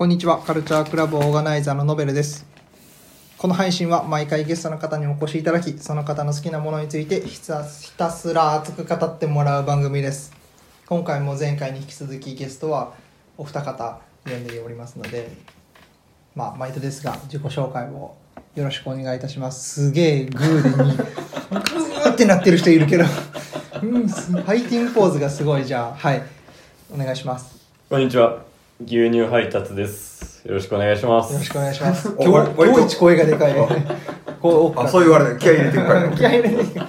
[0.00, 0.40] こんにちは。
[0.40, 2.46] カルチャークラブオーガナイザーのノベルです。
[3.36, 7.62] この配信は毎回ゲストの方にお越しいただき、その方の好きなものについてひた
[8.10, 10.32] すら熱く語ってもらう番組です。
[10.86, 12.94] 今回も前回に引き続きゲストは
[13.36, 15.32] お二方呼んでおりますので、
[16.34, 18.16] まあ、毎度ですが、自己紹介を
[18.54, 19.88] よろしくお願いいたします。
[19.88, 23.04] すげえグーでに、グーってなってる人いるけど、
[23.82, 26.22] うん、ファイティングポーズがすごい、じゃあ、はい、
[26.90, 27.54] お願いします。
[27.90, 28.49] こんにちは。
[28.82, 30.42] 牛乳配達です。
[30.48, 31.34] よろしくお願いします。
[31.34, 32.08] よろしくお願いします。
[32.16, 33.54] お今割割と日、今日一声がでかい。
[34.40, 36.08] こう、あ、そう言われて気合い入れてるから。
[36.08, 36.80] 気合い入れて。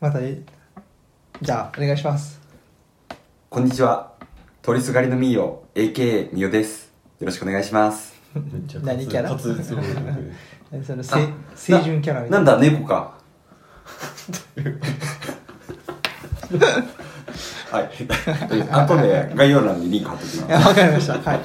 [0.00, 2.40] また、じゃあ、お願いします。
[3.48, 4.10] こんにちは。
[4.62, 6.92] 通りすがりのミーヨ、AKA ミヨです。
[7.20, 8.20] よろしくお願いします。
[8.34, 9.78] めっちゃ何キャラ滑舌よ
[10.80, 12.56] くその、せ清純キャラみたな。
[12.56, 13.14] ないんだ、猫か。
[17.70, 17.90] はい。
[18.70, 20.68] 後で概要欄にリンク貼っておきます。
[20.68, 21.30] わかりました。
[21.30, 21.40] はい。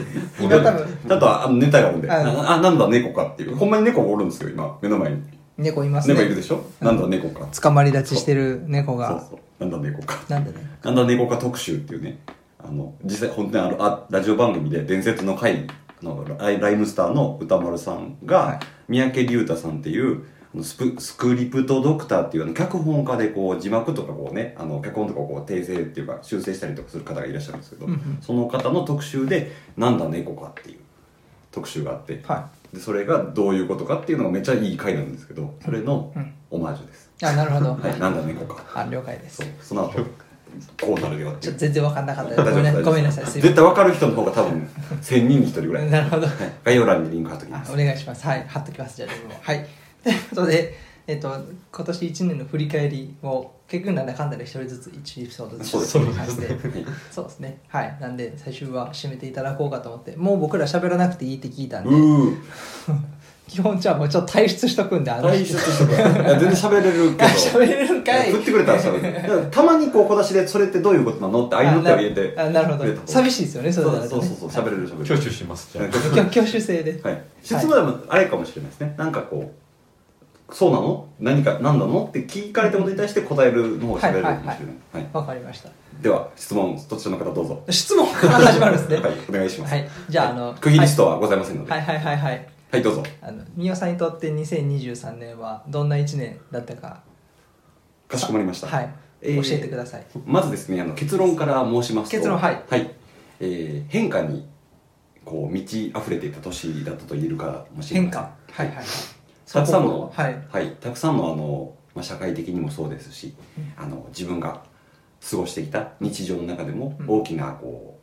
[0.40, 3.56] 今多分、ちゃんとあのネタがあるんで、あなんだ猫かっていう。
[3.56, 5.22] ほんまに猫がおるんですよ、今、目の前に。
[5.58, 6.14] 猫いますね。
[6.14, 6.64] 猫いるでしょ？
[6.80, 7.46] なんだ猫か。
[7.46, 9.26] 捕まり立ちしてる猫そうが。
[9.30, 9.38] そう。
[9.58, 10.18] なんだ猫か。
[10.28, 10.56] なんでね。
[10.82, 12.18] なんだ猫か特集っていうね、
[12.62, 15.66] あの、実際本当にあの、あラジオ番組で伝説の回
[16.02, 18.58] のライムスターの歌丸さんが、はい
[18.88, 20.22] 三宅龍太さんっていう、
[20.62, 30.78] スプスクリプトドクターっていう脚本家でこう字幕とかこうね、あの脚本とかをこう訂正っていうか修正したりとかする方がいらっしゃるんですけど、うんうんその方の特集で、なんだ猫かっていう
[31.52, 37.10] 特集があって、はでそれがどういうことかっていうのがめっちゃいい回なんですけど、それのうんオマージュです。
[37.22, 37.24] い。
[37.24, 37.70] あ、なるほど。
[37.72, 38.64] はい、なんだ猫か。
[38.74, 40.00] あ、了解ですその後、
[40.80, 41.58] こうなるよっていうちょっと。
[41.60, 42.54] 全然わかんなかったです。
[42.54, 42.82] ごめんなさい。
[42.82, 43.26] ごめんなさい。
[43.26, 44.68] すいま絶対分かる人の方が多分
[45.02, 45.84] 1000人に1人ぐら。
[45.84, 46.26] い、 なるほど。
[46.26, 48.24] はい、概要欄にリンク貼っときますあお願いします。
[48.24, 48.96] はい、貼っときます。
[48.96, 49.10] じゃあ。
[49.42, 49.66] はい。
[50.06, 50.74] ということで、
[51.08, 51.28] えっと、
[51.72, 56.46] 今年1年の振り返りを、結局なんだかんだで一人ずつ1エピソードずつそうですする感じで。
[56.46, 56.56] はい
[57.10, 57.58] そうですね。
[57.68, 57.96] はい。
[58.00, 61.90] なんで、最終は締めていただこうかと思って、もう僕ら喋らなくていいって聞いたんで、
[63.48, 67.30] 基本じゃあもうちょっと退出しとくんで、あの、退出とかいや全然喋れるけど。
[67.30, 68.32] 喋れるんかい。
[68.32, 72.34] 振ってくれたら喋るだからたまにこう小出しでそれってどういうことなのってああいうのって言えて。
[72.40, 72.90] あなるほど。
[73.06, 74.08] 寂しいですよね、そだとね。
[74.08, 75.14] そうそうそう喋れる喋れる。
[75.14, 75.84] 挙手します、じゃあ。
[75.86, 77.00] 挙挙手制で。
[77.02, 77.22] はい。
[77.42, 78.94] 質問でもあれかもしれないですね。
[78.98, 79.65] なんかこう
[80.50, 81.08] そうなの？
[81.20, 82.04] 何か何なの？
[82.04, 84.58] って聞かれたことに対して答えるのを喋れるかもしれない
[84.92, 85.70] はいわかりました。
[86.00, 87.64] では質問どちらの方どうぞ。
[87.70, 88.96] 質問から始まるんですね。
[89.08, 89.74] はいお願いします。
[89.74, 89.88] はい。
[90.08, 91.70] じゃあ、あの、区切りストはございませんので。
[91.72, 91.80] はい。
[91.80, 92.48] はいはいはい。
[92.70, 92.82] はい。
[92.82, 93.02] どうぞ。
[93.22, 97.00] あの、みおさんにとって2023年はどんな1年だったか、
[98.08, 98.66] かしこまりました。
[98.68, 98.90] はい。
[99.22, 100.06] えー教えてください。
[100.26, 102.16] まずですねあの結論から申しますと。
[102.18, 102.62] 結論はい。
[103.40, 104.46] えー変化に
[105.24, 108.10] こう満ち溢れていた年だったと言えるかもしれません。
[108.10, 108.18] 変化。
[108.52, 108.84] はいはいはい。
[109.52, 110.46] たくさんの、はい。
[110.50, 113.34] はい、たくさんのあの、まあ、社会的にもそうですし、
[113.76, 114.62] あの自分が
[115.30, 117.06] 過ごしてきた日常の中でもうん。
[117.08, 117.98] 大きなこ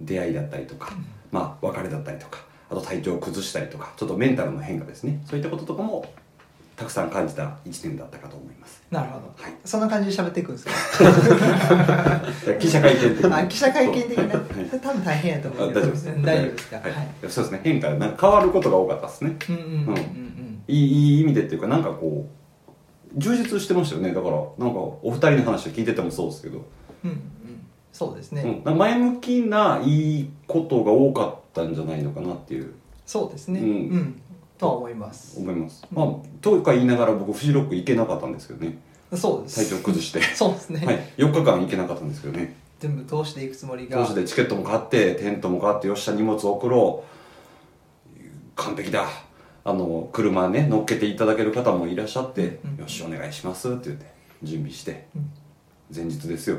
[0.00, 0.92] う出会いだったりとか、
[1.32, 5.22] まあ別れだったりとかあと体調を崩したりとかちょっとメンタルの変化ですね。
[5.26, 6.04] そういったこととかも
[6.76, 9.26] たくさん感じた一年だったかと思いますなるほど。
[9.42, 10.72] はいそんな感じで喋っていくんですか
[12.60, 14.28] 記者会見的にあ、記者会見的な？
[14.80, 16.76] 多分大変やと思う大丈夫です大丈夫ですか？
[16.76, 17.30] ははいい。
[17.30, 20.62] そうですね変化な変わることが多かったですねうんうんうんうんうん。
[20.68, 20.74] い
[21.18, 26.64] い意味でっていうかなんかこう充実してましたよねだからなんかお二人の話を聞いててもそうですけど、
[27.04, 27.20] うんうん。
[27.92, 28.62] そうですね。
[28.64, 32.72] うん、前向きないいことが多かったんじゃないのかなっていう
[33.06, 33.60] そうですね。
[33.60, 34.20] ううんん。
[34.58, 35.38] とは思います。
[35.38, 36.06] 思います、まあ
[36.40, 38.78] とか言いながら僕フジロック行けなかったんですけどね。
[39.14, 39.68] そうです。
[39.68, 40.22] 体調崩して。
[40.34, 40.84] そうですね。
[40.84, 41.00] はい。
[41.16, 42.56] 4日間行けなかったんですけどね。
[42.80, 43.98] 全部通していくつもりが。
[43.98, 48.26] 当時でチケットも買ってテントも買ってよっしゃ荷物送ろう。
[48.56, 49.06] 完璧だ。
[49.64, 54.06] あの車ね乗っけていただける方もいらっしゃって、うんよしお願いしますって言って
[54.42, 55.08] 準備して。
[55.14, 55.30] うん。
[55.94, 56.58] 前日ですよ。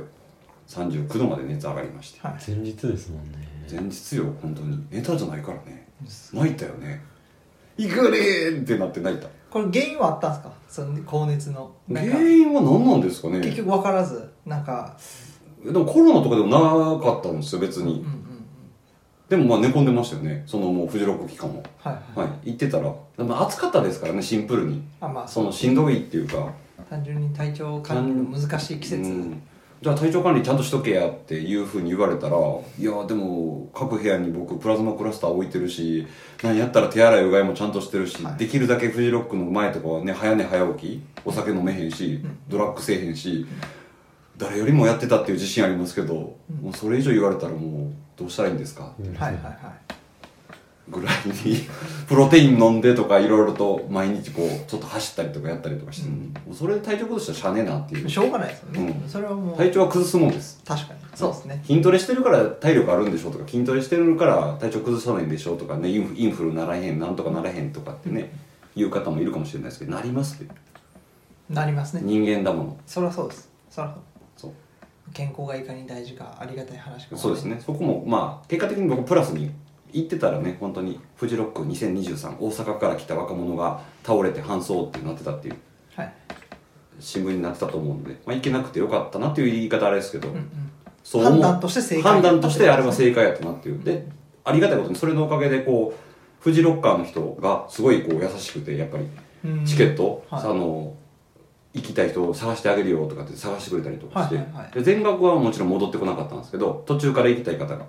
[0.68, 2.20] 39度まで熱上がりまして。
[2.22, 2.34] はい。
[2.46, 3.48] 前日ですもんね。
[3.70, 4.86] 前日よ本当に。
[4.90, 5.88] ネタじゃないからね。
[6.34, 7.02] 泣いたよね
[7.78, 9.28] 行くねーってなって泣いた。
[9.50, 10.52] これ原因はあったんですか？
[10.68, 11.72] その高熱の。
[11.88, 12.20] 原か。
[12.22, 13.40] 因は何なんですかね？
[13.40, 14.98] 結局分からず、なんか、
[15.64, 16.60] でもコロナとかでもな
[17.04, 18.24] かったんですよ別に、うんうんうん。
[19.30, 20.44] でもまあ寝込んでましたよね。
[20.46, 22.28] そのもうフジロック期間もはいはい。
[22.28, 22.52] はい。
[22.52, 22.94] 行ってたら。
[23.18, 24.84] でも暑かったですからねシンプルに。
[25.00, 26.52] あまあ、そのしんどいっていうか。
[26.90, 29.02] 単純に体調管理の難しい季節。
[29.04, 29.42] うん
[29.80, 36.08] じゃあ体調管理ちゃんとしとけやっていうふうに言われたらいやでも各部屋に僕プラズマクラスター置いてるし
[36.42, 38.38] 何やったら手洗いうがいもちゃんとしてるし、はい。
[38.38, 42.38] できるだけフジロックの前とかはね早寝早起きお酒飲めへんし、うん。
[42.50, 43.46] ドラッグせえへんし、
[44.38, 46.14] 誰よりもやってたっていう自信ありますけど、
[46.62, 49.54] もうそれ以上言われたらもうどうしたらいいんですか、うんはいはいはい。
[50.90, 51.68] ぐらいに
[52.08, 58.10] プロテイン飲んでとかいろいろと毎日こうちょっと走ったりとかやったりとかして、もうそれで体調崩したらしゃあねえなっていう。
[58.10, 58.96] しょうがないですよね。
[59.04, 59.10] うん。
[59.10, 60.62] それはもう、体調は崩すもんです。
[60.66, 61.00] 確かに。
[61.14, 61.62] そうですね。
[61.66, 68.32] 筋トレしてるから体力あるんでしょとか筋トレしてるから体調崩さないんでしょとかねインフインフルならへんなんとかならへんとかってね、
[68.76, 70.54] 言う方もいるかもしれないですけどなりますって。
[71.50, 72.02] なりますね。
[72.04, 72.78] 人間だもの。
[72.86, 73.50] そりゃそうです。
[73.70, 74.02] そりゃそう。
[74.36, 74.52] そう。
[75.14, 77.62] 健康がいかに大事かありがたい話かもそうですね。
[77.66, 79.52] そこもまあ結果的に僕プラスに
[79.94, 85.56] 行ってたらね本当にフジロック2023大阪から来た若者が倒れて搬送ってなってたっていう。
[85.96, 86.14] はい。
[87.00, 90.50] 新聞になってたと思うので、まあ、行けなくてよかったなっていう言い方あれですけど、うんうん。
[91.04, 93.84] そう判断として正解判断としてあれは正解やったなっていう。
[93.84, 94.08] で
[94.44, 99.06] ありがたいことにそれのおかげでこうフジロッカーの人がすごいこう優しくてやっぱり
[99.46, 99.66] うん。
[99.66, 100.44] チケット、はい。
[100.44, 100.94] あの
[101.74, 104.72] 行きたい人を探してあげるよとかって探してくれたりとかして、はいはいはい。
[104.72, 107.86] で全額はもちろん戻ってこなかったんですけど途中から行きたい方が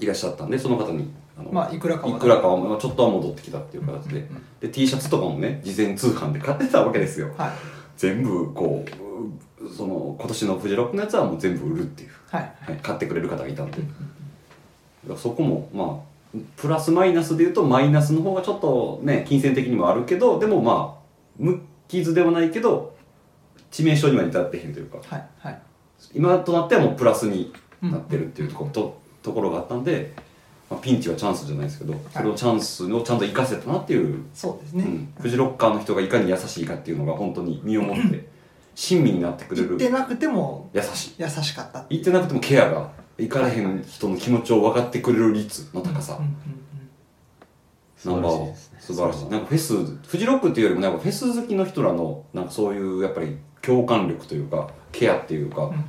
[0.00, 4.28] いらっしゃったんでその方にあの、まあいくらかはいくらかはまあちょっとは戻ってきたっていう形で,、
[4.60, 7.32] で T シャツとかもね事前通販で買ってたわけですよ。
[7.36, 7.50] はい。
[7.96, 12.52] 全部こううその今年のフジロックのやつはもう全部売るっていう、はい。
[12.60, 13.78] はい、買ってくれる方がいたんで、
[15.16, 21.02] そこもまあプラスマイナスでいうとマイナスの方がちょっとね金銭的にもあるけどでもまあ
[21.38, 22.94] 無傷ではないけど
[23.70, 24.98] 致命傷には至ってへんというか。
[25.04, 25.26] はい。
[25.38, 25.60] はい。
[26.14, 27.52] 今となってはもうプラスに
[27.82, 30.14] なってるっていうとこ,、とところがあったんで、
[30.70, 38.26] まあ、ピンチはチャンスじゃないですけどそれをチャンスをちゃんと生かせたなっていう、そうですね、うん、フジロッカーの人がいかに優しいかっていうのが本当に身をもって
[38.74, 39.76] 親身になってくれる。
[39.76, 41.14] 言ってなくても優しい。
[41.18, 46.18] 優しかった言ってなくてもケアが行かれへん人の気持ちを分かってくれる率の高さ、
[48.04, 48.54] ナンバーワン。
[48.78, 55.84] 素晴らしいなんかフェスフジロックっていうよりもなんかフェス好きの人らのなんかそういうやっぱり共感力というかケアっていうか、ん。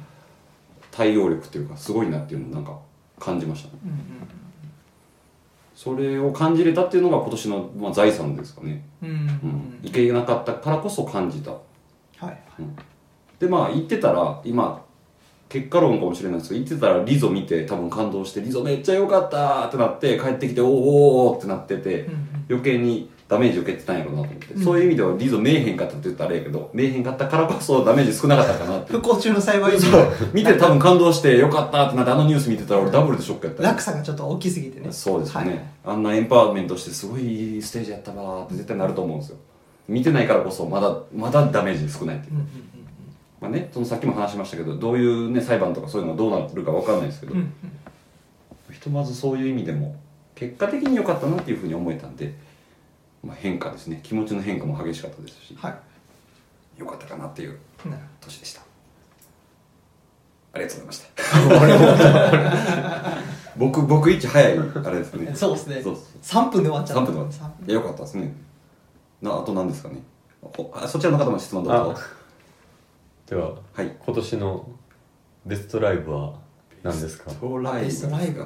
[0.91, 2.77] 対応力というかすごいなっていうのをなんか
[3.19, 3.73] 感じましたね。
[3.83, 3.95] うんうん
[5.79, 11.51] それを感じれたっていうのが今年の、まあ、財産ですかね、うんうんうん、行けなかったからこそ感じた。
[11.51, 12.37] はい
[13.39, 14.83] でまあ行ってたら今
[15.47, 22.45] 結果論かもしれないですけど行ってたらリゾ見て多分感動してリゾめっちゃ良かったってなって帰ってきておーおーってなってて、うんうん。
[22.49, 24.63] 余計にダメージ受けてたんやろうなと思って、うん。
[24.63, 28.91] そういう意味ではリゾ見えへんかったって言ったらあれやけど見えへんかったからこそダメージ少なかったかなって。
[28.91, 29.79] 不幸中の幸いに。
[29.79, 30.11] そう。
[30.33, 34.91] 見て多分感動してよかったってなってあのニュース見てたら俺ダブルでショックやった落差がちょっと大きすぎてね。
[34.91, 35.51] そうですよね、
[35.85, 35.95] はい。
[35.95, 39.37] あんなエンパワーメントしてすごいステージやったわーって絶対なると思うんですよ。
[39.87, 42.33] 見てないからこそまだまだダメージ少ないっていう。
[42.33, 42.47] うんうん。
[43.41, 47.53] まあね、そのさっきも話しましたけどどういう、ね、裁判とかそういうのがどうなるか分かんないですけど、うんうん。
[48.73, 49.95] ひとまずそういう意味でも
[50.35, 52.33] 結果的に良かったなっていうふうに思えたんで、
[53.23, 53.99] まあ、変化ですね。
[54.03, 55.75] 気持ちの変化も激しかったですしはい。
[56.77, 57.59] 良かったかなっていう
[58.21, 58.61] 年でした。
[60.53, 61.03] ありがとうござい
[61.67, 62.13] まし
[62.63, 63.17] た。
[63.57, 65.35] 僕僕一早いあれですね。
[65.35, 65.81] そうですね。
[65.83, 68.33] そうそう3分で終わっちゃった3分で終わっ3分いや良かったですね。
[69.21, 70.01] なあと何ですかね。
[70.41, 72.01] ほあそちらの方も質問どうぞ。
[73.27, 73.95] でははい。
[74.05, 74.69] 今年の
[75.45, 76.33] ベストライブは
[76.83, 77.25] 何ですか？
[77.25, 78.41] ベストライブベストライブ。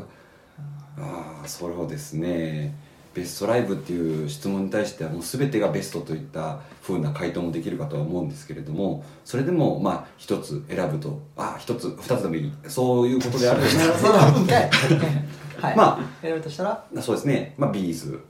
[0.98, 2.76] ああそうですね
[3.14, 12.52] ベストライブっていう質問に対してはもう全てがベストといった風な回答もできるかとは思うんですけれどもそれでもまあ一つ選ぶとあ一つ二つでもいい。
[12.68, 14.70] そういうことであるそうなんかい。
[15.62, 15.78] はい。
[15.78, 16.86] ま選ぶとしたら？
[16.98, 17.54] あそうですね。
[17.58, 18.24] まあ B'z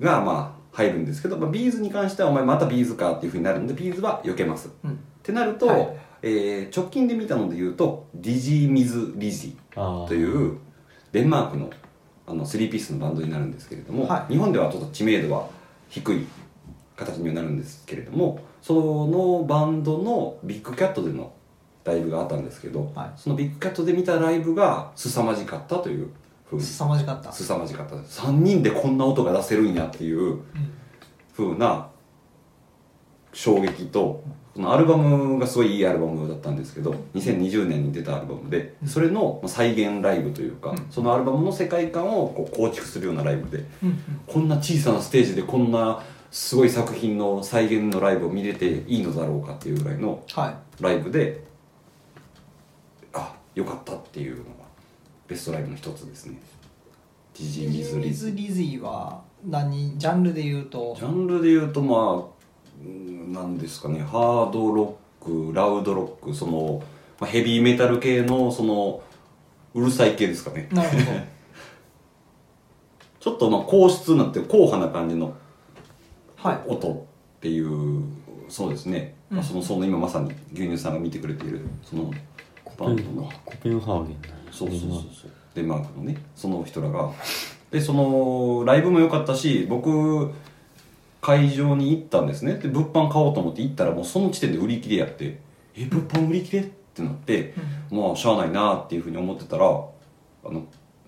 [0.00, 4.70] がまあ入るんですけど、まあ、 B'zに関してはお前また B'zかっていうふうになるんで B'zは避けます。
[4.82, 4.92] うん。
[4.92, 5.96] ってなると、はい。
[6.22, 10.06] えー直近で見たので言うと Dizzy Mizz Lizzy。
[10.06, 10.58] という
[11.10, 11.68] デンマークの
[12.32, 14.32] あの3ピースのバンドになるんですけれども、はい。
[14.32, 15.46] 日本ではちょっと知名度は
[15.90, 16.26] 低い
[16.96, 21.32] 形にはなるんですけれどもそのバンドの BIGCAT での
[21.84, 23.10] ライブがあったんですけど、はい。
[23.16, 26.08] そのビッグキャットで見たライブが凄まじかったという
[26.48, 26.62] ふうに。
[26.62, 27.30] 凄まじかった。
[27.30, 27.96] 凄まじかった。
[27.96, 30.38] です3人でこんな音が出せるんやっていう
[31.34, 31.88] ふうな
[33.32, 40.86] 衝撃とそのアルバムがすごいいいアルバムだったんですけど2020年に出たアルバムでそれの再現ライブというかうん。
[40.90, 43.64] そのアルバムの世界観をこう構築するようなライブで
[44.26, 50.82] こんな小さなステージでこんなすごい作品の再現のライブを見れていいのだろうかっていうぐらいのはい。
[50.82, 51.44] ライブで
[53.14, 54.50] あよかったっていうのが
[55.28, 56.38] ベストライブの一つですね。
[57.34, 59.98] ジジイミズリズリズイは何？
[59.98, 60.94] ジャンルで言うと。
[60.98, 62.24] ジャンルで言うとまあうん
[63.32, 64.00] なんですかね。
[64.00, 66.82] ハードロックラウドロックその、
[67.20, 69.02] まあ、ヘビーメタル系のその
[69.74, 70.68] うるさい系ですかね。
[70.72, 71.02] なるほど。
[73.20, 75.32] ちょっとまあ硬質になって硬派な感じの
[76.36, 76.60] はい。
[76.66, 76.96] 音っ
[77.40, 78.02] ていう
[78.48, 79.36] そうですね、うん。
[79.36, 82.10] まあそのその今まさに牛乳さんが見てくれているその
[82.76, 84.16] バンドのコペンハーゲン
[84.50, 84.98] そうそうそうそ
[85.28, 85.30] う。
[85.54, 87.10] デンマークのねその人らが。
[87.70, 90.30] でそのライブも良かったし僕
[91.22, 92.54] 会場に行ったんですね。
[92.56, 95.38] で物販買おうと思って行ったらもうその時点で売り切れやって
[95.74, 96.64] 「え物販売り切れ?」っ
[96.94, 97.54] てなって、
[97.90, 99.70] まあしゃあないなっていうふうに思ってたらあ
[100.44, 100.64] の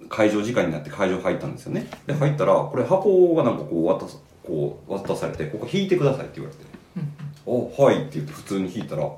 [0.09, 1.89] 会場時間になって会場入ったんですよね。
[2.07, 6.65] で入ったらこれ箱がなんかこう渡すこう渡されてここ引いてくださいって言われて
[7.45, 9.11] 「おはい」って言って普通に引いたら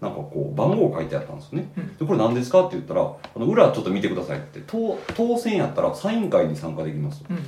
[0.00, 7.38] なんかこう番号書いてあったんですよね、でこれ何ですかって言ったら「あの裏ちょっと見てください」って当当選やったらサイン会に参加できます、うん。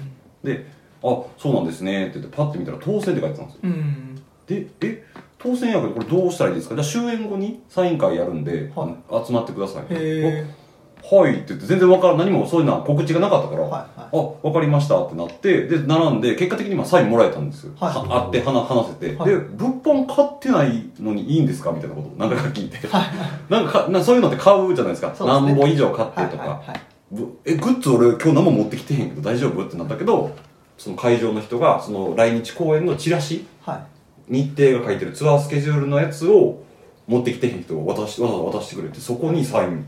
[0.42, 0.66] で
[1.02, 3.61] 「あそうなんですね」って言ってパッて見たら「当選」って書いてたんですよ。
[3.64, 4.23] うん。
[4.47, 5.04] でえ
[5.38, 6.75] 当選やけどこれどうしたらいいですか？
[6.75, 8.88] じゃあ終演後にサイン会やるんで、は
[9.26, 9.95] 集まってください。
[11.02, 11.33] はい。
[11.33, 14.09] って言って全然わからん何もそういうのは告知がなかったから、はいはい。
[14.12, 17.95] あわかりましたってなってで並んで結果的にまあサインもらえたんですよ、はい。
[17.95, 19.30] は会って話話せて、はい。
[19.30, 21.73] で物販買ってないのにいいんですか？
[21.73, 22.76] みたいなことを何回か聞いて、
[23.49, 25.09] なんかかなそういうのって買うじゃないですか。
[25.09, 25.14] ね。
[25.21, 26.80] 何本以上買ってとか、はいはいはい。
[27.12, 29.64] ぶえグッズ俺今日何も持ってきてへんけど大丈夫？
[29.64, 30.30] ってなったけど
[30.80, 33.87] その会場の人がその来日公演のチラシは
[34.30, 34.32] い。
[34.32, 36.62] 日程が書いてるツアースケジュールのやつを
[37.06, 39.84] 持ってきてへん人が渡しわざわざ渡してくれてそこにサイン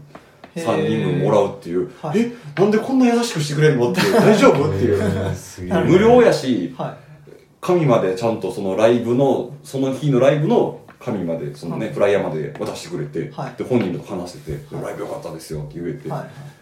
[0.54, 0.66] へー。
[0.66, 2.20] 3人分もらうっていう、はい。
[2.20, 4.12] えなんでこんな優しくしてくれるのっていう。
[4.12, 5.02] 大丈夫っていう。
[5.88, 6.98] 無料やしは
[7.62, 11.94] 紙までちゃんとそのライブのその日のライブの紙までそのね、はい。
[11.94, 13.54] フライヤーまで渡してくれて、はい。
[13.56, 16.61] で本人と話してて、ライブ良かったですよって言えて、いはい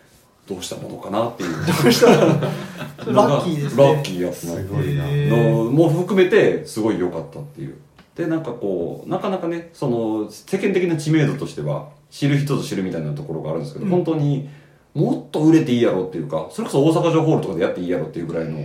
[0.50, 1.52] どうしたものかなっていう。
[3.14, 3.85] ラッキーですね。
[3.85, 7.76] ラッキーやつなのも含めてすごい良かったっていう。
[8.16, 13.90] でなんかこうなかなかねその世間的な知名度としては知る人ぞ知るみたいなところがあるんですけど、うん。
[13.92, 14.49] 本当に
[14.92, 18.59] もっと売れていいやろっていうかそれこそ大阪城ホールとかでやっていいやろっていうぐらいの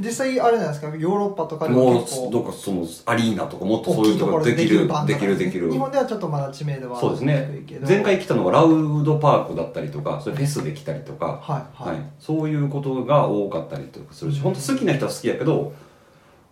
[0.00, 0.88] 実際あれなんですか？
[0.88, 4.88] ヨーロッパとかでもうも結構どっかそのアリーナとかもっとそういうところででできる。
[5.06, 5.70] できるできる。
[5.70, 7.86] 日本ではちょっとまだ知名度はそうですね低いけど。
[7.86, 15.72] 前回来たのが LOUD PARK だったりとかそれフェスで来たりとか、はいはい、はい、そういうことが多かったりとかするし本当好きな人は好きやけど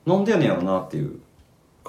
[0.06, 1.20] なんでやねんやろなっていう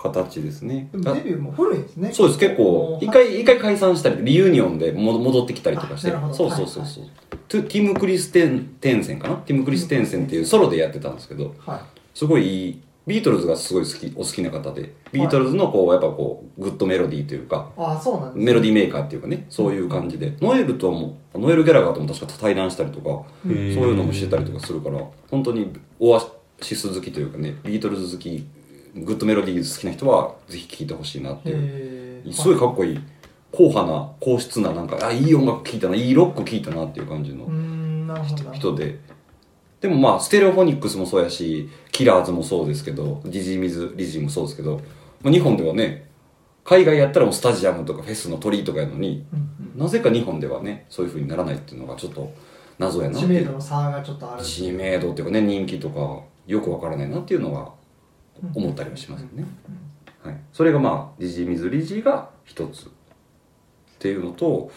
[0.01, 0.89] 形ですね。
[0.93, 2.11] デビューも古いですね。
[2.13, 2.39] そうです。
[2.39, 6.11] 結構一回一回解散したりリユニオンでも戻ってきたりとかして。
[6.33, 7.05] そうそうそうそう、
[7.47, 9.35] トゥティム・クリステンテンセンかな？
[9.35, 11.79] ティム・クリステンセンっていうソロでやってたんですけどはい。
[12.13, 20.37] すごいいいビートルズがすごい好きお好きな方でビートルズのこうやっぱこうグッドメロディーというかああそうなんですメロディーメーカーっていうかねそういう感じで。
[20.41, 24.99] ノエルともノエル・ギャラガーとも確か対談したりとかそういうのもしてたりとかするから
[25.31, 26.23] 本当にオア
[26.61, 28.45] シス好きというかねビートルズ好き
[28.95, 32.33] グッドメロディー好きな人はぜひ聴いてほしいなっていう。
[32.33, 32.99] すごいかっこいい。
[33.51, 37.47] 硬派な硬質ななんかあいい音楽聴いたないいロック聴いたなっていう感じの
[38.53, 38.99] 人で。
[39.81, 44.81] でもまあステレオフォニックスもそうやしキラーズもそうですけどジジーミズリジーもそうですけど、
[45.21, 46.09] まあ、日本ではね
[46.65, 49.35] 海外やったらもうスタジアムとかフェスの鳥居とかやのにう
[49.77, 52.31] んなぜか日本ではねそういう風にならないっていうのがちょっと
[52.77, 54.43] 謎やうんな知名度の差がちょっとある。
[54.43, 57.73] 知名度っていうかね人気とかよくわからないなっていうのは
[58.55, 59.45] 思ったりはしますよね、
[60.23, 62.87] はい、それがまあ Dizzy Mizz Lizzy が一つ。
[62.87, 62.89] っ
[63.99, 64.71] ていうのと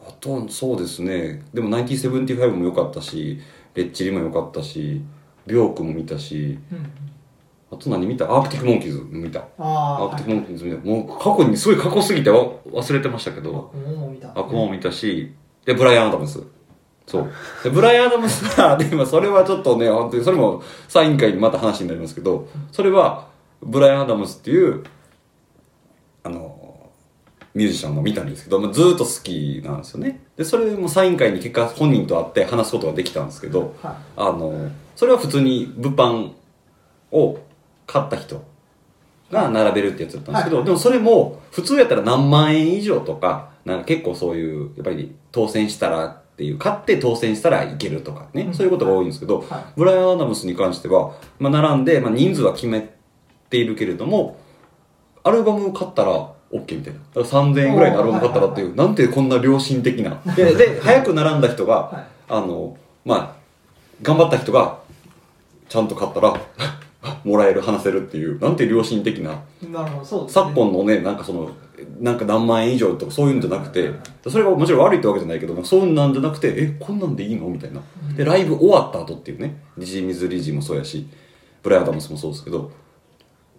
[0.00, 1.42] あとそうですね。
[1.52, 3.40] でも1975も良かったし
[3.74, 5.02] レッチリも良かったし
[5.46, 6.90] ビョークも見たしうん。
[7.70, 8.24] あと何見た？
[8.24, 9.44] アークティックモンキーズも見た。
[9.58, 10.78] アークティックモンキーズ見た。
[10.84, 14.30] もう過去にすごい過去すぎてわ忘れてましたけどもも見た。
[14.30, 15.34] あこも見たし
[15.66, 16.40] でブライアン・アダムス
[17.08, 17.30] そう。
[17.64, 23.28] でブライアン・アダムスはでもそれはちょっとね本当にそれもサイン会にまた話になりますけどそれは
[23.62, 24.84] ブライアン・アダムスっていう
[26.22, 26.90] あの
[27.54, 30.20] ミュージシャンも見たんですけど、まあ、ずーっと好きなんですよね。
[30.36, 36.32] でそれもサイン会に結果本人と会って話すことができたんですけどはあのそれは普通に物販
[37.10, 37.38] を
[37.86, 38.44] 買った人
[39.32, 48.54] が並べるってやつだったんですけど、はいでもそれも普通やったら何万円以上とかなんか結構そういうやっぱり当選したらっていう買って当選したらいけるとかね、うん。
[48.54, 49.64] そういうことが多いんですけど、はい。
[49.76, 52.94] ブライアン・アダムスに関しては、まあ、並んで、まあ、人数は決め
[53.50, 54.38] ているけれども
[55.24, 57.00] アルバム買ったら OK みたいな。
[57.12, 60.22] だから3000円ぐらいのアルバム買ったらっていう、なんてこんな良心的な。
[60.36, 62.06] でで早く並んだ人が、はい。
[62.28, 63.36] あのまあ
[64.00, 64.78] 頑張った人が
[65.68, 66.40] ちゃんと買ったら
[67.24, 69.40] もらえる話せるっていうなんて良心的な。
[69.72, 70.44] なるほどそうですね。
[70.44, 71.50] 昨今のねなんかその
[72.00, 73.92] なんか何万円以上とかそういうんじゃなくて
[74.28, 77.80] それがもちろん悪いってわけじゃないけどそうなんじゃなくてえこんなんでいいのみたいな。
[78.16, 81.08] でライブ終わった後っていうねジジー・ミズ・リジーもそうやし
[81.62, 82.70] ブライアン・アダムスもそうですけど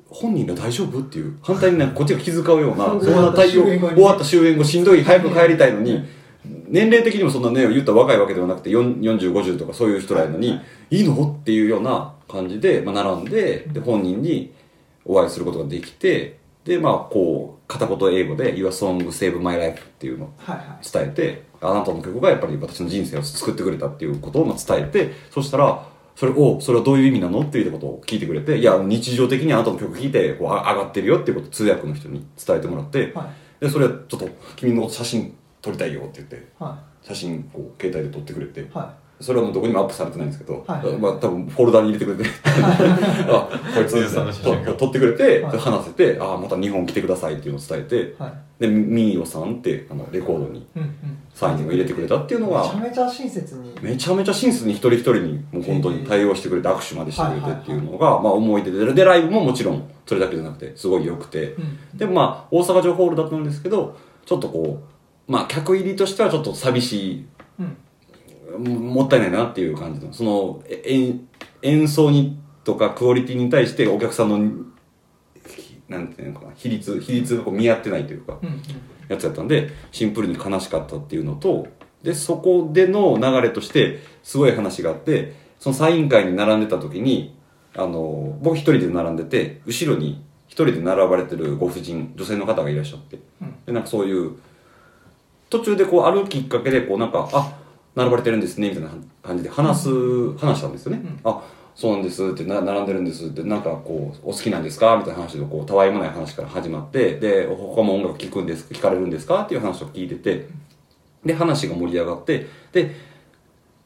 [0.10, 6.04] 本人が大丈夫っていう反対にねこっちが気遣うようなそんな対応終わった終演後しんどい早く帰りたいのに
[6.44, 10.60] 年齢的にもそんなね言ったら若いわけではなくて4050とかそういう人らやのに
[10.90, 14.54] いいのっていうような感じで、まあ、並んでで本人に
[15.06, 20.92] お会いすることができてでまあこう片言英語で「Your song save my life」っていうのをはいはい。
[20.92, 27.42] 伝えてあなたの曲がやっぱり私の人生を救ってくれたっていうことをまあ伝えてそしたらそれをそれはどういう意味なの？
[27.42, 33.30] っていうことを聞いてくれていや日常的にあなたの曲聴いてこうあ上がってるよっていうことを通訳の人に伝えてもらって、は
[33.62, 33.64] い。
[33.64, 38.66] でそれちょっと君の写真撮りたいよって言っては写真こう携帯で撮ってくれてい。
[38.74, 40.98] はそれはもうどこにもアップされてないんですけど、はい。
[40.98, 42.30] まあ多分フォルダに入れてくれて。
[43.30, 48.34] あこいつと撮ってくれて、はい話せてあまた日本来てくださいっていうのを伝えていはい。
[48.60, 50.66] でミーヨさんってあのレコードに
[51.34, 53.74] サインを入れてくれたっていうのめちゃがめちゃ親切に。
[53.82, 61.56] めちゃめちゃ親切に一人一人にもう本当に対応してくれて握手までしてくれてっていうのが、まあ思い出ででライブももちろんそれだけじゃなくてすごい良くて、
[61.94, 61.98] うん。
[61.98, 64.82] でもまあ大阪城ホールだったんですけどちょっとこ
[65.28, 67.26] うまあ客入りとしてはちょっと寂しいうん
[68.58, 71.28] ももったいないなっていう感じのそのえ演
[71.62, 74.66] 演奏にとかクオリティに対してお客さんの
[75.48, 78.38] ひなんていうのかな比率比率がこう見合ってないというか
[79.08, 81.68] やつやったんでシンプルに悲しかったっていうのと
[82.04, 87.36] でそこでの流れとしてすごい話があってそのサイン会に並んでた時に
[87.76, 93.56] あの僕一人で並んでて後ろに一人で並ばれてるご婦人女性の方がいらっしゃってうん。
[93.66, 94.38] でなんかそういう
[95.50, 97.59] 途中でこうあるきっかけでこうなんかあ
[98.00, 98.90] 並ばれてるんですねみたいな
[99.22, 101.20] 感じで話す、話したんですよね、うん。
[101.30, 101.42] あ
[101.76, 110.50] そうなんですってな並んでるんですってなんかこうお好きなんですかみたいな話でこうたわいもない話から始まってで他も音楽聴くんです聴かれるんですかっていう話を聞いてて
[111.24, 112.96] で話が盛り上がってで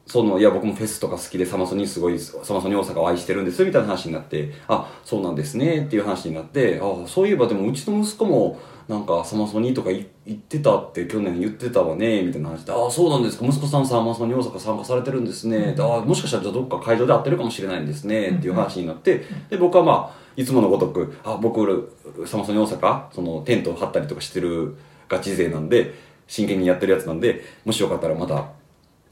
[0.06, 13.46] そのいや僕もフェスとか好きでサマソニすごいサマソニ大阪を愛してるんですみたいな話になってあそうなんですねっていう話になってあそういえばでもうちの息子もなんかサマソニとかい言ってたって去年言ってたわねみたいな話であそうなんですか。
[13.46, 21.92] 息子さんサマソニ大阪参加されてるんですね、あもしかしたらじゃあどっか会場で会ってるかもしれないんですねっていう話になってで僕はまあいつものごとくあ僕
[22.26, 24.76] サマソニ大阪そのテントを張ったりとかしてる
[25.08, 25.94] ガチ勢なんで
[26.26, 28.48] 真剣にやってるやつなんでもしよかったらまた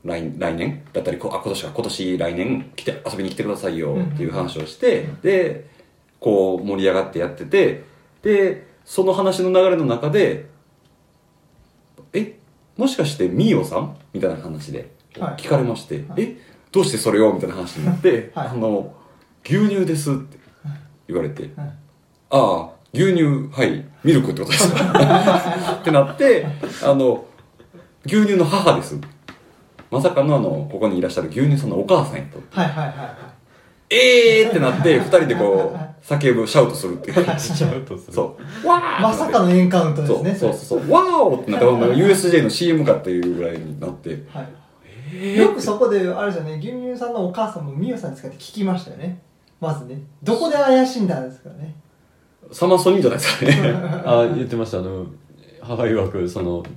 [0.05, 5.71] 来来年だったりこあ今年は今年来年来て遊びに来てくださいよっていう話をして、で
[6.19, 7.85] こう盛り上がってやってて
[8.23, 10.49] でその話の流れの中で
[12.13, 12.39] え
[12.77, 13.97] もしかしてみーおさん？
[14.13, 15.37] みたいな話ではい。
[15.37, 16.23] 聞かれまして、はい。
[16.23, 16.37] え
[16.71, 17.33] どうしてそれを？
[17.33, 18.49] みたいな話になって、はい。
[18.49, 18.95] あの
[19.45, 20.39] 牛乳ですって
[21.09, 21.53] 言われて、はい。
[21.59, 21.73] あ
[22.31, 24.73] あ牛乳はいミルクってことです。
[24.75, 26.47] か ってなって
[26.83, 27.25] あの
[28.07, 28.99] 牛乳の母です。
[29.91, 32.41] まさかのあのここにいらっしゃる牛乳さんのお母さんやと。
[32.51, 32.69] はい。
[32.69, 32.87] はい。
[32.87, 32.97] はい。
[32.97, 33.09] はい
[33.93, 37.39] ええーってなって二人でこう叫ぶシャウトするっていう。
[37.39, 38.13] しちゃうとする。
[38.13, 38.67] そう。
[38.67, 40.35] わーまさかのエンカウントですね。
[40.35, 40.91] そうそうそうそう。
[40.91, 44.25] わーおってなって USJ の CM かっていうぐらいになって。
[44.29, 44.47] は
[45.15, 49.21] い、よくそこであれじゃね牛乳さんのお母さんもみよさんですかって聞きましたよね。
[49.61, 50.01] まずね。
[50.23, 51.75] どこで怪しんだんですかね。
[52.51, 53.73] サマソニーじゃないですかね。
[54.05, 54.79] あ言ってました。
[54.79, 55.07] あの
[55.61, 56.71] 母曰くそのて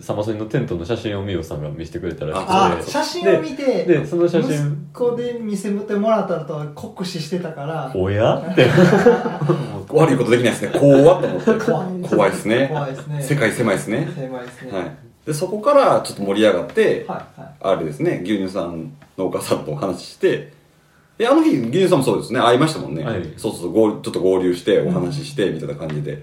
[0.00, 2.52] サマソニのテントの写真をみおさんが見せてくれたらしくて。
[2.52, 4.86] あ写真を見てででその写真。
[4.92, 7.92] 息子で見せてもらったのとは酷使してたから。
[7.94, 8.36] おや？
[8.36, 8.66] って。
[9.92, 10.70] 悪いことできないですね。
[10.78, 11.64] 怖っと思って。
[11.64, 12.68] 怖い怖いですね。
[12.68, 13.22] 怖いですね。
[13.22, 14.08] 世界狭いですね。
[14.14, 14.72] 狭いですね。
[14.72, 14.96] はい。
[15.26, 17.54] でそこからちょっと盛り上がって、はいはい。
[17.60, 18.20] あれですね。
[18.24, 20.52] 牛乳さんのお母さんとお話しして。
[21.18, 22.40] であの日牛乳さんもそうですね。
[22.40, 23.32] 会いましたもんね、はい。
[23.36, 26.22] そうそう合ちょっと合流してお話ししてみたいな感じで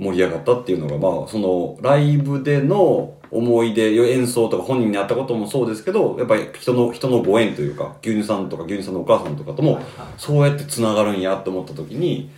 [0.00, 9.78] 盛り上がったっていうのがまあそのライブでの思い出演奏とか本人に会ったこともそうですけどやっぱり人の人のご縁というか牛乳さんとか牛乳さんのお母さんとかとも
[10.16, 12.30] そうやってつながるんやって思った時に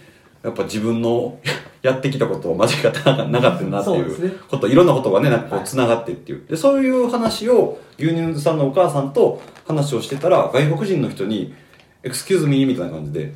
[0.42, 1.38] やっぱ自分の
[1.83, 4.07] やってきたことを間違ってなかったなっていそう
[4.48, 6.46] こといろんなことがねなんかこうつながってっていう。
[6.48, 11.53] でそういう話を牛乳さんのお母さんと話をしてたら外国人の人に
[12.05, 13.33] 「エクスキューズミー」みたいな感じで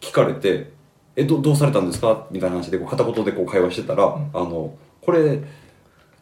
[0.00, 0.70] 聞かれて
[1.16, 5.40] 「えどどうされたんですか?」みたいな話でこう片言でこう会話してたら「あのこれ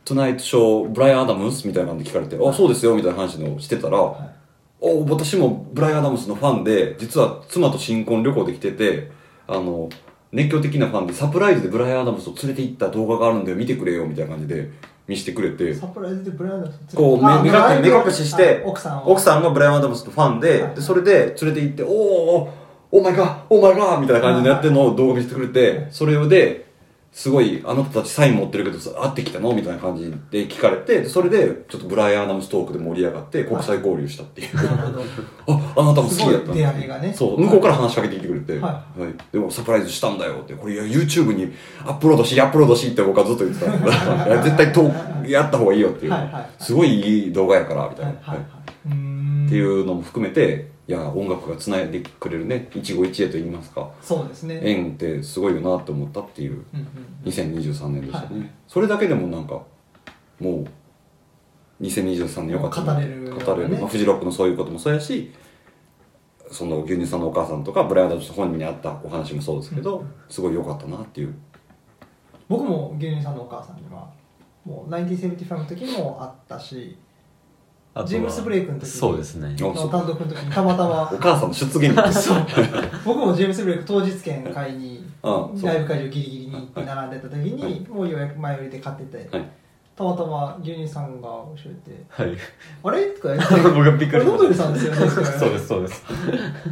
[0.04, 3.98] トゥナイトショーブライアン・アダムス?」みたいな感じで聞かれて「あそうですよ」みたいな話のしてたら
[4.82, 9.10] 「お私もブライアン・アダムスのファンで実は妻と新婚旅行で来てて
[9.46, 9.88] あの
[10.32, 14.70] 熱狂的なファンでサプライズでブライアン・アダムスを連れて行った動画があるんで見てくれよみたいな感じで
[15.08, 15.74] 見せてくれて。
[15.74, 20.74] サプライズでブライアンダムスこうあ目目隠目隠ししてあ奥さんを奥さんがブライアン・アダムスのファンではい。
[20.76, 22.50] でそれで連れて行って「おーおー
[22.92, 26.68] お前がお前が」みたいな感じでやってるのを動画見せてくれてそれで
[27.12, 29.52] すごいあなたたちサイン持ってるけどさ会ってきたの？
[29.52, 34.48] みたいな感じで聞かれてでそれでちょっとブライアン・アダムストークで盛り上がって国際交流したっていう。
[35.48, 37.12] ああなたも好きだったんすごい出会いがね。
[37.12, 39.32] そう向こうから話しかけてきてくれて、ははい。
[39.32, 41.52] でもサプライズしたんだよってこれ YouTube に
[41.84, 44.42] アップロードしアップロードしって僕はずっと言ってたんだ。
[44.44, 44.88] 絶対と
[45.26, 46.46] やった方がいいよっていう、はいはいはい。
[46.60, 49.46] すごいいい動画やからみたいな、はいはいははい。
[49.46, 53.88] っていうのも含めていや音楽がつないでくれるね一期一会といいますか。
[54.02, 54.60] そうですね。
[54.60, 56.86] 縁ってすごいよなって思ったっていううんうん
[57.26, 58.50] 2023年でしたね、はい。
[58.66, 59.62] それだけでもなんか
[60.40, 60.66] もう
[61.80, 65.32] 2023年よかったな語れる語れる、ねまあ、フジロックのそういうこともそうやし
[66.50, 71.34] その牛乳さんのお母さんとかブライアンダ本人に会ったお話もそうですけど、すごい良かったなっていう。
[72.48, 74.10] 僕も牛乳さんのお母さんには
[74.64, 76.98] もう1975の時もあったし
[77.92, 78.90] あとはジェームスブレイクの時に。
[78.90, 79.56] そうですね。
[79.60, 81.10] おの単独の時にたまたま。
[81.12, 82.46] お母さんの出現率そう。
[83.04, 85.66] 僕もジェームス・ブレイク当日券買いにうんそう。
[85.66, 89.36] ライブ会場ギリギリに行って並んでた時にもう予約前売りで買ってて。
[89.36, 89.46] はい。
[89.96, 92.04] たまたま牛乳さんが教えて。
[92.08, 92.34] はい
[92.84, 93.54] 「あれ?」とか言って。
[93.68, 96.04] 僕がびっ「これノドくりしましルさんですよね」とかたそうですそうです。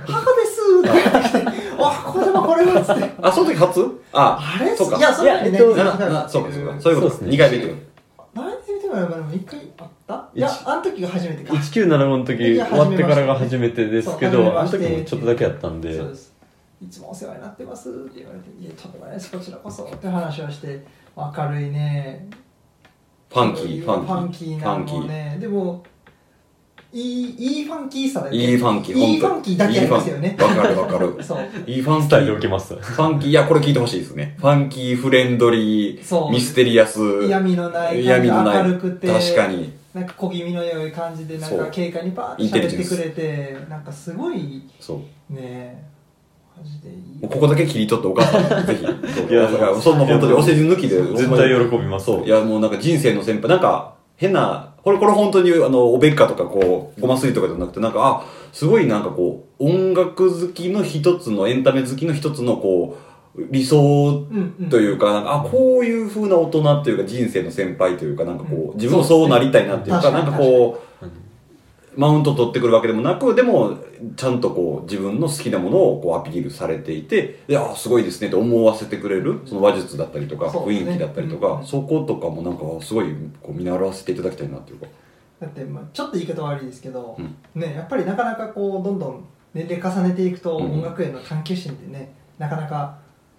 [0.06, 1.44] 母です」とか言ってきて
[1.78, 3.10] 「あこれはこれは」っつって。
[3.20, 4.00] あその時初？
[4.12, 4.74] ああれ？
[4.76, 4.96] そうか。
[4.98, 6.74] いやその時ねいやえっとななそうかそうか。
[6.80, 7.30] そういうことそうですね。
[7.32, 7.74] 2回目ってこ
[8.34, 10.30] 何で見てもらえばでも一回あった？
[10.34, 11.54] いや一あの時が初めてか。
[11.54, 15.96] 1975の時終わってからが初めてですけどあの時もちょっとだけやったんで。
[15.96, 16.34] そうです。
[16.82, 20.84] いつもお世話になってますって言われて「いやとんでもないですこちらこそ」って話をして
[21.16, 22.28] 明るいね。
[23.28, 24.58] とファンキーファンキー。
[24.58, 25.38] ファンキーなのね。
[25.40, 25.82] でも
[26.92, 30.36] いいいいファンキーさだよいいファンキーいいファンキーだけありますよね。
[30.40, 31.16] わかるわかる。
[31.22, 31.38] そう。
[31.66, 32.74] いいファンキ伝えておーきます。
[32.76, 34.36] ファンキーいやこれ聞いてほしいですね。
[34.38, 38.62] ファンキーフレンドリーミステリアス嫌味のない嫌感じ味のない。
[38.64, 39.08] 明るくて。
[39.08, 41.70] 確かになんか小気味の良い感じでなんかそう。
[41.74, 42.94] 軽快にパーッとインテリジェンス。
[42.94, 43.24] 喋ってくれ
[43.62, 45.34] てなんかすごいそう。
[45.34, 45.84] ね
[46.56, 47.28] マジでいい。
[47.28, 48.82] ここだけ切り取ってお母さんにぜひ。
[49.32, 52.24] いやだからそんな本当にお世辞抜きで絶対喜びますそう。
[52.24, 53.48] いやもうなんか人生の先輩。
[53.48, 63.08] なんか変なこれこれ本当にあのおべっかとかこうごますりとかじゃなくてなんかあすごいなんかこう音楽好きの一つのエンタメ好きの一つのこう
[63.50, 64.26] 理想
[64.70, 70.88] というかなんかあこういう風な大人っていうか人生の先輩というかなんかこう自分もそうなりたいなっていうかなんかこう
[71.98, 73.76] マウント取ってくるわけでもなくでも
[74.16, 84.86] ちゃんとこう自分の好きなものをこうアピールされていていやすごいですねと思わせてくれるその話術だったりとか雰囲気だったりとうんかそことかもなんかすごいこう見習わせていただきたいなっていうか。
[85.40, 87.60] だってまあちょっと言い方悪いですけど、うん。
[87.60, 89.24] ねやっぱりなかなかこうどんどん
[89.54, 90.72] 年齢重ねていくとうん。
[90.74, 92.98] 音楽への探求心ってねなかなか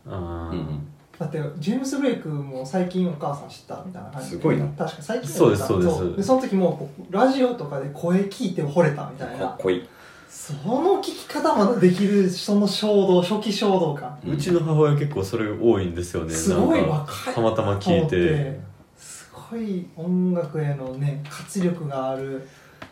[0.10, 0.88] あーうん
[1.20, 4.32] だってジェームス・ブレイクも最近お母さん知ったみたいな感じ。
[4.32, 4.66] ですごいな。
[4.68, 6.16] 確か最近そうですそうです。
[6.16, 9.40] でその時もラジオとかで声聞いて惚れたみたいな。
[9.40, 9.90] かっこいい。
[10.30, 14.18] その聞き方までできるその衝動初期衝動感。
[14.26, 16.34] うちの母親結構それ多いんですよね。
[16.34, 17.34] すごい若い。
[17.34, 18.60] たまたま聞いて。
[18.98, 22.48] すごい音楽へのね活力がある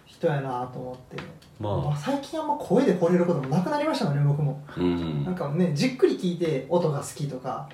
[0.05, 1.23] 人やなと思って、
[1.59, 4.63] まあ、ま最近あんま声で惚れることもなくなりましたもんね僕も。
[4.77, 5.23] うん。
[5.23, 7.69] なんかねじっくり聞いて音が好きとか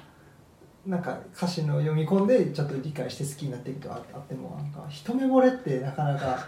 [0.86, 6.48] なんか歌詞の読み込んでちょっと理解して好きになっていくとああってもなんか一目惚れってなかなか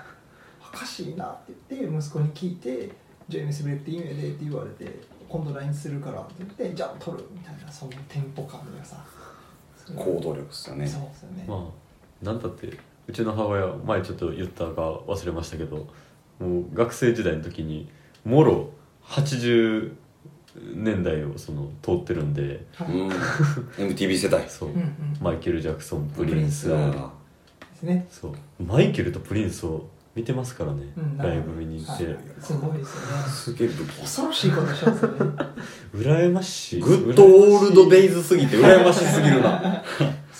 [0.62, 2.89] おかしいなって言って息子に聞いて
[3.30, 8.98] 「ジェームス・ブレイクっていいねで」って言われて「今度 LINE するから」って言って「じゃあ撮る」みたいなそのテンポ感がさ。
[9.93, 10.88] 行動力ですよね。
[10.88, 11.86] そうですよね、まあ
[12.26, 12.76] なんだって
[13.08, 15.86] うちの母親前ちょっと言ったか忘れましたけど
[16.39, 17.89] もう学生時代の時に
[18.24, 18.69] もろ
[19.04, 19.93] 80
[20.74, 24.48] 年代をその通ってるんではいうん MTV 世代。
[24.48, 24.93] そう、うんうん。
[25.21, 26.76] マイケル・ジャクソンプリンスで
[27.76, 28.08] すね。
[28.10, 28.63] そう。
[28.63, 32.17] マイケルとプリンスを見てますからね、うんライブ見に行って、はい。
[32.39, 33.08] すごいですよね。
[33.26, 33.67] ーすげえ。
[34.02, 35.17] 恐ろしいことしますよね
[35.93, 36.82] 羨ましい。
[36.82, 39.84] good old days すぎて羨ましすぎるな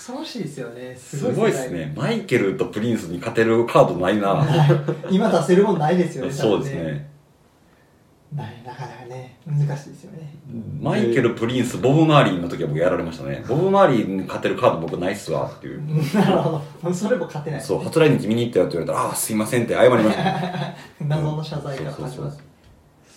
[0.06, 1.92] 恐ろしいですよねすすごいですね。
[1.96, 4.46] マイケルとプリンスに勝てるカードないな。
[5.10, 7.10] 今出せるもんないですよね そうですね。
[8.36, 10.32] ないなかなかね難しいですよね。
[10.80, 13.44] マイケル、プリンス、ボブ・マーリーの時は僕やられましたね。
[13.48, 15.82] ボブ・マーリーに勝てるカード僕ないっすわっていう。
[16.14, 17.62] なるほどそれも勝てない。
[17.62, 20.24] そう、初来日見に行ったよって言われたら、ああ、すいませんって謝りました。
[20.24, 20.76] ね。
[21.02, 22.34] 謎の謝罪が始まる。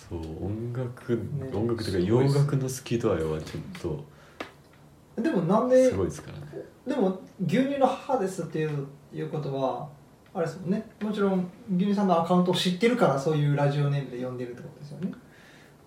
[0.09, 6.48] そう音楽、ね音楽というか洋楽の好き度合いはちょっでもなんとですごいですからね
[6.87, 9.87] でも牛乳の母ですっていういうことは
[10.33, 10.85] あれですもんね。
[11.01, 15.11] もちろん牛乳さんのアカウントを知ってるからそういうラジオネームで呼んでるってことですよね。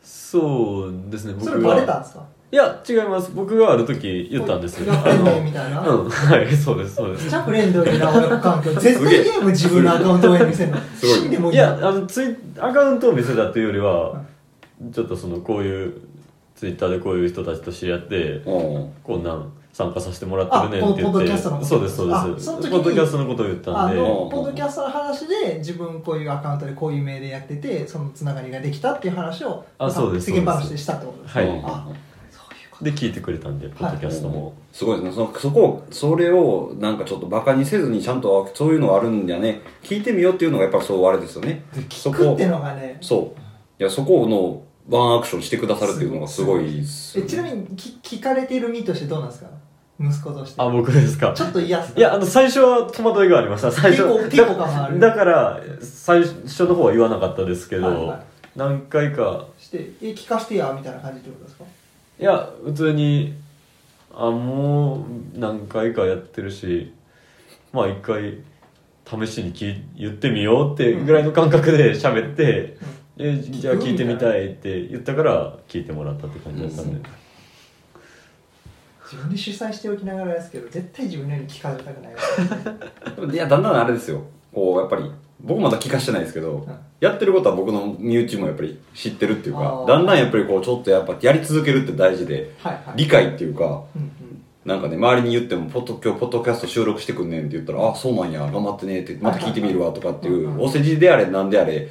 [0.02, 2.24] そうですね僕それバレたがんですか？
[2.52, 3.30] いや違います。
[3.34, 4.92] 僕がある時言ったんですよ。
[4.92, 7.30] やってんねみたいなうんはいそうですそうです。
[7.30, 10.76] チャフレンドリーな親子関係絶対ゲーム自分のアカウントを見せるの。
[11.00, 14.22] 死んでもいいいやあのツイアカウントを見せたというよりは
[14.92, 15.94] ちょっとそのこういう
[16.56, 18.92] ツイッターでこういう人たちと知り合ってうん。
[19.02, 22.50] こんなん参加させてもらってるねって言あポッってドキャストのことそうですそうです。
[22.50, 22.70] あその時に。
[22.70, 23.96] ポッドキャストのことを言ったんで。
[23.96, 31.46] ポッドキャストの話で自分こういうアカウントでこういう名でやっててそのつながりができたっていう話をあそうです世間話でしたってことですはい。
[31.46, 31.88] うんあ
[32.30, 32.84] そういうこと。
[32.84, 35.12] で聞いてくれたんでポッドキャストも、すごいですね。
[35.14, 41.62] そのそこを、それをなんかちょっとバカにせずにちゃんとそういうのあるんじゃね、聞いてみようっていうのがやっぱそうあれですよね。
[41.90, 42.98] そこ聞くって、のがね。
[43.00, 43.40] そう。
[43.80, 47.26] いや、そこのワンアクションしてくださるっていうのがすごいですよね。
[47.26, 49.48] えちなみに聞聞かれている身としてどうなんですか？
[50.00, 50.60] 息子として。
[50.62, 51.32] あ僕ですか？
[51.34, 53.70] ちょっと嫌っすかいやあの最初は戸惑いがありました。
[53.72, 54.98] 最初抵抗抵抗感がある。
[54.98, 58.20] だだから最初の方は言わなかったですけど、はいはい。
[58.56, 59.46] 何回か。
[59.58, 61.64] してえ聞かしてやみたいな感じってことですか？
[62.18, 63.34] いや普通に
[64.14, 66.92] あもう何回かやってるし
[67.72, 68.38] まあ一回
[69.06, 72.76] 試しに聞い言ってみようってぐらいの感覚で喋って、
[73.22, 77.02] えじゃあ聞いてみたいって言ったから聞いてもらったって感じだったんで、うん。
[79.04, 84.22] 自分で主催しておきながらですけど絶対自分のように聞かれたくないですでもいやだんだんあれですよ。
[84.52, 86.78] こうやっぱり僕まだ聞かしてないですけど、ん。
[87.00, 92.96] やってることは僕の身内もやっぱり知ってるっていうかだんだんやっぱりこうちょっとやっぱやり続けるって大事ではいはい。
[92.96, 94.12] 理解っていうかうんうん。
[94.64, 101.88] なんかね周りに言ってもポッド今日ポッドキャスト収録してくんねんって言ったら「あそうなんや頑張ってね」ってまた聞いてみるわとかっていはいはいはいうお世辞であれなんであれ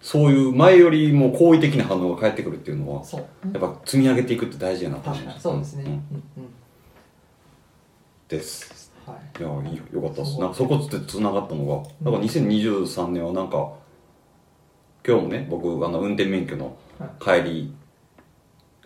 [0.00, 3.20] そういう前よりも好意的な反応が返ってくるっていうのはそう。
[3.52, 5.34] やっぱ積み上げていくって大事やなと思います。
[5.36, 5.40] に。
[5.40, 5.86] そうですね、ん。
[5.86, 6.02] うんうん。
[8.28, 8.92] です。
[9.06, 9.42] はい。
[9.42, 10.40] いやいいよよかったです。
[10.40, 13.72] なんかそこってつながったのがだから2023年はなんか
[15.06, 16.76] 今日もね僕あの運転免許の
[17.18, 17.74] 帰り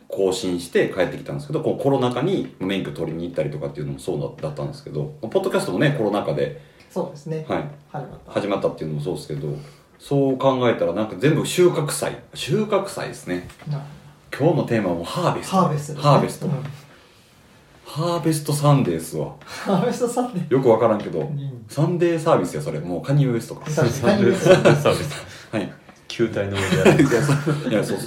[0.09, 7.45] 更新して帰ってきたんですけどこうコロナ禍に免許取りに行ったりとかっていうのもそうだだったんですけどポッドキャストもねコロナ禍で、そうですね。
[7.49, 8.33] はい、始まった。
[8.33, 9.49] 始まったっていうのもそうですけど
[9.99, 12.19] そう考えたらなんか全部収穫祭。
[12.35, 13.49] 収穫祭ですね。
[13.69, 13.83] な。
[14.37, 15.57] 今日のテーマはもうハーベスト。
[15.57, 16.03] ハーベストね。
[16.03, 16.53] ハーベスト、うん。
[17.85, 19.35] ハーベストサンデースは。
[19.45, 21.65] ハーベストさんでよくわからんけど、ん。
[21.69, 22.81] サンデーサービスやそれ。
[22.81, 25.51] もうカニエウエストかサービスサービス。
[25.53, 25.73] はい。
[26.09, 27.03] 球体の上でやる。
[27.03, 27.71] いやそう。
[27.71, 27.99] いやそう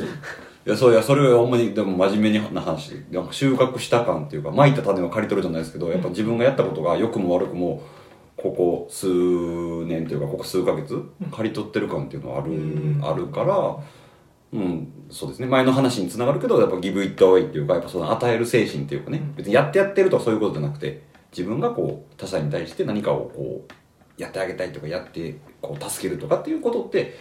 [0.68, 2.90] いやそういやそれはほんまにでも真面目な話。
[2.90, 7.82] でなんか収穫した感っていうか蒔いた種を刈り取るじゃないですけどやっぱ自分がやったことが良くも悪くも
[8.38, 9.08] ここ数
[9.86, 13.02] 年というかここ数ヶ月刈り取ってる感っていうのはある,、うん。
[13.04, 13.78] あるから
[14.54, 15.48] うんそうですね。
[15.48, 19.36] 前の話につながるけどやっぱギブイットアウェイっていうかやっぱその与える精神っていうかね、うん。
[19.36, 27.18] 別にやってやってるとかそういうことじゃなくて自分がこう他者に対して何かをこうやってあげたいとかやってこう助けるとかっていうことって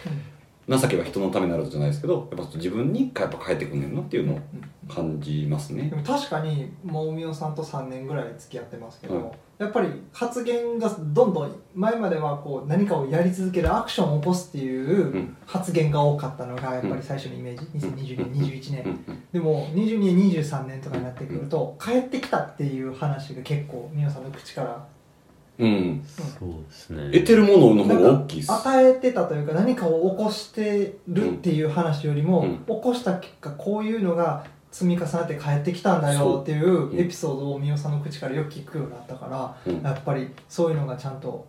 [0.69, 4.39] 情けは人のためになるじゃないですけどやっぱ自分にやっぱ変えてくんねんなっていうのを
[4.89, 5.89] 感じますね。
[5.89, 15.37] でも確かにもう海尾さんと3年ぐらい付き合ってますけど、うんやっぱり発言がどんどん前まではこう何かをやり続けるアクションを起こすっていううん。
[15.47, 18.83] 発言が多かったのがやっぱり最初のイメージ2020年21年。
[18.83, 18.91] うん。
[18.91, 19.23] うん。
[19.33, 24.87] でも22年23年とかになってくると帰ってきたっていう話が結構海尾さんの口から。
[25.59, 26.05] うん。
[26.05, 27.11] そうですね。
[27.11, 28.51] 得てるものの方が大きいっす。
[28.51, 32.57] 与えてたというか何かを起こしてるっていう話よりも、うん。
[32.59, 34.45] 起こした結果こういうのが
[34.77, 36.99] 積み重なって帰ってきたんだよっていううん。
[36.99, 39.81] エピソードを美桜さんの口からよく聞くようになったから、うん。
[39.81, 41.47] やっぱりそういうのがちゃんと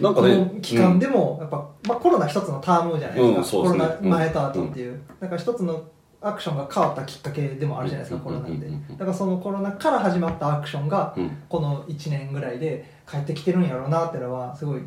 [0.00, 3.62] なんかねこの期間でもやっぱ、まあ、コロナ一つのタームじゃないですか、うんすね。
[3.62, 5.84] コロナ前と後っていう、だから一つの
[6.20, 11.30] アクションが変わったきっかけでもあるじゃないですか、うんコロナって、うんうんうんだからそのコロナから始まったアクションがうん。
[11.48, 14.80] この1年ぐらいで帰ってきてるんやろうなってのはすごい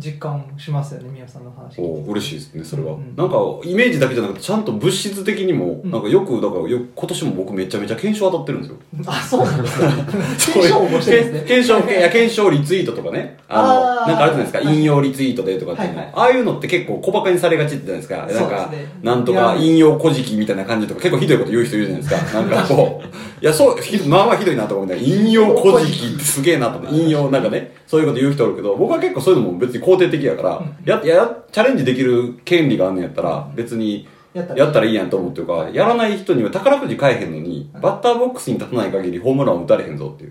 [0.00, 5.90] 実感しますよね宮さんの話お嬉しいですねそれは、うんなんかイメージだけじゃなくてちゃんと物質的にも、うん。
[5.90, 8.78] なんかよくだからよ今年も僕めちゃめちゃ検証当たってるんですよ。
[9.06, 9.88] あそうなんですか。
[10.52, 11.48] 検証応募してるんですね。
[11.48, 13.38] 検証 検証リツイートとかね。
[13.48, 14.58] あのなんかあるじゃないですか。
[14.58, 16.14] はい引用リツイートでとかっていうの、はいはい。
[16.14, 18.16] ああいうのって結構小馬鹿にされがちじゃないですか。
[18.16, 22.40] なんかねなんとか引用古事記みたいな感じとか結構ひどいこと言う人いるじゃないですか。
[22.40, 23.06] なんかこう
[23.40, 34.86] いやそうひまあまあひどいなと思うんだけど引用古事記ってすげえなと思って引用なんかねそういうこと言う人おるけど僕は結構そういうのも別に肯定的やから、ややチャレンジできる権利があんねやったら別にやったら。
[34.86, 40.28] いいやんと思ってるからやらない人には宝くじ買えへんのにバッターボックスに立たない限りホームランを打たれへんぞってい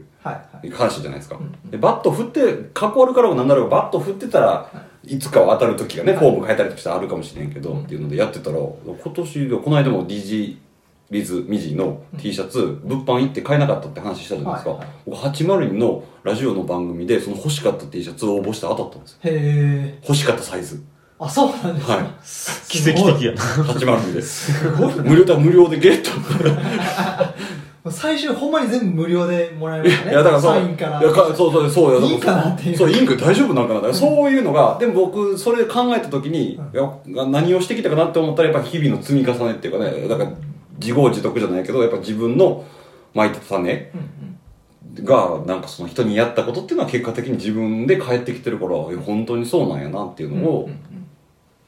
[0.70, 4.72] う話じゃないですか、うんでバット振ってかっこ悪からもなんだろうがバット振ってたら
[5.04, 10.58] いつかは当たる時がねフォーム変えたりとしてあるかもしれんけど、うんっていうのでやってたら今年この間も DG
[11.12, 14.88] リズミジの T シャツ、物販行って買えなかったって話したじゃないですか、はいはい。
[15.08, 19.18] 僕802のラジオの番組でその欲しかった T シャツを応募して当たったんですよ。
[19.24, 20.84] へえ欲しかったサイズ。
[21.18, 22.06] あそうなんですか、はい。
[22.70, 24.22] 奇跡的やな802で。
[24.22, 26.12] すすごい無料だ無料でゲット。
[27.90, 30.12] 最終ほんまに全部無料でもらえましたね。
[30.12, 30.54] いやだからそう。
[30.54, 31.02] サインから。
[31.02, 32.08] いやかそうそうそうよ。
[32.08, 32.78] いいかなっていう。
[32.78, 33.76] そういいんか大丈夫なんかな？
[33.76, 36.60] だからそういうのがでも僕それ考えた時に、
[37.08, 37.32] うん。
[37.32, 40.30] 何をしてきたかなって思ったらやっぱ日々の積み重ねっていうかねだから
[40.80, 42.66] 自業自得じゃないけどやっぱ自分の
[43.14, 44.00] 巻いた種うん
[44.98, 45.06] うん。
[45.06, 51.00] がなんかその人にやったことっていうのは結果的に自分で返ってきてるから本当にそうなんやなっていうのを、うんうん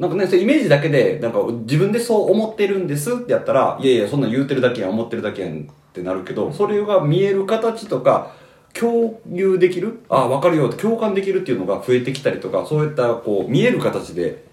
[0.01, 8.33] なんかね、そイメージだけで、なんか自分でそう思ってるんですってやったら、いやいや、そんなん言うてるだけやん、思ってるだけやんってなるけど、それが見える形とか、
[8.73, 14.43] 共有できるああ、わかるよって共感できるっていうのが増えてきたりとか、そういったこう、見える形で、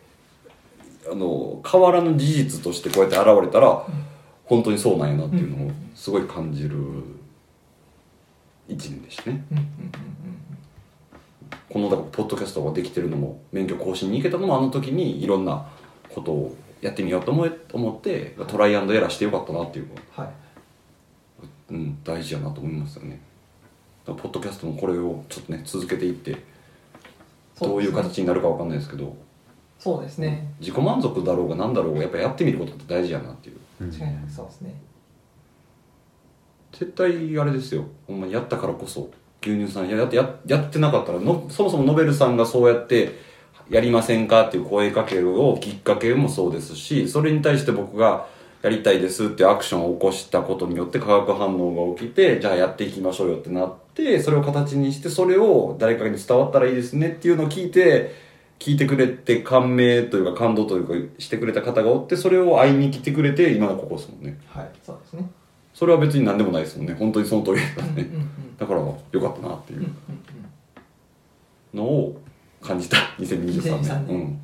[1.11, 3.87] あの、変わらぬ事実としてこうやって現れたら、
[4.49, 6.79] 本当にそうなんやなっていうのをすごい感じる
[8.67, 9.45] 一年でしたね。
[11.69, 15.67] このだからポッドキャストができてるのも免許更新に行けたのもあの時にいろんな
[16.09, 20.29] ことをやってみようと思え思ってトライアンドエラーしてよかったなっていう、はい
[21.71, 23.21] うん、大事やなと思いますよね。
[24.07, 26.39] だからポッドキャストもこれをちょっとね続けていって
[27.61, 29.15] どういう形になるかわかんないですけど
[29.79, 30.55] そうですね。
[30.59, 33.57] 自己満足だろうが何だろうがやっぱやってみることって大事やなっていう。
[33.57, 34.75] うん間違いなくそうですね。
[36.73, 37.85] 絶対あれですよ。
[38.07, 39.11] ほんまにやったからこそ
[39.43, 39.89] 牛乳さん。
[39.89, 43.19] ややってややってなかったらのそもそもノベルさんがそうやって
[43.71, 48.27] やりませんかっていう声かけをきっかけもそうですしそれに対して僕が
[48.63, 58.28] やりたいですってアクションを起こしたことによって化学反応が起きてじゃあやっていきましょうよってなってそれを形にしてそれを誰かに伝わったらいいですねっていうのを聞いて
[58.59, 64.39] 聞いてくれて感銘というか感動というかしてくれた方がおってそれを会いに来てくれて今のここですもんね。
[64.49, 64.71] はい。
[64.85, 65.31] そうですね。
[65.75, 66.95] それは別に何でもないですもんね。
[66.95, 69.89] 本当にその通りですね、うんうんうんだからよかったなっていう
[71.73, 72.21] のを
[72.61, 72.97] 感じた。
[73.19, 73.83] 2023 2023年。
[73.83, 74.41] 年うん。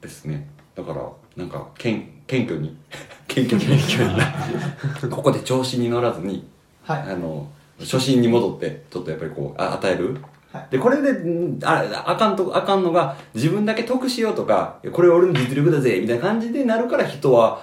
[0.00, 0.46] ですね。
[0.76, 2.76] だからなんか謙謙虚に。
[3.26, 6.46] 謙虚に謙虚に ここで調子に乗らずに。
[6.84, 7.02] はい。
[7.02, 7.48] あの
[7.80, 10.31] 初心に戻ってちょっとやっぱりこうあ与えるはい
[10.70, 17.62] でこれでんああかんとあかんのが自分だけ得しようとかこれ俺の実力だぜみたいな感じでなるから人は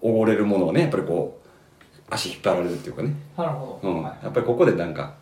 [0.00, 1.42] おごれるものをねやっぱりこう
[2.10, 3.14] 足引っ張られるっていうかね。
[3.36, 5.14] なるほど、うん、はいやっぱりここでなんか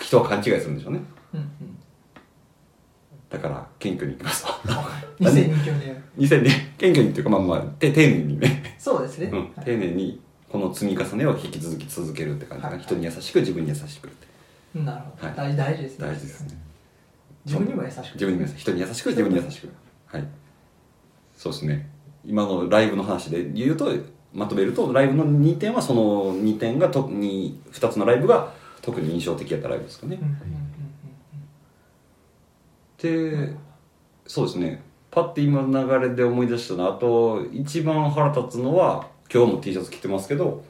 [0.00, 1.00] 人は勘違いするんでしょうね。
[1.34, 1.78] うんうん。
[3.30, 4.58] だから謙虚にいきますわ。
[5.20, 6.04] 2024年。
[6.18, 6.52] 2000年。
[6.78, 9.38] 謙虚にっていうかまあまあて丁寧にね、そうですね、うん。
[9.40, 12.84] はい丁寧にこの積み重ねを引き続き続けるって感じかな、はい。
[12.84, 14.23] 人に優しく自分に優しくって
[14.74, 15.36] なるほど、はい。
[15.36, 16.06] 大大事ですね。
[16.06, 16.58] 大事ですね。
[17.44, 18.14] 自分にも優しく。
[18.14, 19.68] 自分にも優しく人に優しく自分に優しく。
[20.06, 20.26] はい。
[21.36, 21.88] そうですね。
[22.26, 23.92] 今のライブの話で言うと
[24.32, 30.18] まとめるとライブの2点はその2点が特に2つのライブが特に印象的やったライブですかね。
[33.00, 33.54] で
[34.26, 34.82] そうですね。
[35.10, 40.64] パッて今の流れで思い出したのはあと一番腹立つのは今日も T シャツ着てますけど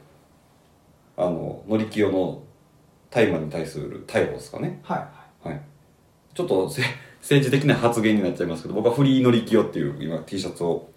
[1.17, 2.43] あののりきよの
[3.09, 4.79] 大麻に対する逮捕ですかね。
[4.83, 4.97] はい。
[4.99, 5.05] は
[5.45, 5.49] い。
[5.49, 5.61] はい
[6.35, 6.83] ちょっとせ
[7.21, 10.89] 政治的な発言になっちゃいますけど僕はフリーのりきよっていう今 T シャツを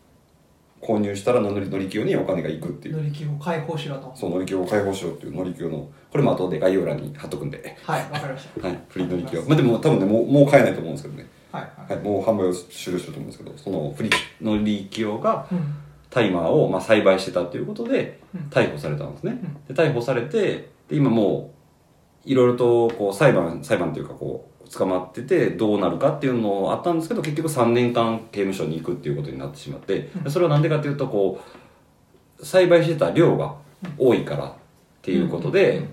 [0.83, 2.97] 購入したらのりのりきよにお金がいくっていう。
[2.97, 4.13] 乗り気を解放しろと。
[4.15, 7.77] そうのりきよを解放しようっていうのりきよのこれも後で概要欄に貼っとくんで。
[7.83, 8.67] はいわかりました。
[8.67, 11.27] はいフリーのりきよまあでも多分ねもうもう買えないと思うんですけどね。
[11.53, 14.11] はいははい、もう販売を終了してると思うんですけどそのフリ
[14.43, 15.75] のりきよがいうん。
[16.11, 18.41] タイマーをまあ栽培してたっていうことでうん。
[18.51, 21.58] 逮捕されたんですね、で逮捕されてで今もう
[22.29, 31.41] いろいろとこう裁判裁判というかこう捕まっててどうなるかっていうのあったんですけど結局3年間刑務所に行くっていうことになってしまってでそれはなんでかっていうとこ
[32.39, 33.55] う栽培してた量が
[33.97, 34.53] 多いからっ
[35.03, 35.89] ていうことで、うん。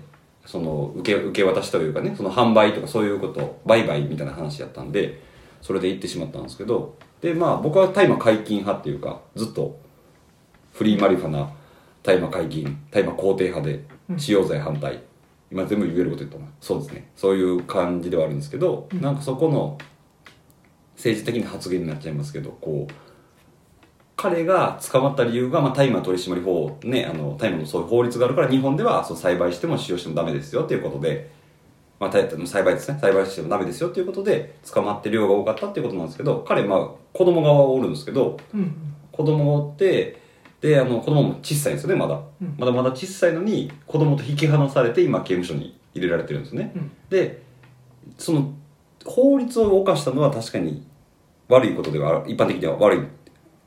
[0.46, 5.20] その受け受け渡しというかねその販売とかそういうこと売買みたいな話やったんで
[5.60, 9.78] それで行ってしまったんですけどでまあ僕は大麻解禁派っていうかずっと
[10.72, 11.50] フリーマリファナ
[12.02, 13.84] 大麻解禁大麻肯定派で
[14.16, 15.02] 使用罪反対、
[15.50, 17.08] 今全部言えること言ったなそうですね。
[17.16, 19.78] そういう感じではあるんですけど、なんかそこの
[20.96, 22.94] 政治的な発言になっちゃいますけどこう
[24.16, 31.30] 彼が捕まった理由が、まあ、大麻取締法ねあの大麻のそういう法律があるから日本ではそう栽培しても使用してもダメですよっていうことで、
[32.00, 36.78] まあ、大栽培ですね栽培してもダメですよっていうことで捕まって量が多かったっていうことなんですけど彼まあ
[37.12, 38.74] 子供がおるんですけどうん。
[39.12, 40.20] 子供がおって
[40.60, 42.54] であの子供も小さいんですよねまだ、うん。
[42.58, 46.90] まだまだ小さいのに子供と引き離されて今刑務所に入れられてるんですね、うん。
[47.10, 47.42] で
[48.18, 48.52] その
[49.04, 50.84] 法律を犯したのは確かに
[51.48, 53.06] 悪いことではある一般的には悪いっ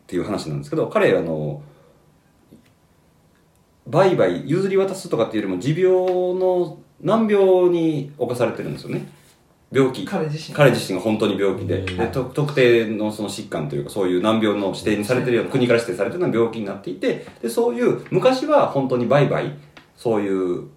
[0.07, 1.61] ていう話なんですけど彼あの
[3.87, 5.91] 売買譲り渡すとかっていうよりも持病
[6.35, 9.07] の難病に侵されてるんですよね
[9.71, 10.05] 病気。
[10.05, 11.79] 彼自身彼自身が本当に病気で。
[11.79, 11.85] うん。
[11.97, 19.53] でと特定のその疾患というかそういう難病の指定にされてるような国から指定されてるような病気になっていてでそういう昔は本当に売買
[19.95, 20.69] そういう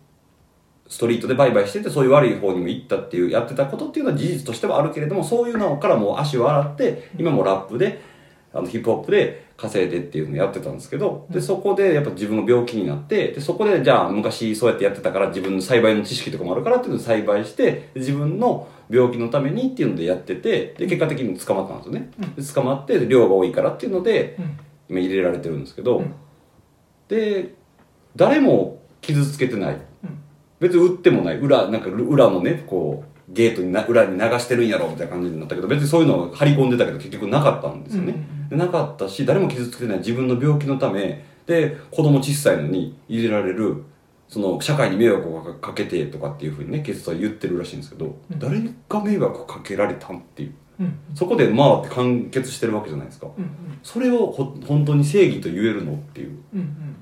[0.88, 8.02] ストリートで売買しててそういう悪い方にも行ったっていうやってたことっていうのは事実としてはあるけれどもそういうのからもう足を洗って今もラップで
[8.52, 22.10] あのヒップホップで稼いでっていうのをやってたんですけどでそこでやっぱ自分の病気になってでそこでじゃあ昔そうやってやってたから自分の栽培の知識とかもあるからっていうので栽培してで自分の病気のためにっていうのでやっててで結果的に捕まったんですよね。
[22.37, 24.58] で捕まってで量が多いからっていうのでうん。
[24.90, 26.14] 今入れられてるんですけど、うん。
[27.08, 27.54] で
[28.14, 29.75] 誰も傷つけてない。
[29.75, 29.81] うん。
[30.60, 31.38] 別に売ってもない。
[31.38, 38.14] 裏なんか裏のねこうゲートにな裏に流してるんやろみたいな感じになったけど別にそういうのを張り込んでたけど結局なかったんですよね、
[38.50, 39.98] でなかったし誰も傷つけてない。
[39.98, 41.25] 自分の病気のため。
[41.46, 43.83] で子供小さいのに入れられる
[44.33, 48.38] その社会に迷惑をかけてとかっていうふうにね警察は言ってるらしいんですけど、うん。
[48.38, 50.54] 誰が迷惑をかけられたんっていう。
[50.80, 53.26] うんそこでまあって完結してるわけじゃないですか。
[53.26, 56.96] うんそれをほ本当に正義と言えるのっていううんうん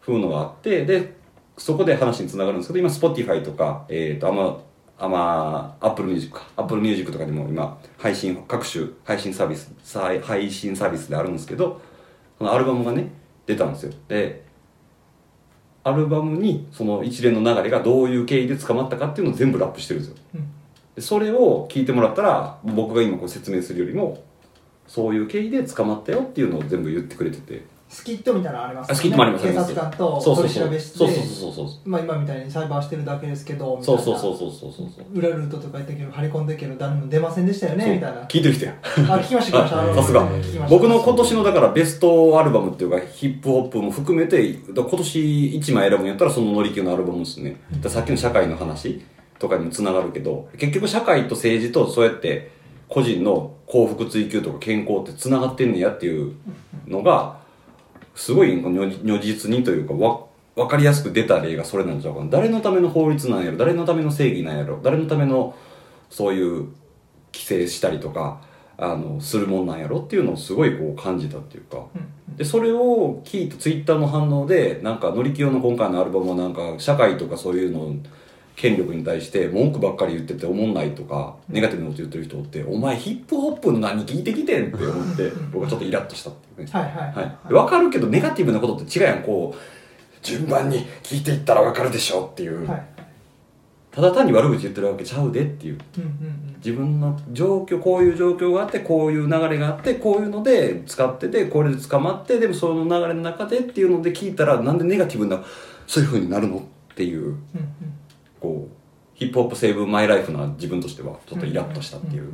[0.00, 1.14] ふうのがあってで
[1.58, 4.32] そこで話につながるんですけど今 Spotify とか、えー、とあ
[5.08, 6.46] まあアップルミュージックか。
[6.56, 11.82] Apple Musicとかでも今配信各種配信サービスさ配信サービスであるんですけど
[12.38, 13.12] そのアルバムがね
[13.44, 13.92] 出たんですよ。
[14.08, 14.51] で
[15.84, 20.16] アルバムにその一連の流れがどういう経緯で捕まったかっていうのを全部ラップしてるんですよ。
[20.36, 20.46] うん。
[20.94, 24.22] でそれを聞いてもらったら僕が今こう説明するよりも
[24.86, 31.66] そういう経緯で捕まったよっていうのを全部言ってくれててスキットみたいなのありますあスキットもあります警察官と取り調べ室そうそうでそうそう。
[31.84, 34.02] まあ今みたいに裁判してるだけですけどそいうな。
[34.04, 35.06] そうそうそうそうそうそう。
[35.14, 38.22] 裏ルートとか言ったけど張り込んでるけど誰も出ませんでしたよねみたいな。
[38.22, 38.86] 聞いてる人やあ
[39.20, 39.90] 聞きました聞きました。
[39.90, 40.26] あ さすが。
[40.70, 45.18] 僕の今年のだからベストアルバムっていうかヒップホップも含めて今年
[45.60, 47.56] 1枚選ぶんやったらその乗り気のアルバムですね。
[47.72, 49.02] だからさっきの社会の話
[49.38, 52.52] とかにもつながるけど結局社会と政治とそうやって
[52.88, 56.32] 個人の幸福追求とか健康ってつながってんねやっていう
[56.86, 57.41] のが
[58.14, 62.30] すごい如如実にというかわ分かりやすく出た例がそれなんちゃうかな。
[62.30, 63.56] 誰のための法律なんやろ。
[63.56, 64.80] 誰のための正義なんやろ。
[64.82, 65.54] 誰のための
[66.10, 66.68] そういう
[67.32, 68.42] 規制したりとか
[68.76, 69.98] あのするもんなんやろ。
[69.98, 71.86] っていうのをすごいこう感じたっていうか。
[72.36, 77.94] でそれを聞いたツイッターの反応でなんかのりきよの今回のアルバムはなんか社会とかそういうの
[78.56, 86.72] 権力に対して文句ばっかり言ってて思んないとかネガティブなこと言ってる人って「お前ヒップホップの何聞いてきてん」って思って 僕はちょっとイラッとしたっていうね。
[86.72, 89.58] はいはいはい、分かるけどネガティブなことって違うやんこう
[90.22, 92.82] 順番に聞いていったら分かるでしょっていう、はい。
[93.90, 95.78] ただ単に悪口言ってるわけちゃうでっていう。
[95.98, 96.56] うんうん。
[96.56, 105.42] 自分の状況こういう状況があってこういう流れがあってこういうので使っててこれで捕まってでもその流れの中でっていうので聞いたらなんでネガティブな
[105.88, 107.22] そういう風になるのっていう。
[107.22, 107.38] うんうん
[108.42, 108.76] こう
[109.14, 112.32] ヒップホップセーブマイライフな自分としてはちょっとイラッとしたっていう。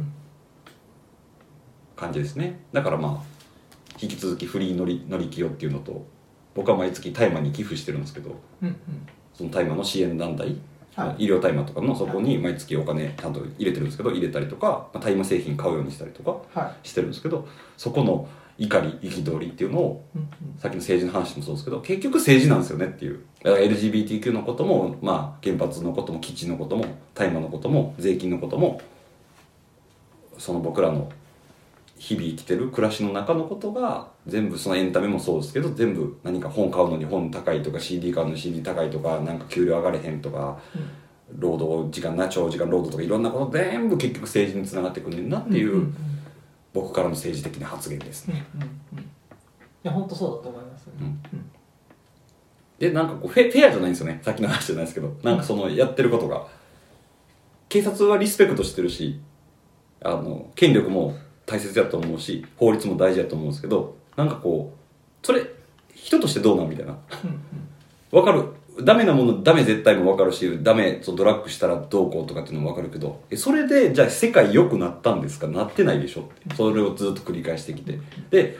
[1.98, 2.60] 感じですね。
[2.72, 6.06] だからまあ引き続きフリー乗り乗り気よっていうのと
[6.54, 8.76] 僕は毎月大麻に寄付してるんですけどうんうん。
[9.34, 10.56] その大麻の支援団体、
[10.94, 11.24] はい。
[11.24, 17.46] 医療大麻とかのそこに毎月お金ちゃんと入れてるんですけど入れたりとかまあ大麻製品買うようにしたりとかはしてるんですけど
[17.76, 18.28] そこの
[18.58, 20.04] 怒り憤りっていうのを
[20.58, 23.20] さっきの政治の話もそうですけど結局政治なんですよねっていう。
[23.44, 26.84] だから LGBTQ のことも、まあ、原発のことも基地のことも
[27.14, 28.80] 大麻のことも税金のことも
[30.38, 31.10] その僕らの
[31.96, 40.58] 日々生きてる暮らしの中のことが全部そのエンタメもそうですけど全部何か本買うのに本高いとか CD 買うのに CD 高いとかなんか給料上がれへんとか
[41.36, 46.07] 労働時間な長時間労働とかいろんなこと全部結局政治につながってくんねんなっていう、うんうんうん
[46.80, 48.44] 僕からの政治的な発言ですね。
[48.54, 48.98] うんうんうん。
[49.00, 49.04] い
[49.82, 50.92] や本当そうだと思いますね。
[51.00, 51.20] うん。
[52.78, 54.20] でなんかこうフェフェアじゃないんですよね。
[54.22, 55.16] さっきの話じゃないですけど。
[55.22, 56.46] なんかそのやってることが。
[57.68, 59.20] 警察はリスペクトしてるし
[60.00, 65.42] あの権力も大切だと思うし法律も大事だと思うんですけどなんかこうそれ
[65.94, 66.96] 人としてどうなんみたいな。
[68.10, 68.44] わかる
[68.84, 75.46] ダメなものダメ絶対もわかるしダメそうドラッグしたらどうこうとかっていうのもわかるけどえそれでじゃあ世界良くなったんですか？
[75.48, 76.22] なってないでしょ？
[76.22, 77.98] ってそれをずっと繰り返してきて。
[78.30, 78.56] で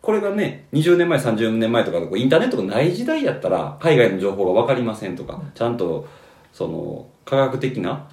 [0.00, 6.06] これがね20年前30年前とかインターネットがない時代やったら海外の情報が分かりませんとかちゃんと
[6.52, 8.08] その科学的な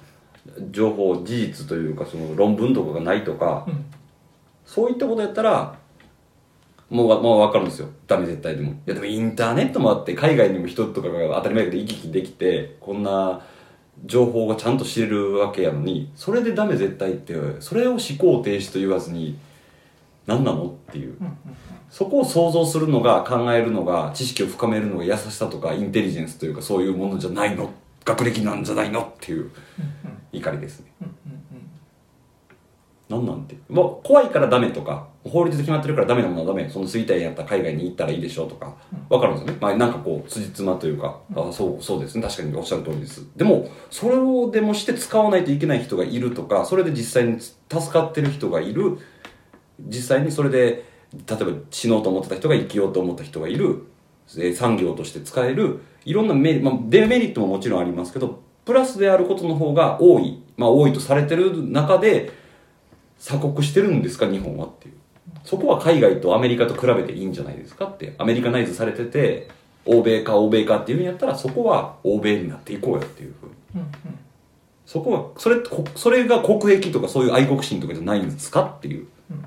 [0.72, 3.84] 情報事実というかその論文とかがないとかうん。
[4.66, 5.78] そういったことやったら
[6.88, 7.88] もうわもう分かるんですよ。
[8.06, 8.70] ダメ絶対でも。
[8.72, 13.40] いやでもインターネットもあって海外にも人とかが当たり前だけど行き来できてこんな
[14.04, 19.38] 情報がちゃんと知れるわけやのにそれでダメ絶対ってそれを思考停止と言わずに
[20.26, 21.16] 何なのっていう。
[21.88, 27.70] そこを想像するのが考えるのが知識を深めるのが優しさとかインテリジェンスというかそういうものじゃないの？
[28.04, 29.02] 学歴なんじゃないの？
[29.02, 29.50] っていううん
[30.32, 30.86] 怒りですね
[33.08, 33.56] なんなんて。
[34.02, 38.74] 怖いからダメとか法律で決まってるからダメなものはダメその衰退やったら海外に行ったらいいでしょうとか。
[39.08, 42.22] 分かるんですよね、まあ、なんかこう辻褄というか、あそうそうですね。
[42.22, 43.26] 確かにおっしゃる通りです。
[43.36, 47.56] でもそれをでもして使わないといけない人がいるとかそれで実際に助
[47.92, 48.98] かってる人がいる。
[49.78, 53.84] 実際にそれで例えば死のうと思ってた人が生きようと思った人がいる。
[54.38, 55.80] えー産業として使える。
[56.04, 62.32] いろんなメリ,、まあ、デメリットももちろんありますけどプラスであることの方が多い、まあ、多いとされてる中で
[63.18, 64.94] 鎖国してるんですか日本はっていう。
[65.44, 68.14] そこは海外とアメリカと比べていいんじゃないですかって。
[68.18, 69.48] アメリカナイズされてて
[69.84, 73.52] 欧米か欧米かっていうんやったらそこは欧米になっていこうよっていうふうに。
[73.76, 73.90] うんうん。
[74.84, 79.06] そこはそれこそれが国益とかそういう愛国心とかじゃないんですかっていう。
[79.30, 79.44] うん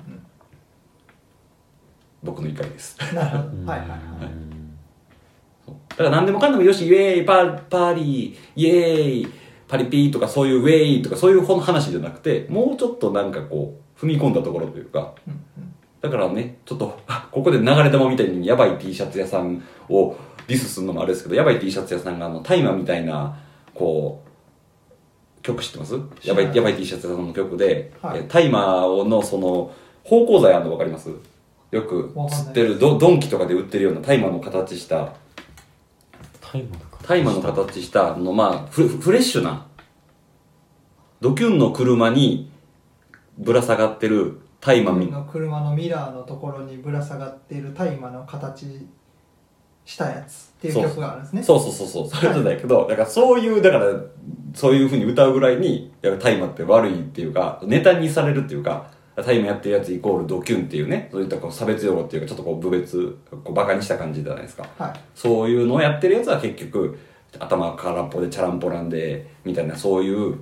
[2.22, 2.98] 僕の怒りです。
[3.00, 3.66] うんなるほど。
[3.66, 3.98] はいはいはい。
[5.90, 9.32] だから何でもかんでもよしイエーイパーパーリーイエーイ
[9.70, 15.14] パリピーとかそういうウェイとかそういう話じゃなくてもうちょっとなんかこう踏み込んだところというか
[16.00, 20.16] だからねちょっとあここで流れ玉みたいにやばい T シャツ屋さんを
[20.48, 23.38] ディスするのもあれですけどやばい T シャツ屋さんがあの大麻みたいな
[23.72, 25.94] こう曲知ってます？
[26.24, 28.20] やばいやばい T シャツさんの曲で、はい。
[28.20, 31.10] えタイマーのその芳香剤あるの分かります？
[31.70, 35.14] よくわかんない吸ってるドドンキとかで売ってるようなタイマーの形した
[36.40, 36.64] タイ
[37.22, 39.66] マーのタイマーの形したのまあフフレッシュな
[41.20, 42.50] ドキュンの車に
[43.38, 48.86] ぶら下がってるタイマーみの車のミラーのところにぶら下がっている大麻の形
[49.84, 51.42] したやつっていう曲があるんですね。
[51.42, 51.60] そう。
[51.60, 52.08] そうそうそう。
[52.08, 53.86] それじゃないけどだからそういうだから
[54.54, 64.68] そういうふうに歌うぐらいにいやタイマーって悪いっていうかネタにされるっていうかタイマーやってるやつイコールドキュンっていうねそういったこう差別用語っていうかちょっとこう部別こうバカにした感じじゃないですか。
[64.78, 65.00] はい。
[65.14, 66.98] そういうのをやってるやつは結局
[67.38, 70.38] 頭空っぽでチャランポランでみたいなそういう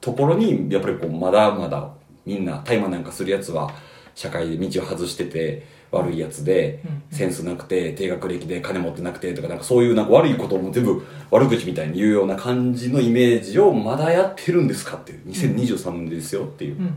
[0.00, 1.90] ところにやっぱりこうまだまだ
[2.26, 3.70] みんな大麻なんかするやつは
[4.14, 7.02] 社会で道を外してて悪いやつでうんうん。
[7.10, 16.74] センスなくて低学歴で金持ってなくてとかなんかそういうなんか悪いことをも全部悪口みたいに言うような感じのイメージをまだやってるんですかっていう2023年ですよっていう。
[16.74, 16.94] うんうんうん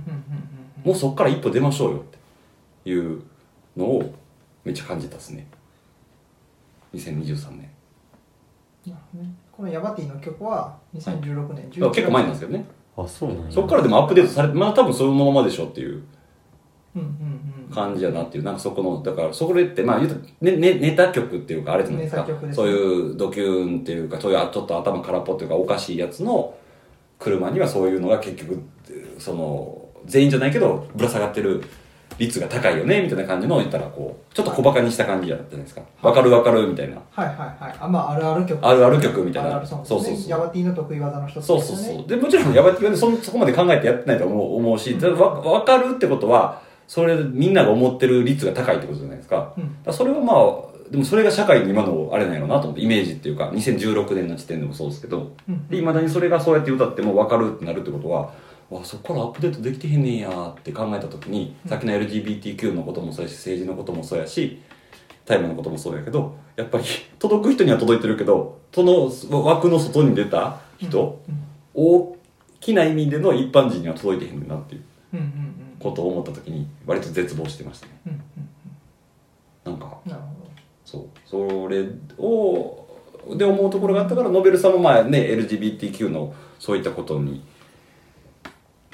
[0.86, 2.02] もうそっから一歩出ましょうよっ
[2.84, 3.22] ていう
[3.76, 4.14] のを
[4.64, 5.46] めっちゃ感じたですね。
[6.94, 7.70] 2023年
[8.86, 9.30] うんなるほどね。
[9.52, 12.66] このヤバティの曲は2016年だから結構前なんですけどね。
[12.96, 13.52] あそうなんや。
[13.52, 16.04] そっからでもアップデートされてまあ多分そのままでしょっていう
[17.74, 18.44] 感じやなっていう。
[18.44, 22.26] なんかそこのだからそれってまあ言うとねねネタ曲っていうかあれじゃないですか。
[22.26, 22.54] すね。
[22.54, 26.54] そういうドキューンっていうかそういうあちょっと頭空っぽっていうかおかしいやつの
[27.20, 28.62] 車にはそういうのが結局
[29.20, 31.64] その全員じゃないけどぶら下がってる
[32.18, 35.82] 率が高いよねみたいな感じの言ったらこうちょっと小バカにした感じじゃないですか。
[36.02, 36.98] わかるわかるみたいな。
[37.12, 37.76] はいはいはい。
[37.80, 38.66] あまああるある曲。
[38.66, 39.66] あるある曲みたいな。
[39.66, 40.30] そうそうそう。
[40.30, 42.08] ヤバティの得意技の一つそうそうそう。
[42.08, 49.54] で、もちろん、やばってそそこまで考えてやってないと思う思うし、わわかるってことは、それ、みんなが思ってる率が高いってことじゃないですか。
[49.84, 55.68] だそれはまあ、でもそれが社会の今のあれなんやろうなと思って、イメージっていうか、2016年の時点でもそうですけど、うん。
[55.68, 58.32] で、未だにそれがそうやって歌っても分かるってなるってことは、
[58.70, 64.62] わそこからアップデートできてへんねんやーって考えた時に、さっきの LGBTQ のこともそうやし、政治のこともそうやし、
[65.26, 66.86] タイムのこともそうやけど、やっぱり
[67.20, 69.12] 届く人には届いてるけど、その
[69.44, 71.44] 枠の外に出た人、うん。
[71.74, 72.18] 大
[72.62, 74.84] きな意味での一般人には届いてへんねんなっていう。
[75.14, 77.92] うんうんことを思った時に割と絶望してましたね。
[78.08, 78.22] うんうん
[79.66, 79.98] なんか
[80.86, 81.86] そうそれ
[82.18, 82.88] を
[83.36, 87.44] で思うところがあったからノベルさんもまあね LGBTQ のそういったことに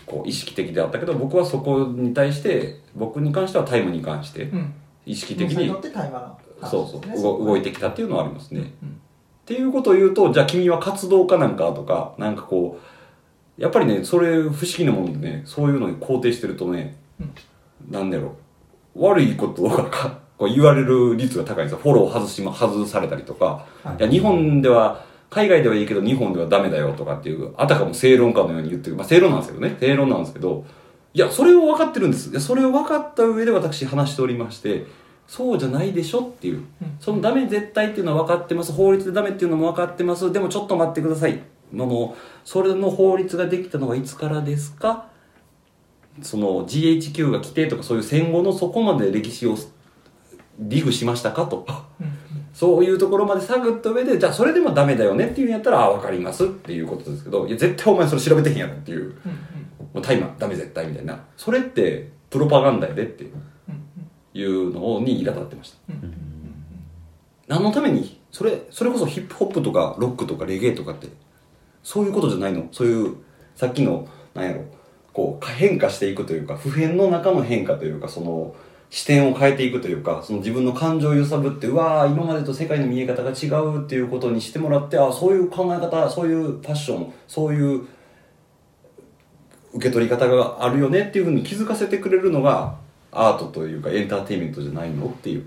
[0.08, 4.50] こう意識的であったけど僕はそこに対して僕に関してはタイムに関して
[5.06, 9.00] 意識的にそれによって対話の話そうそう動いてきたっていうのはありますね、うん
[9.44, 12.93] っていうことを言うとじゃあ君は活動家なんかとかなんかこう
[13.58, 16.98] やっぱりねそれ不思議なものでねそういうのに肯定してるとね、
[17.90, 18.36] なんだろ
[18.96, 19.04] う。
[19.04, 21.78] 悪いことがかこう言われる率が高いんですよ。
[21.80, 23.98] フォロー外しま外されたりとか、はい。
[23.98, 28.96] い、や日本では海外ではいいけど日本ではダメだよとかっていうあたかも正論家のように言ってる。
[28.96, 29.78] まあ正論なんですけどね。
[29.80, 30.66] 正論なんですけど。
[31.16, 32.32] いやそれを分かってるんです。
[32.32, 34.88] いやそれを分かった上で私話しておりまして
[35.28, 36.58] そうじゃないでしょっていう。
[36.58, 36.66] うん。
[37.00, 38.72] そのダメ絶対っていうのは分かってます。
[38.72, 40.32] 法律でダメっていうのも分かってます。
[40.32, 41.42] でもちょっと待ってください
[41.74, 42.16] あの
[42.46, 45.08] それの法律ができたのはいつからですか？
[46.22, 49.58] その GHQ が規定とかそういう戦後のそこまで歴史を
[50.60, 51.66] リフしましたかと。
[52.00, 52.14] うん
[52.54, 59.16] そういうところまで探った上でじゃあそれでもダメだよねっていうんやったらああ分かりますっていうことですけどいや絶対お前それ調べてへんやろっていう
[59.92, 61.26] もうタイマーダメ絶対みたいな。
[61.36, 63.24] それってプロパガンダやでって
[64.36, 65.78] いうのに苛立ってました。
[67.48, 68.22] 何のために？
[68.32, 71.08] それそれこそヒップホップとかロックとかレゲエとかって
[71.84, 72.68] そういうことじゃないの？
[72.72, 73.18] そういう
[73.56, 74.64] さっきのなんやろ？
[75.14, 78.56] こう変化していくというか普遍の中の変化というかその
[78.90, 87.88] 視点を変えていくというかその自分の感情を揺さぶってうわー今までと世界の見え方が違うっていうことにしてもらってあそういう考え方そういうファッションそういう
[89.74, 92.78] 受け取り方があるよねっていうふうに気づかせてくれるのが
[93.12, 95.08] アートというかエンターテインメントじゃないの？
[95.08, 95.46] っていう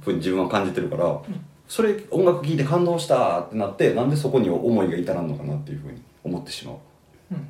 [0.00, 1.20] ふうに自分は感じてるから、
[1.68, 6.76] それ音楽聴いて感動したってなってなんでそこに思いが至らんのかなっていうふうに思ってしまう。
[7.32, 7.44] うんうん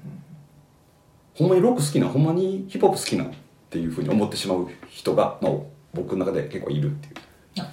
[1.38, 3.28] ほんまにロック好きなほんまにヒップホップ好きなっ
[3.70, 5.52] ていうふうに思ってしまう人が、まあ、
[5.94, 7.14] 僕の中で結構いるっていう。
[7.58, 7.64] ま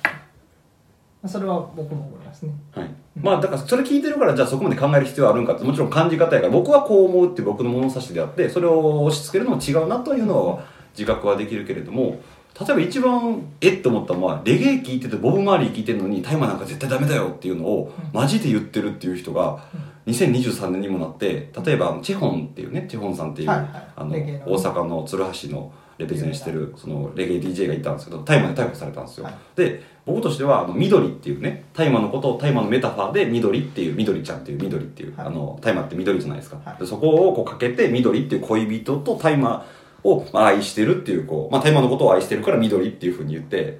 [1.24, 2.54] あそれは僕も思いますね。
[2.72, 2.90] はい、
[3.20, 10.64] まあだからそれ聞いてるからじゃあそこまで考える必要あるんかってもちろん感じ方やから僕はこう思うって僕の物差しであってそれを押し付けるのも違うなというのは
[10.96, 12.20] 自覚はできるけれども
[12.60, 19.66] 例えば一番えっと思ったのはレゲエ聞いててボブ・マーリー聞いてるのに大麻なんか絶対ダメだよっていうのをマジで言ってるっていう人が
[20.08, 29.36] 2023年にもなって例えばチェホンっていうねチェホンさんっていう、はいはいあの大阪の鶴橋のレペゼンしてるそのレゲエ DJ がいたんですけど大麻で逮捕されたんですよ、はい。
[29.56, 35.28] で僕としてはあの緑っていうね大麻のことを大麻のメタファーで緑っていう緑ちゃんっていう緑っていう、はい。
[35.28, 36.78] あの大麻って緑じゃないですか、はい。
[36.78, 39.64] でそこをこうかけて緑っていう恋人と大麻
[40.06, 43.80] をまあ愛してるっていうこう、まあ、大麻のことを愛してるから緑っていうふうに言って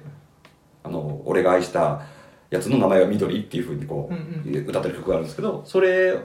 [0.82, 2.02] あの俺が愛した
[2.50, 6.18] やつの名前は緑っていうふうにこう、うん歌ってる曲があるんですけどそれ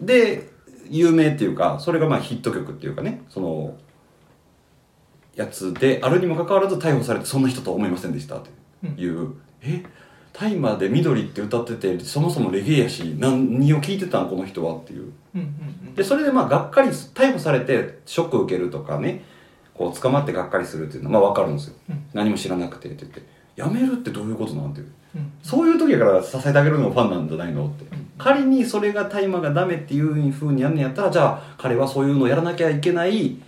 [0.00, 0.48] で
[0.88, 3.76] 有名っていうかそれがまあヒット曲っていうかねその
[5.34, 9.84] やつであるにもかかわらず逮捕されてそんな人とは思いませんでしたっていう、え？
[10.38, 14.76] 大麻で緑って歌っててそもそもレゲエやし何を聞いてたんこの人は？
[14.76, 15.12] っていう。
[15.34, 19.24] うんうんでそれでまあがっかりす逮捕されてショック受けるとかね
[19.72, 22.04] こう捕まってがっかりするっていうのはまあ分かるんですよ、うん。
[22.12, 23.22] 何も知らなくてって言って
[23.56, 24.74] やめるってどういうことなん？
[24.74, 24.86] ていう。
[25.14, 27.66] うんそういう時やから支えてあげるのがファンなんじゃないの？
[27.66, 28.10] って、うん。
[28.18, 33.38] 仮にそれが大麻がダメっていうふうにやんねやったらじゃあ彼はそういうのをやらなきゃいけない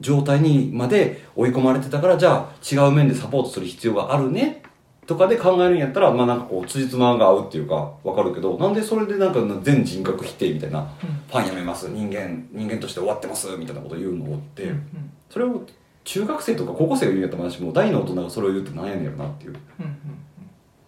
[0.00, 4.63] 状態にまで追い込まれてたからじゃあ違う面でサポートする必要があるね
[5.06, 10.88] とかで考えるんやったらまあなんかこう辻褄が合うっていうかわかるけどなんでそれでなんか全人格否定みたいな、
[11.28, 11.88] ファンやめます。
[11.90, 15.10] 人間人間として終わってますみたいなこと言うのって、うんうん。
[15.28, 15.62] それを
[16.04, 19.96] 中学生とか高校生が言うんやったら私もう大の大人がそれを言うってなんやねんやろなっていううん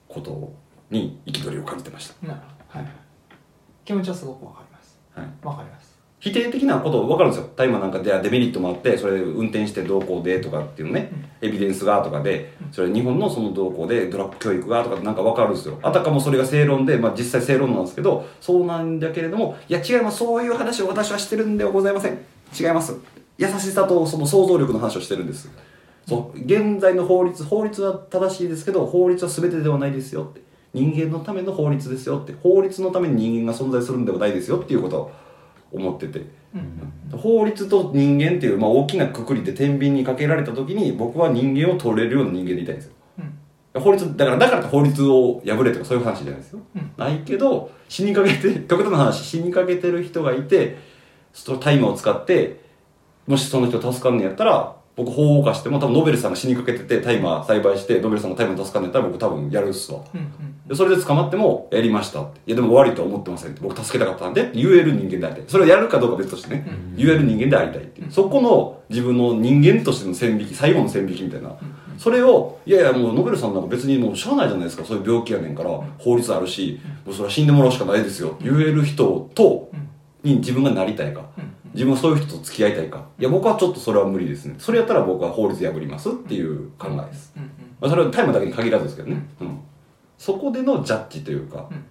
[0.09, 0.53] こと
[0.91, 2.15] に憤りを感じてました。
[2.23, 2.79] うんなるほど。
[2.79, 2.95] はいはい。
[3.85, 4.99] 気持ちはすごくわかります。
[5.15, 5.27] はい。
[5.43, 5.86] わかります
[6.19, 7.51] 否定的なこと分かるんですよ。
[7.57, 11.11] 大麻なんかでデメリットもあってそれ運転してどうこうでとかっていうのね、
[11.43, 15.79] エビデンスがとかでそれ日本のその動向でドラッグ教育がとかなんか分かるんですよ。
[15.83, 20.19] あたかもそれが正論で、まあ、実際正論なんですけどそうなんだけれどもいや違います。
[20.19, 22.19] そういう話を私はしてるんではございません。
[22.59, 22.97] 違います。
[23.37, 25.51] 優しさとその想像力の話をしてるんです。
[26.09, 26.39] そう。
[26.39, 30.41] 現在の法律法律は正しいですけど法律は全てではないですよって。
[30.73, 32.35] 人間のための法律ですよって。
[32.43, 34.97] 法律のために人間が存在するんではないですよっていうこと。
[34.97, 35.11] を
[35.73, 36.27] 思ってて。
[36.55, 37.19] うん。
[37.19, 42.93] 法律と人間っていう、まあ、大きなくくりで天秤にかけられた時に僕は人間を取れるような人間でいたいんですよ。
[43.75, 43.81] うん。
[43.81, 46.93] 法律だからだから法律を破れとかそういう話じゃないですよ、うん。
[46.97, 50.79] ないけど死にかけて 極端な話死にかけてる人がいて
[51.33, 52.61] その大麻を使って
[53.27, 60.01] もしその人助かんねやったら僕法を犯しても多分ノベルさんが死にかけてて大麻栽培してノベルさんが大麻助かんねやったら僕多分やるっすわ。
[60.15, 60.27] うんうん。
[60.27, 60.33] で
[60.75, 62.23] それで捕まってもやりました。
[62.23, 63.53] っていやでも悪いとは思ってません。
[63.53, 65.45] って僕助けたかったんでって言える人間でありたい。
[65.47, 71.57] それをやるかどうかは別としてね、言える人間でありたいっていう、そこの自分の人間としての線引き最後の線引きみたいな、
[71.99, 74.85] それをいやいやもうノベルさんなんか別にもうしゃあないじゃないですか。
[74.85, 78.37] そういう病気やねんから法律あるし、もうそれは死んでもらうしかないですよ。
[78.41, 79.71] 言える人と、
[80.25, 81.27] に自分がなりたいか、
[81.75, 83.07] 自分はそういう人と付き合いたいか。
[83.21, 84.57] いや僕はちょっとそれは無理ですね。
[84.59, 87.33] それやったら僕は法律破りますっていう考えです、
[87.81, 89.59] まあ、それは大麻だけに限らずですけどね、うん
[90.19, 91.85] そこでのジャッジというか、うん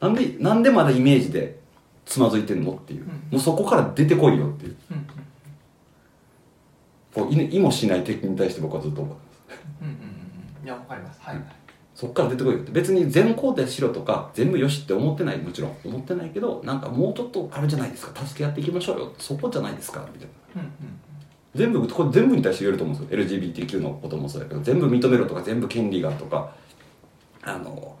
[0.00, 1.58] なんでなんでまだイメージで
[2.06, 3.06] つまずいてんのっていう、ん。
[3.32, 4.76] もうそこから出てこいよっていう。
[4.92, 5.06] うん
[7.14, 9.64] こうい意もしない敵に対して僕はずっと思ってます。
[9.82, 10.64] うんうんうん。
[10.64, 11.20] いやわかります。
[11.20, 11.44] はいはい。
[11.94, 12.70] そこから出てこいよって。
[12.70, 15.38] 別に全肯定しろとか全部よしって思ってない。
[15.38, 15.76] もちろん。
[15.84, 18.24] 思ってないけどなんかもうちょっとあるじゃないですか。
[18.24, 20.06] 助け合っていきましょうよそこじゃないですか。
[20.12, 20.62] みたいな。
[20.62, 20.70] うん
[21.54, 23.40] 全部これ全部に対して言えると思うんですよ。
[23.40, 26.52] LGBTQ のこともそうだけど全部認めろとか全部権利がとか
[27.42, 27.96] あの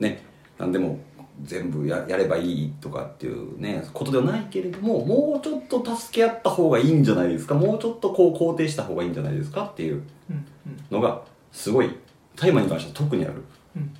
[0.00, 0.22] ね
[0.58, 0.98] 何でも
[1.42, 7.54] 全部ややればいいとかっていうねことではないけれどももうちょっと助け合った方がいいんじゃないですか？
[7.54, 10.84] もうちょっとこう肯定した方がいいんじゃないですかっていううんうん。
[10.90, 11.90] のがすごい
[12.36, 13.42] 大麻に関しては特にある、
[13.76, 13.90] うんうん。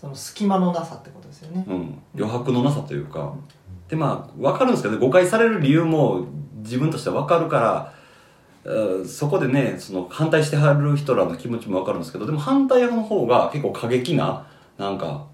[0.00, 1.64] その隙間のなさってことですよね。
[1.68, 3.34] うん、余白のなさというか。
[3.88, 6.26] でまあ分かるんですけど誤解される理由も
[6.56, 8.01] 自分としては分かるからうん
[9.06, 14.46] そこでねその反対してはる人らの気持ちも分かるんですけどでも反対派の方が結構過激な
[14.78, 15.26] なんか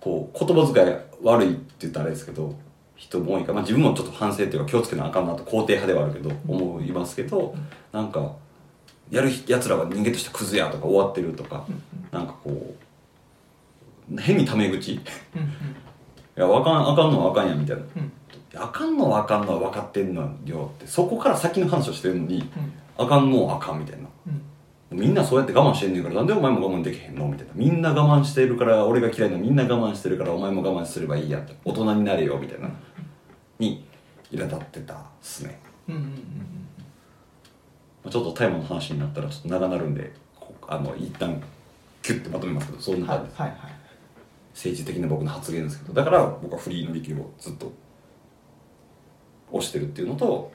[0.00, 2.54] こう言葉遣い悪いって言ったらあれですけど
[2.94, 7.54] 人も多いから、まあ、自分もちょっと反省っていうか気をつけなあかんなと肯定派ではあるけど思いますけど
[7.90, 8.32] なんか
[9.10, 11.66] やるやつらは人間としてクズやとか終わってるとか
[12.12, 12.74] なんかこ
[14.10, 14.94] う変にタメ口。
[14.94, 15.00] い
[16.34, 17.82] やわかんあかんのはあかんやみたいな。
[17.96, 18.12] うん
[18.54, 23.04] あかんのはあかんのは分かってんのよってそこから先の話をしてるのにうん。
[23.04, 24.08] あかんのはあかんみたいな。
[24.90, 24.98] うん。
[24.98, 27.52] みんなそうやって我慢してんねんからなんでお前も我慢できへんのみたいな。
[27.54, 31.54] みんな我慢してるから俺が嫌いなみんな我慢してるからお前も我慢すればいいやって。
[31.64, 32.68] 大人になれよみたいな。
[33.58, 33.84] に
[34.30, 35.58] 苛立ってたっすね。
[35.88, 36.08] うんうんうん
[38.04, 41.40] まあちょっとタイムの話になったらちょっと長なるんでこあの一旦
[42.02, 43.72] キュッてまとめますけどそんうんな感じです、はいはいはい
[44.54, 45.94] 政治的な僕の発言ですけど。
[45.94, 47.72] だから僕はフリーの力をずっと
[49.52, 50.50] 推してるっていうのと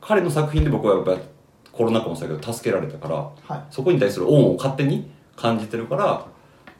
[0.00, 1.18] 彼の作品で僕はやっぱり
[1.72, 3.16] コロナ禍もそうだけど助けられたから
[3.56, 3.64] はい。
[3.70, 6.26] そこに対する恩を勝手に感じてるから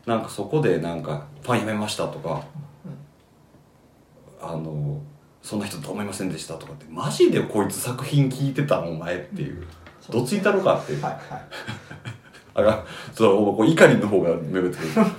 [0.06, 2.42] なんかそこでなんか「ファンやめました」とか
[4.40, 5.00] あの
[5.42, 9.66] そんな人と思いませんでしたとかってマジでこいつ作品聞いてたのお前っていう。
[10.10, 11.20] どついたろかってはいはい
[12.54, 12.84] あら
[13.14, 14.36] そうこう怒りの方が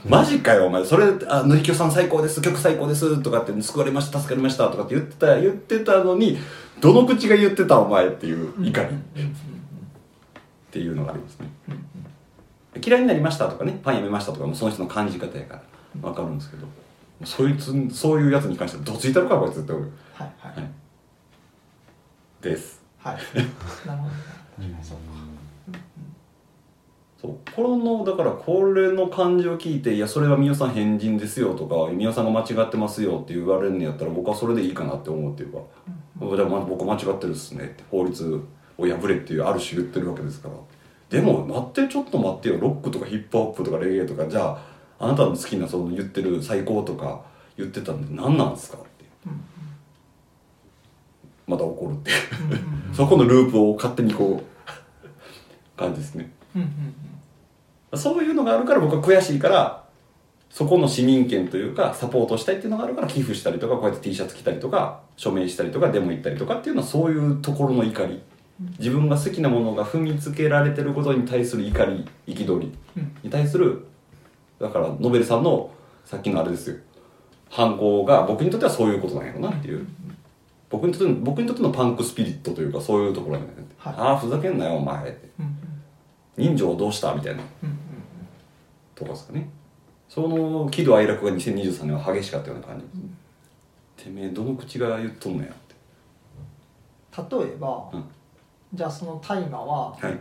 [0.08, 0.86] マジかよお前。
[0.86, 2.42] それあのりきょさん最高です。
[2.42, 3.22] 曲最高です。
[3.22, 4.70] とかって救われました助かりました。
[4.70, 6.38] とかって言ってた言ってたのに
[6.80, 9.00] どの口が言ってたお前っていう怒りっ
[10.72, 11.50] ていうのがありますね。
[12.86, 13.80] 嫌いになりましたとかね。
[13.84, 15.62] パンやめましたとかもその人の感じ方やから。
[16.02, 16.68] 分かるんですけど。
[17.24, 19.92] そいつそういうやつに関してはどついたろかこいつって思う。
[20.14, 20.56] はいはい。
[20.56, 20.72] はい。
[22.42, 22.82] です。
[23.00, 23.18] はい。
[23.88, 24.12] なるほど。
[24.82, 24.98] そう
[27.24, 35.60] そうこのだからこれの感じを聞いて「いやそれはみおさん変人ですよ」とか「みおさんが間違ってますよ」って言われるんやったら僕はそれでいいかなって思うっていうか
[36.36, 38.42] 「じゃあま僕間違ってるっすね」って法律
[38.78, 40.56] を破れっていうある種言ってるわけですから。
[41.10, 44.28] でも待ってちょっと待ってよロックとかヒップホップとかレゲエとか。
[44.28, 44.58] じゃ
[45.00, 47.22] ああなたの好きなその言ってる最高とか
[47.56, 49.06] 言ってたんで何なんですかって
[51.46, 52.18] また怒るっていう。
[52.94, 56.34] そこのループを勝手にこう感じですね。
[56.56, 57.03] うんうん
[57.98, 59.84] そういうのがあるから僕は悔しいから
[60.50, 68.22] そこの市民権というかサポートしたいっていうのがあるから寄付したりとかこうやって T シャツ着たりとか署名したりとかデモ行ったりとかっていうのはそういうところの怒り。
[68.78, 73.86] 自分が好きなものが踏みつけられてることに対する怒り憤りうんに対する
[74.60, 75.72] だからノベルさんの
[76.06, 76.78] さっきのあれですよ。
[77.50, 79.86] 反抗が僕にとってはそういうことなんやろなっていう。
[80.70, 83.94] 僕にとっての僕にとってのパンクスピリットというかそういうところなんやね、はい。
[83.98, 85.30] ああふざけんなよお前って。
[85.40, 85.58] うん
[86.36, 87.14] 人情どうした？
[87.16, 87.42] みたいな。
[87.64, 87.73] うん
[89.02, 89.50] うんとかですかね。
[90.10, 92.86] その喜怒哀楽が2023年は激しかったような感じ。
[92.86, 92.92] で
[94.04, 97.36] す、てめえどの口が言っとんのやって。
[97.38, 98.04] 例えば、うん。
[98.74, 100.20] じゃあその大麻ははい。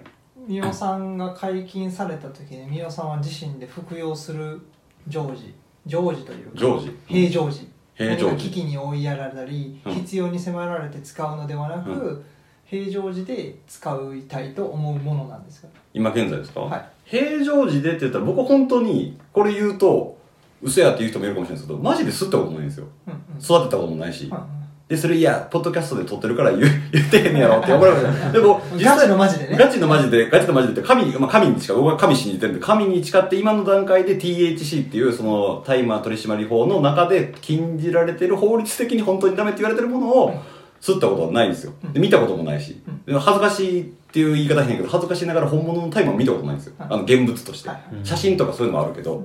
[0.48, 4.60] 美代さんが解禁された時に美代さんは自身で服用する
[5.06, 5.54] 常時
[5.86, 7.68] 常時というか常時平常時。
[7.94, 8.32] 平常時。
[8.32, 9.94] 何か危機に追いやられたり、うん。
[9.94, 12.24] 必要に迫られて使うのではなく、う
[12.64, 15.68] 平常時で使いたいと思うものなんですか？
[15.92, 20.16] 今現在ですか、はい平常時でって言ったら僕は本当にこれ言うと
[20.62, 22.86] 嘘やって言う人もいるかもしれないですけどマジで吸ったことないんですよ。
[23.06, 23.18] うんうん。
[23.38, 28.32] 育てたこともないし、うんでそれいやポッドキャストで撮ってるから言う 言ってへんねやろって思われる。
[28.32, 29.56] でも実際ガチのマジでね。
[29.58, 40.34] ガチのマジでガチのマジでって神に、まあ、神に近い僕は神信じてるんで神に誓って今の段階で THC っていうその大麻取締法の中で禁じられてる法律的に本当にダメって言われてるものを
[40.82, 41.72] 吸ったことはないんですよ。
[41.94, 42.82] で見たこともないし。
[43.06, 46.74] で恥ずかしいっていう言い方変やけど恥ずかしながら本物の大麻を見たことないんですよ。
[46.78, 46.88] はい。
[46.90, 47.70] あの現物として。
[47.70, 47.78] はい。
[47.94, 49.22] はい写真とかそういうのもあるけど。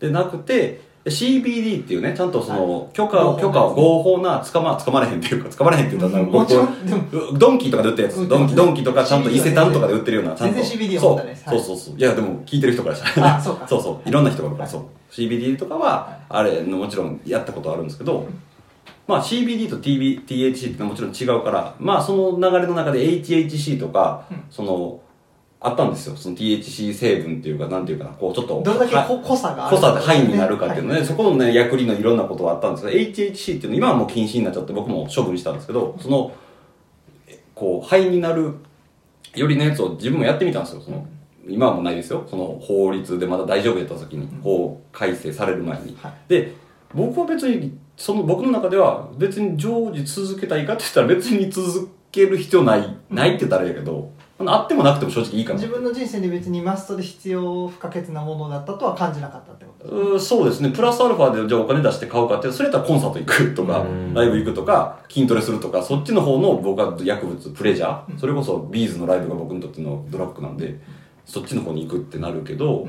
[0.00, 2.92] でなくて CBD っていうねちゃんとその、はい。
[2.92, 7.38] 許可を許可を合法な捕ま捕まれへんっていうか捕まれへんって言ったらもちろんでも。
[7.38, 8.28] ドンキーとかで売ってるやつ。
[8.28, 10.54] ドンキドンキとかちゃんと伊勢丹とかで売ってるようなちゃんと。
[10.56, 11.56] 全然 CBD はそう。
[11.56, 11.96] そうそうそう。
[11.96, 13.66] いやでも聞いてる人からしたらあそうか。
[13.66, 14.06] そうそう。
[14.06, 14.72] いろんな人がいるから、はい。
[14.74, 14.82] そう。
[15.10, 18.26] CBD とかはあれもちろんやったことあるんですけど、
[19.08, 25.00] まあ CBD と TB THC ってもちろん違うからまあその流れの中で HHC とか、その
[25.60, 26.16] あったんですよ。
[26.16, 31.06] その THC 成分っていうかなんていうかなこうちょっとどれだけ濃さがある濃さでハイになるかっていうのね、はい。
[31.06, 36.32] そこのね、役割のいろんなことはあったんですけど、HHC っていうの今はもう禁止になっちゃって僕も処分したんですけど、その、
[37.26, 38.54] えこう、ハイになる
[39.34, 40.80] よりのやつを自分もやってみたんですよ。
[40.80, 41.06] その、
[41.48, 42.24] 今はもうないですよ。
[42.30, 45.96] その法律でまだ大丈夫やった時に、法改正される前に。
[46.00, 46.12] はい。
[46.28, 46.52] で、
[46.94, 55.58] 僕は別に、その僕の中では別に常時続けたいかって言ったら別に続ける必要ない、ないって言ったらあれやけど、あってもなくても正直いいかな。
[55.58, 60.70] 自分の人生で別にマストで必要不可欠なものだったとは感じなかったってことそうですね。
[60.70, 64.14] プラスアルファでじゃあお金出して買うかってそれやったらコンサート行くとかうん。
[64.14, 68.16] ライブ行くとか筋トレするとかそっちの方の僕は薬物プレジャー。
[68.18, 70.78] それこそビーズのライブが僕にとってのドラッグなんで
[71.24, 72.86] そっちの方に行くってなるけど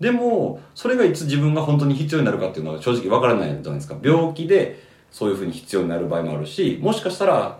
[0.00, 3.96] でもそれがいつ自分が本当に必要になるかっていうのは正直わからないじゃないですか。
[4.02, 7.58] 病気でそういうふうに必要になる場合もあるしもしかしたら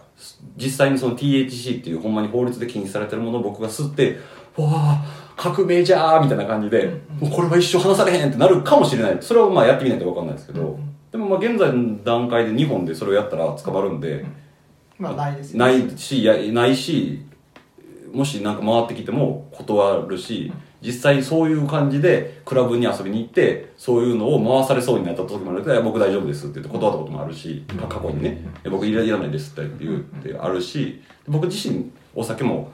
[0.56, 4.18] 実際にその THC っていうほんまに法律で禁止されてるものを僕が吸って
[4.56, 9.18] わあ革命じゃーみたいな感じで、もうこれは一生離されへんってなるかもしれない。
[9.20, 10.76] それをまあやってみないと分かんないですけど、
[11.12, 14.24] でもまあ現在の段階で日本でそれをやったら捕まるんで、
[14.98, 17.24] まあないですよないしやないし
[18.12, 32.70] もしなんか回ってきても断るし実際そういう感じでクラブに遊びに行ってそういうのを回されそうになった時もあるけど僕大丈夫です」って言って断ったこともあるし過去にね「いや僕いらないです」って言ってあるし僕自身お酒も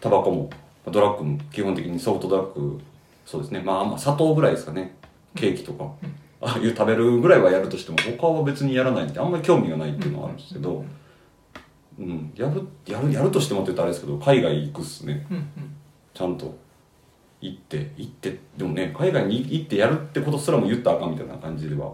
[0.00, 0.50] タバコも
[0.90, 2.80] ドラッグも基本的にソフトドラッグ
[3.24, 3.60] そうですね。
[3.60, 4.96] まあまあ砂糖ぐらいですかね。
[5.34, 5.90] ケーキとか。
[6.40, 10.84] ああいう食べるぐらいはやるとしても他は別にやらないんであんまり興味がないっていうのはあるんですけど、
[11.98, 15.26] うん、やるやるやるとしてもって言ったらあれですけど海外行くっすね。
[16.12, 16.54] ちゃんと
[17.40, 21.92] 行って行ってでもね海外に行ってやるってことすらも言ったらあかんみたいな感じでは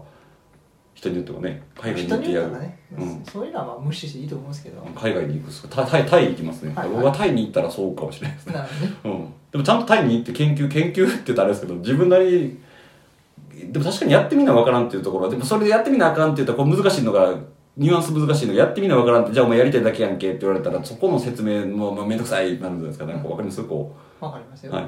[0.93, 2.59] 人によってはね海外に人行ってやる。
[2.59, 3.23] ね、うん。
[3.25, 5.67] そういうのはまあ無視していいと思うんですけど、海外に行くっすか。
[5.69, 6.95] タイタイタイ行きますね、はいはい。
[6.95, 8.59] 僕はタイに行ったらそうかもしれないですね、ね。
[9.03, 12.59] うん、でもちゃんとタイに行って研究研究って言ったらあれですけど自分なり
[13.51, 17.35] にでも確かにやってみなわからんっていうところはでもそれでやってみなあかんって言ったらこれ難しいのが
[17.75, 23.05] ニュアンス難しいのがやってみなわからんってじゃあお前やりたいだけやんけって言われたらそこの説明もまあ面倒くさいなるんじゃないですか。
[23.05, 23.63] ね、こうわかります？
[23.63, 24.87] こわかりますよ、うはい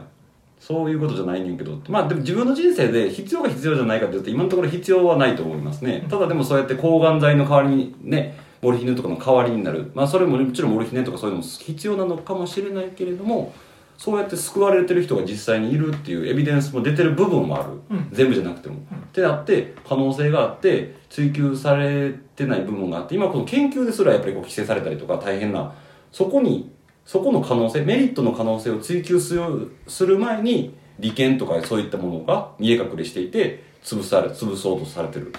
[0.67, 6.07] そういうことじゃないねんけどまあでも自分の人生で必要か必要じゃないかって言うと今のところ必要はないと思いますね。
[6.09, 9.91] ただでもそうやって抗がん剤の代わりにねモルヒネとかの代わりになる。
[9.93, 13.53] まあそれももちろんモルヒネとかそういうのも必要なのかもしれないけれども
[13.95, 18.09] そうやって救われてる人が実際にいるっていうエビデンスも出てる部分もある、うん。
[18.11, 18.79] 全部じゃなくても、っ
[19.13, 25.75] てなって可能性があって追求されてない部分があって今この研究ですらやっぱりこう規制されたりとか大変な
[26.11, 26.71] そこに
[27.05, 35.33] そこの可能性メリットの可能性を追求するする前に利権とかそういったものが見え隠れしていて潰され潰そうとされてる。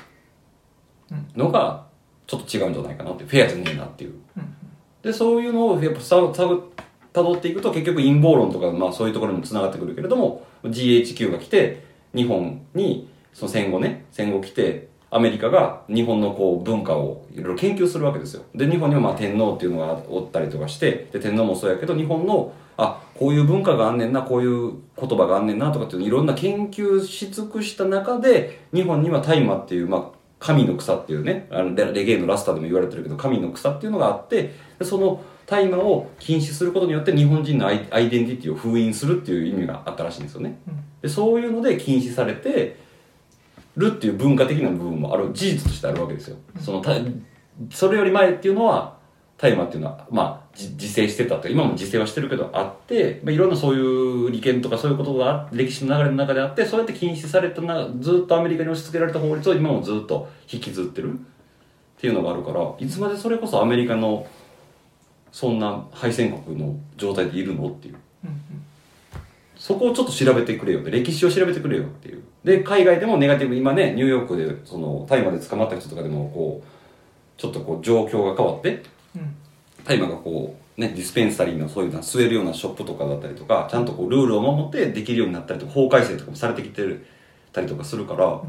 [1.37, 1.87] のが
[2.27, 4.15] ちょっと違うんじゃないかなってフェアじゃねえなっていう。
[4.37, 4.57] うん。
[5.03, 18.43] でそういうのをやっぱたどっていくと結局陰謀論とか、まあ、そういうところにもつながってくるけれども GHQ が来て日本にその戦後ね戦後来てアメリカが日本のこう文化をいろいろ研究するわけですよ。
[18.55, 40.59] で日本にはまあ天皇っていうのがおったりとかしてで天皇もそうやけど日本のあこういう文化があんねんなこういう言葉があんねんなとかっていうのいろんな研究し尽くした中で日本には大麻っていう、まあ、神の草っていうねあのレレゲエのラスターでも言われてるけど神の草っていうのがあってでその大麻を禁止することによって日本人のアイアイデンティティを封印するっていう意味があったらしいんですよね。
[40.67, 40.85] うん。
[41.01, 42.85] でそういうので禁止されて
[43.77, 46.37] るっていう文化的な部分もある事実としてあるわけですよ。
[46.61, 46.93] そのた
[47.71, 48.97] それより前っていうのは
[49.39, 61.17] 大麻っていうのはまあじ自生してたと今も自生はしてるけどあって、まあ、いろんなそういう利権とかそういうことがあ歴史の流れの中であってそうやって禁止されたなずっとアメリカに押し付けられた法律を今もずっと引きずってるっ
[61.99, 64.27] ていうのがあるからいつまでそれこそアメリカの
[65.33, 67.97] そんな敗戦国の状態でいるのっていう。
[68.25, 68.39] うんうん。
[69.57, 78.85] そこをちょっと調べてくれよって歴史を調べてくれよっていうで海外でもネガティブ今ねニューヨークでその大麻で捕まった人とかでもこうちょっとこう状況が変わって
[79.17, 79.35] うん。
[79.85, 87.05] 大麻がこうねディスペンサリーのそういうの吸えるようなショップとかだったりとかちゃんとこうルールを守ってできるようになったりとか法改正とかもされてきてる
[87.53, 88.41] たりとかするから、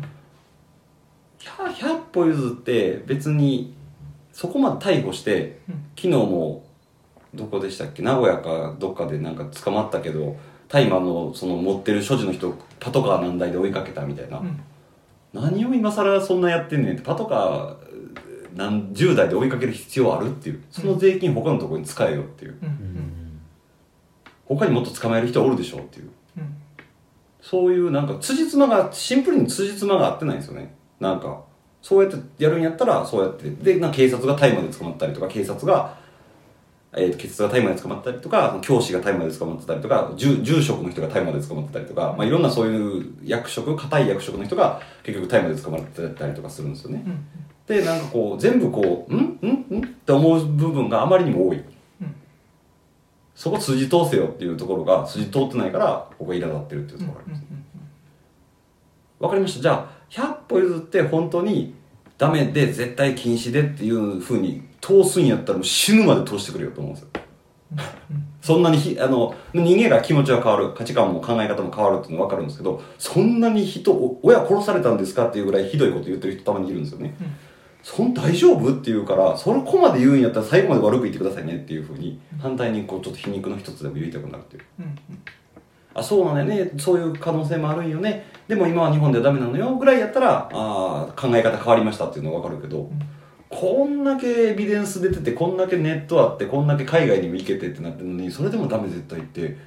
[1.40, 3.74] 100, 100歩譲って別に
[4.32, 5.86] そこまで逮捕してうん。
[5.96, 6.66] 昨日も
[7.34, 8.04] どこでしたっけ？
[8.04, 10.38] 名古屋かどっかでなんか捕まったけど
[10.68, 14.60] 大麻のその持ってる所持の人パトカー何台で追いかけたみたいな、うん。
[15.34, 17.02] 何を今更そんなやってんねんって。
[17.02, 17.76] パトカー
[18.56, 20.64] 何十台で追いかける必要あるっていう。
[20.72, 22.58] その税金他のところに使えよっていう。
[22.62, 22.68] うん。
[22.68, 23.14] うん
[24.48, 26.10] 他にもっと捕まえる人おるでしょっていう。
[26.38, 26.56] うん。
[27.42, 30.74] そういうなんか辻褄がシンプルに辻褄が合ってないんですよね。
[31.00, 31.42] なんか
[31.82, 33.50] そうやってやるんやったらそうやって。
[33.50, 35.97] でな警察が大麻で捕まったりとか警察が、
[36.94, 47.04] えー、警察が大麻で捕まったりとか教師が大麻で捕まってたりとか住住職の人が大麻で捕まってたりとか、まあ、いろんなそういう役職固い役職の人が結局大麻で捕まってたりとかするんですよね。
[47.06, 47.26] うん
[47.68, 49.18] でなんかこう全部こう「ん？
[49.18, 49.80] ん？
[49.80, 52.16] ん?」って思う部分があまりにも多い、うん。
[53.36, 57.44] そこ筋通せよっていうところが筋通ってないからここが苛立ってるっていうところがあります、
[59.20, 59.62] わかりました。
[59.62, 61.74] じゃあ100歩譲って本当に
[62.18, 67.10] ダメで絶対禁止でっていうふうに通すんやったらもう死ぬまで通してくれよと思うんですよ。
[68.42, 77.36] そんなにひあの人間が気持ちは変わる価値観も考え方も変わるっていうのは分かるんですけどそんなに人お親殺されたんですかっていうぐらいひどいこと言ってる人たまにいるんですよね、うん
[77.88, 84.64] そん大丈夫って言うからそれこまで言うんやったら最後まで悪く言ってくださいねっていうふうに反対にこうちょっと皮肉の一つでも言いたくなるっていう。
[84.80, 84.96] うんうん。
[85.94, 86.72] あそうなんだよね。
[86.78, 88.26] そういう可能性もあるんよね。
[88.50, 92.90] でも今は日本ではダメなのよぐらいやったらあー考え方変わりましたっていうのは分かるけど、
[93.60, 99.58] こんだけエビデンス出ててこんだけネットあってこんだけ海外にも行けてってなってるのにそれでもダメ絶対って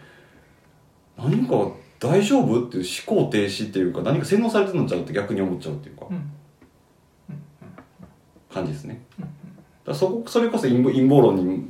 [1.19, 6.31] 何か大丈夫っていう思考停止っていうか何か洗脳されてるのちゃうって逆に思っちゃうっていうかうん。
[8.55, 9.03] 感じですね。
[9.85, 11.65] だそこそれこそ陰謀陰謀論に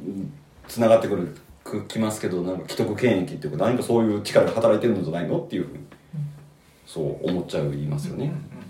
[0.68, 5.84] つながってくるくきますけどなんか既得権益っていうか何かそういう力が働いてるんじゃないのっていうふうに
[6.84, 8.26] そう思っちゃう言いますよね。
[8.26, 8.60] うん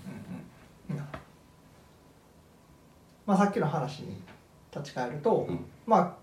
[3.25, 4.21] まあさっきの話に
[4.75, 5.65] 立ち返ると、うん。
[5.85, 6.17] ま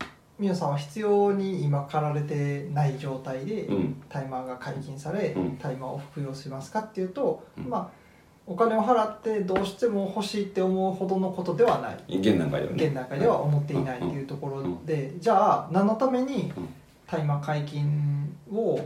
[0.00, 0.06] あ
[0.38, 4.02] みゆさんは必要に今駆られてない状態でうん。
[4.08, 5.56] タイマーが解禁され、うん。
[5.56, 7.68] タイマーを服用しますかっていうと、うん。
[7.68, 8.02] まあ
[8.44, 12.18] お金を払ってどうしても欲しいって思うほどのことではない。
[12.18, 12.86] 現段階ではね。
[12.86, 16.68] 現段階では思っていないっていうところで、じゃあ何のためにうん。
[17.12, 18.80] 大麻解禁を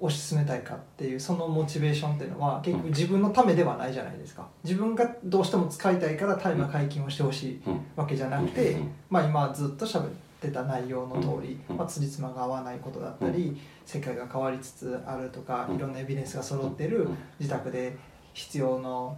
[0.00, 4.46] 推し進めたいかっていうそのモチベーションっていうのは結局自分のためではないじゃないですか。
[4.64, 7.80] 自分がどうしても使いたいから大麻解禁をしてほしいうん。
[7.96, 8.90] わけじゃなくて、うん。
[9.10, 11.76] まあ、今ずっと喋ってた内容の通り、うん。
[11.76, 15.76] まあ、辻褄が合わないことだったり、世界が変わりつつあるとか、うん。
[15.76, 17.18] いろんなエビデンスが揃ってるうん。
[17.38, 17.96] 自宅で
[18.32, 19.16] 必要の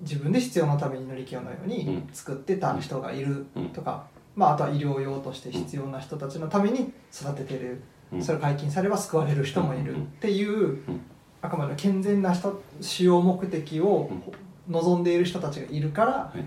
[0.00, 2.08] 自分で必要のために乗り気のようにうん。
[2.12, 3.68] 作ってた人がいるうん。
[3.70, 7.82] とか、まあ、あとは医療用として必要な人たちのために育ててる、うん
[8.22, 9.96] それ解禁されば救われる人もいる。
[9.96, 11.00] っていう、ん。
[11.42, 14.10] あくまで健全な人主要目的を
[14.68, 16.44] 望んでいる人たちがいるから、はい。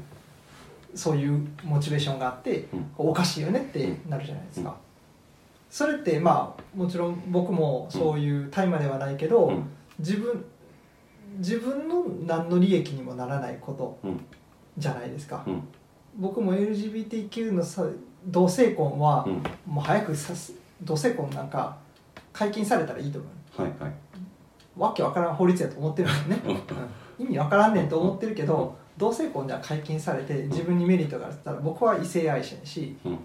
[0.96, 2.92] そういうモチベーションがあって、うん。
[2.98, 4.76] おかしいよねってなるじゃないですか、うん。
[5.70, 9.70] それってまあもちろん僕もそういう大麻ではないけど、うん。
[10.00, 10.44] 自分
[11.38, 14.26] 自分の何の利益にもならないことうん。
[14.78, 15.64] じゃないですか、うん。
[16.18, 17.86] 僕も LGBTQ のさ
[18.26, 19.44] 同性婚は、うん。
[19.74, 21.78] もう早くさす同性婚なんか
[22.34, 23.28] 解禁されたらいいと思
[23.60, 23.62] う。
[23.62, 23.94] はいはい。
[24.78, 26.42] わけわからん法律やと思ってるもんね、
[27.20, 27.26] うん。
[27.26, 33.12] 意味わからんねんと思ってるけど同性婚じゃ解禁されて自分にメリットがあったら僕は異性愛者やし、うん。
[33.14, 33.20] ま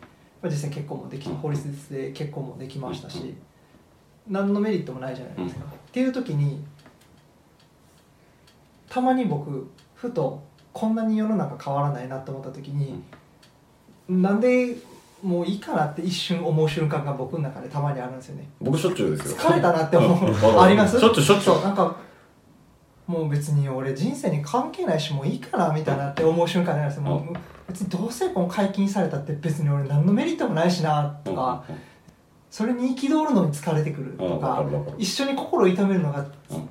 [0.44, 1.36] あ、実際結婚もできうん。
[1.36, 3.18] 法律で結婚もできましたし、
[4.28, 4.32] うん。
[4.32, 5.70] 何のメリットもないじゃないですか、うん。
[5.70, 6.64] っていう時に
[8.88, 10.42] たまに僕ふと
[10.72, 13.02] こんなに世の中変わらないなと思った時に、
[14.08, 14.76] なんで
[15.22, 18.48] もういいかなって一瞬思う瞬間が僕の中でたまにあるんですよね。
[18.60, 19.36] 僕しょっちゅうですよ。
[19.38, 20.30] 疲れたなって思う。
[20.30, 20.34] うん。
[20.62, 20.98] あります？
[20.98, 21.62] しょっちゅうしょっちゅう。
[21.62, 21.94] なんか
[23.06, 26.96] もう別に俺人生に関係ないしもういいかなみたいなって思う瞬間にあるんです。
[26.96, 27.22] よ、もう
[27.68, 31.62] 別に同性婚解禁されたって別に俺何のメリットもないしなとか、
[32.50, 34.16] それに憤るのに疲れてくるうん。
[34.16, 34.64] とか
[34.98, 36.20] 一緒に心を痛めるのが
[36.50, 36.68] うん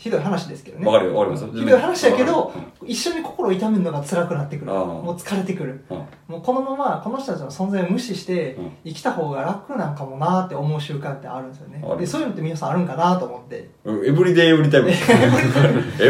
[0.00, 0.86] ひどい話ですけどね。
[0.86, 1.52] わかるよわかります？
[1.52, 2.88] ひどい話だけどうん。
[2.88, 4.72] 一緒に心を痛めるのが辛くなってくる。
[4.72, 5.84] もう疲れてくる。
[5.90, 5.96] うん。
[6.26, 8.72] もうこのままこの人たちの存在を無視してうん。
[8.86, 11.84] 生きた方が楽なんかもなって思う習慣ってあるんですよね。
[11.98, 13.68] でそういうのって皆さんあるんかなと思って。
[13.84, 14.88] エブリデイエブリタイム。
[14.88, 14.94] エ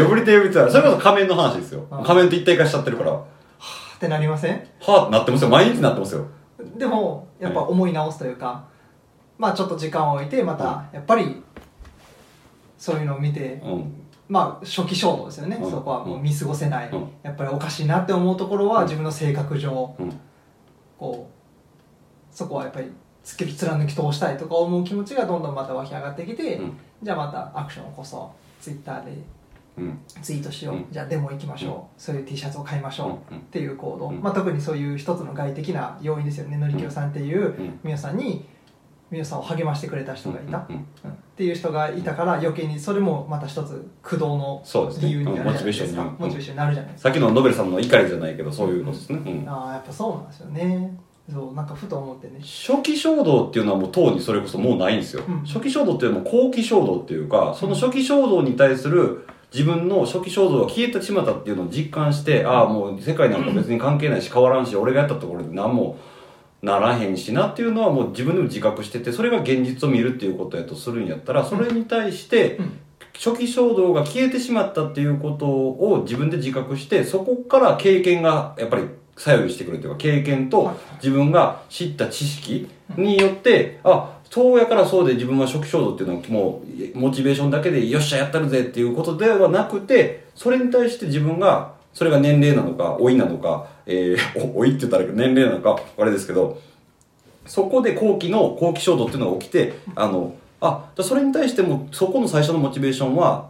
[0.01, 0.71] ブリデイエブリタイム。
[0.71, 1.85] それこそ仮面の話ですよ。
[1.91, 2.03] うん。
[2.03, 3.11] 仮面と一体化しちゃってるから。
[3.11, 3.25] は
[3.97, 4.55] ってなりません？
[4.79, 5.49] ぁってなってますよ。
[5.49, 6.27] 毎日なってますよ。
[6.77, 8.65] でもやっぱ思い直すというか、
[9.37, 11.43] まあちょっと時間を置いてまたやっぱり
[12.81, 13.93] そういうのを見てうん。
[14.27, 15.69] まあ初期衝動ですよね、うん。
[15.69, 17.07] そこはもう見過ごせない、うん。
[17.21, 20.11] やっぱりおかしいなって思うところは自分の性格上うん。
[20.97, 22.87] こうそこはやっぱり
[23.23, 26.77] 突き貫き通したいとか思う気持ちがどんどんまた湧き上がってきて、うん。
[27.03, 28.63] じゃあまたアクションを起こそう。
[28.63, 29.11] ツイッターで
[29.77, 29.99] うん。
[30.23, 30.85] ツイートしよう、うん。
[30.89, 31.81] じゃあデモ行きましょう、うん。
[31.97, 33.39] そういう T シャツを買いましょう、うん。
[33.39, 34.21] っていう行動、うん。
[34.21, 36.57] まあ、特にそういう一つの外的な要因ですよね。
[36.57, 37.79] のりきよさんっていううん。
[37.83, 38.47] 皆さんに
[39.11, 41.11] 皆さんを励ましてくれた人がいた、うんうんうん。
[41.11, 45.07] っていう人がいたから余計にそれもまた一つ駆動のそうですね。
[45.09, 46.01] 理由になるじゃないですか。
[46.01, 46.07] うん。
[46.07, 46.19] モチベーションに。
[46.19, 49.19] モチベーションになるじゃないですか、さっきのノベルさんの怒りじゃないけど、そういうのですね。
[49.25, 49.49] うん。
[49.49, 50.97] ああやっぱそうなんですよね。
[51.31, 52.39] そうなんかふと思ってね。
[52.39, 55.23] 初期衝動っていうのはもうとうにそれこそもうないんですよ。
[55.27, 55.45] うん。
[55.45, 65.97] 初期衝動っていうのは後期衝動っていうか、その初期衝動に対する自分の初期衝動が消えてしまったっていうのを実感して、ああ、もう世界なんか別に関係ないし変わらんし、俺がやったところで何も
[66.61, 72.79] ならへんしなっていうのはもう自分でも自覚してて、それが現実を見るっていうことやとするんやったら、それに対して、うん。
[73.13, 78.83] 初期衝動が消えてしまったっていうことを自分で自覚して、そこから経験がやっぱり
[79.17, 80.75] 作用してくるというか、経験とはい。
[81.03, 86.63] 自分が知った知識によって、あ、そうやからそうで自分は初期衝動っていうのはも
[86.95, 96.59] うモチベーションだけでよっしゃやったるぜっていうことではなくて、それに対して自分が、それが年齢なのか、老いなのか、えー、お 老いって言ったら年齢なのか、あれですけど、
[97.45, 103.49] そこで後期の後期衝動っていうのが起きて、あの、あ、じゃあそれに対しても、そこの最初のモチベーションは、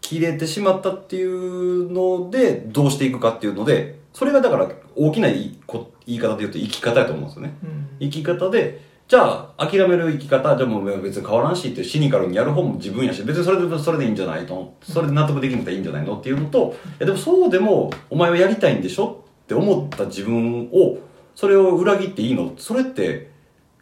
[0.00, 7.54] 切れてしまったっていうので、どうしていくかっていうので、それがだから大きな言いこ言い方で言うと生き方やと思うんですよね。
[7.62, 20.98] うん生き方で、じゃあ諦める生き方、じゃあもう別に変わらんしってシニカルにやる方も自分やし、別にそれでそれでいいんじゃないのそれで納得できるんだったらいいんじゃないのっていうのと、いやでもそうでもお前はやりたいんでしょって思った自分を、
[21.34, 22.54] それを裏切っていいの？
[22.56, 23.30] それって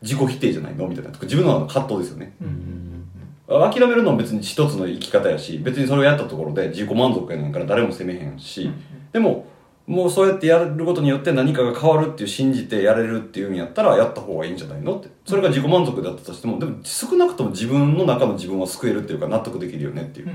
[0.02, 0.88] 自己否定じゃないの？
[0.88, 1.10] みたいな。
[1.22, 2.34] 自分の葛藤ですよね。
[2.40, 3.06] うん。
[3.48, 8.70] 諦めるのも別に一つの生き方やし、別にそれをやったところで自己満足やねんから誰も責めへんし、
[9.12, 9.46] でも、
[9.90, 15.08] もうそうやってやることによって何かが変わるっていう信じてやれるっていうんやったらやった方がいいんじゃないのって。
[15.26, 20.30] それが自己満足だったとしても、でも少なくとも自分の中の自分は救えるっていうか納得できるよねっていう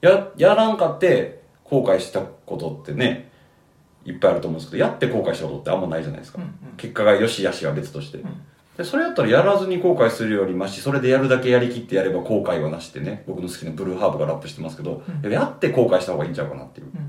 [0.00, 3.30] や、やらんかって後悔したことってね、
[4.04, 6.38] いっぱいあると思うんですけど、やって後悔したことってあんまないじゃないですか。
[6.38, 8.18] うんうん結果が良し悪しは別として。
[8.18, 8.22] ん
[8.76, 16.86] でそれやったらやらずに後悔するよりまし、それでやるだけやりきってやれば後悔はなしってね、僕の好きなブルーハーブがラップしてますけど、うんやって後悔した方がいいんちゃうかなっていう。
[16.92, 17.08] うんうん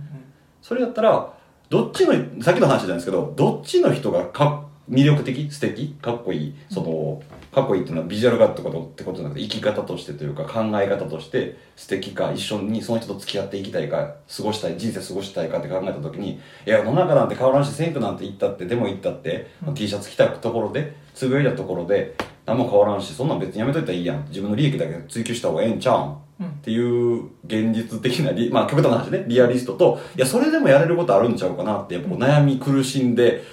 [0.62, 1.34] それやったら、
[1.70, 2.14] どっちの、
[2.44, 5.52] さっきの話じゃないですけど、どっちの人がか魅力的？
[5.52, 5.96] 素敵？
[6.02, 6.56] かっこいい？
[6.72, 19.74] そのかっこいいっていうのはビジュアルがってことってことじゃなくて生き方としてというか考え方として素敵か一緒にその人と付き合っていきたいか過ごしたい人生過ごしたいかって考えた時にいや世の中なんて変わらんし選挙なんて行ったってでも行ったって、うん。
[19.76, 22.16] T シャツ着たところでつぶやいたところで
[22.46, 24.26] 何も変わらんしそんなん別にやめといたらいいやん。
[24.30, 26.18] 自分の利益だけ追求した方がええんちゃうんうん？
[26.42, 33.44] っていう現実的なリ、 まあ極端な話ね、リアリストと、いや、それでもやれることあるんちゃうかなって、やっぱ悩み苦しんで、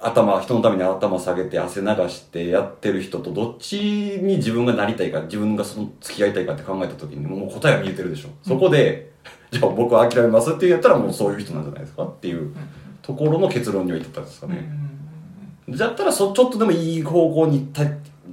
[0.00, 3.74] 頭、人のために頭下げて汗流してやってる人とどっち
[4.22, 8.28] に自分がなりたいか、自分がその付き合いたいかって考えた時にもう答えは見えてるでしょ。
[8.42, 9.10] そこで、
[9.50, 12.50] じゃあ僕は諦めますって言ったらもうそういう人なんじゃないですかっていう
[13.02, 14.70] ところの結論には至ったんですかうんね。
[15.76, 17.82] だったらそちょっとでもいい方向にた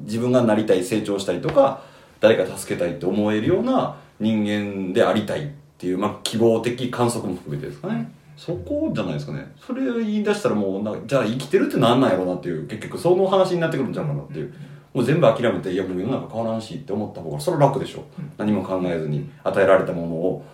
[0.05, 1.81] 自分がなりたい成長したいとか
[2.19, 5.47] 誰か助けたいって思えるような人間でありたいっ
[5.77, 8.11] ていう、まあ、希望的観測も含めてですかね。
[8.35, 9.51] そこじゃないですかね。
[9.59, 14.53] それを言い出したらもうなじゃあ生きてるってなんなんやろうなっていう結局その話になってくるんじゃないかなっていう。
[14.93, 18.03] もう全部諦めていやもう世の中変わらんしって思った方がそれは楽でしょ。
[18.37, 20.45] 何も考えずに与えられたものを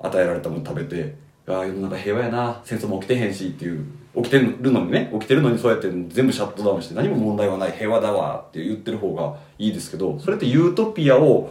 [0.00, 1.14] 与えられたもの食べて
[1.46, 2.60] ああ世の中平和やな。
[2.64, 3.86] 戦争も起きてへんしっていう
[4.16, 11.50] 起きてるのにね起きてるのにそうやって全部シャットダウンして何も問題はない平和だわって言ってる方がいいですけどそれってユートピアを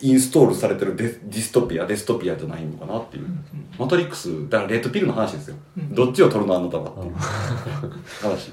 [0.00, 3.26] インストールされてるデディストピアデストピアじゃないのかなっていう、
[3.78, 5.94] マトリックスだからレッドピルの話ですよ、うん。
[5.94, 7.14] どっちを取るのあなたはっていう
[8.22, 8.52] 話。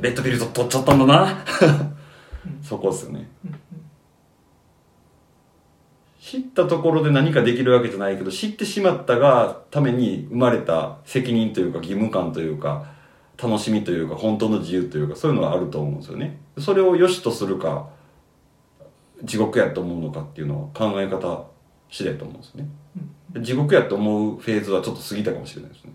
[0.00, 1.44] レッドピルと取っちゃったんだな。
[2.62, 3.30] そこですよね
[6.32, 12.86] 知ったところで何かできるわけじゃないけど知ってしまったがために生まれた責任というか義務感というか
[13.36, 16.40] 楽しみというか本当の自由というかそういうのがあると思うんですよね。
[16.58, 17.90] それを良しとするか
[19.22, 21.44] 地獄やと思うのかっていうのは考え方
[21.90, 22.70] 次第と思うんですよね。
[23.42, 25.92] 地獄やと思うフェーズはちょっと過ぎたかもしれないですね。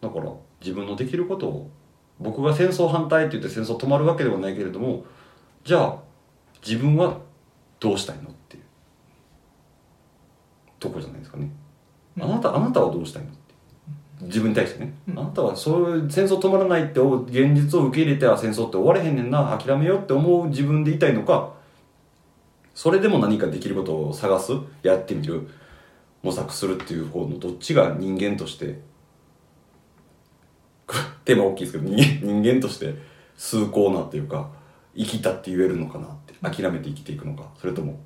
[0.00, 1.70] だから自分のできることを
[2.18, 5.04] 僕が戦争反対って言って戦争止まるわけではないけれども
[5.64, 5.98] じゃあ
[6.66, 7.25] 自分は
[7.80, 8.62] どうしたいのっていう
[10.78, 11.50] とこじゃないですかね。
[12.20, 13.36] あなたあなたはどうしたいのって
[14.22, 15.18] 自分に対してね、うん。
[15.18, 19.56] あなたはそういう戦争止まらないって現実を受け入れては戦争って終われへんねんな。
[19.58, 21.52] 諦めようって思う自分でいたいのか。
[22.74, 24.52] それでも何かできることを探す。
[24.82, 25.48] やってみる。
[26.22, 28.80] 模索するっていう方のどっちが人間として。
[31.26, 32.94] テーマ大きいですけど人間人間として
[33.36, 34.48] 崇高なっていうか
[34.96, 36.06] 生きたって言えるのかな
[36.42, 37.50] 諦めて生きていくのか。
[37.58, 38.00] それとも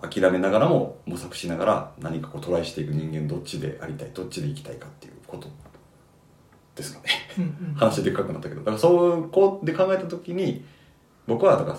[0.00, 5.48] 諦めながらも模索しながら何かこうトライしていく人間どっちでありたいどっちで生きたいかっていうこと。
[6.74, 7.08] ですかね。
[7.74, 8.60] 話でっかくなったけど。
[8.60, 10.64] だからそうこうで考えた時に
[11.26, 11.78] 僕はだから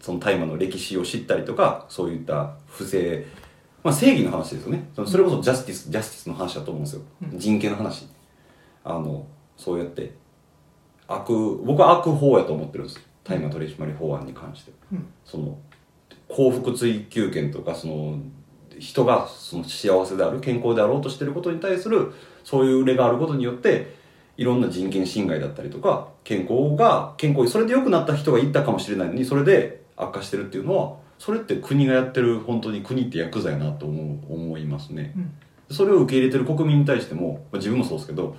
[0.00, 3.24] その大麻の歴史を知ったりとかそういった不正、
[3.82, 4.90] まあ、正義の話ですよね。
[5.06, 7.02] それこそジャスティスジャスティスの話だと思うんですよ。
[7.32, 7.38] うん。
[7.38, 8.06] 人権の話。
[8.84, 10.14] あのそうやって
[11.06, 14.72] 悪僕は悪法やと思ってるんです大麻取締法案に関して。
[14.92, 15.06] うん。
[15.24, 15.58] その
[16.28, 18.18] 幸福追求権とかその
[18.78, 22.12] 人がその幸せである健康であろうとしてることに対する
[22.42, 23.94] そういう例があることによって
[24.36, 35.12] いろんな人権侵害だったりとか健康が健康それで良くなった人がいたかもしれないのにそれで悪化してるっていうのはそれって国がやってる本当に国ってヤクザやなと思う思いますね。
[35.16, 35.32] うん。
[35.70, 38.36] それを受け入れてる国民に対してもまあ自分もそうですけど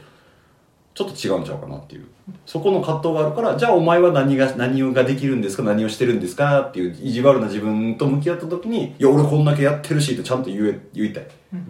[0.93, 2.05] ちょっと違うんちゃうかなっていう。
[2.45, 11.27] そこの葛藤があるからじゃあお前は何が何ができるんですか何をしてるんですかっていう意地悪な自分と向き合った時に「いや俺こんだけやってるし」ってちゃんと言え言いたい。
[11.53, 11.65] うん。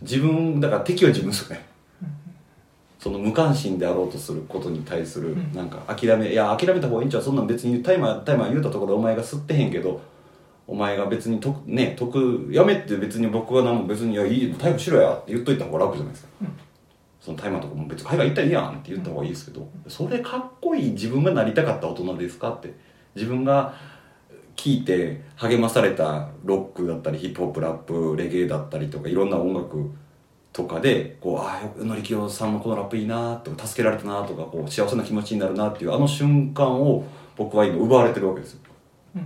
[0.00, 1.66] 自分だから敵は自分ですよね。
[3.00, 5.52] その無関心であろうとすることに対するうん。
[5.54, 10.00] なんか諦めいや諦めた方がいいんちゃうそんなん別にタイマータイマー言うたところでお前が吸ってへんけど
[10.66, 16.48] お前が別に得ね得やめって別に僕が何も別に「いやいい逮捕しろや」って言っといた方が楽じゃないですか、うん
[17.20, 22.50] そのタイマーとかも別に海外行ったらいいやんって言った方がいいですけど、それかっこいい自分がなりたかった大人ですか？
[22.50, 22.72] って。
[23.14, 23.74] 自分が
[24.54, 29.90] 聞いて励まされたロックだったりヒップホップラップレゲエだったりとかいろんな音楽
[30.52, 37.04] とかでこうああのりきよさんのこのラップいいなとか助けられたなとかこう幸せな気持ちになるなっていうあの瞬間を
[37.36, 38.60] 僕は今奪われてるわけですよ。
[39.16, 39.18] う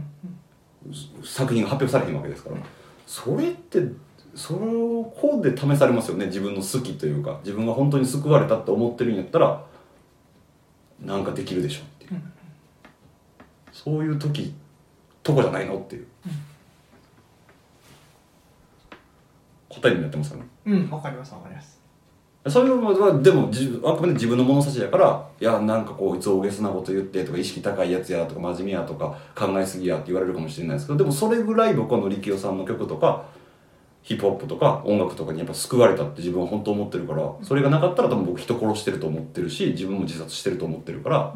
[0.91, 1.25] ん。
[1.25, 2.57] 作品が発表されへんわけですから。
[3.07, 3.81] それって
[4.35, 7.41] そこで試されますよね自分の好きというか。
[7.45, 9.63] 自分が本当に救われたって思ってるんやったら
[11.01, 12.23] なんかできるでしょっていう、うん。
[13.73, 14.55] そういう時
[15.23, 16.07] とこじゃないのっていう、
[19.69, 20.43] 答えになってますかね？
[20.67, 21.81] うんわかりますわかります。
[22.49, 33.27] それはでも自分あくまで自分の物差しやからいやなんかこう増下なこと言ってとか意識高いやつやとか真面目やとか考えすぎやって言われるかもしれないですけどでもそれぐらい僕はのりきよさんの曲とか
[34.03, 41.35] ヒップホップとか音楽とかにやっぱ救われたって自分は本当思ってるからそれがなかったら多分僕人殺してると思ってるし自分も自殺してると思ってるから、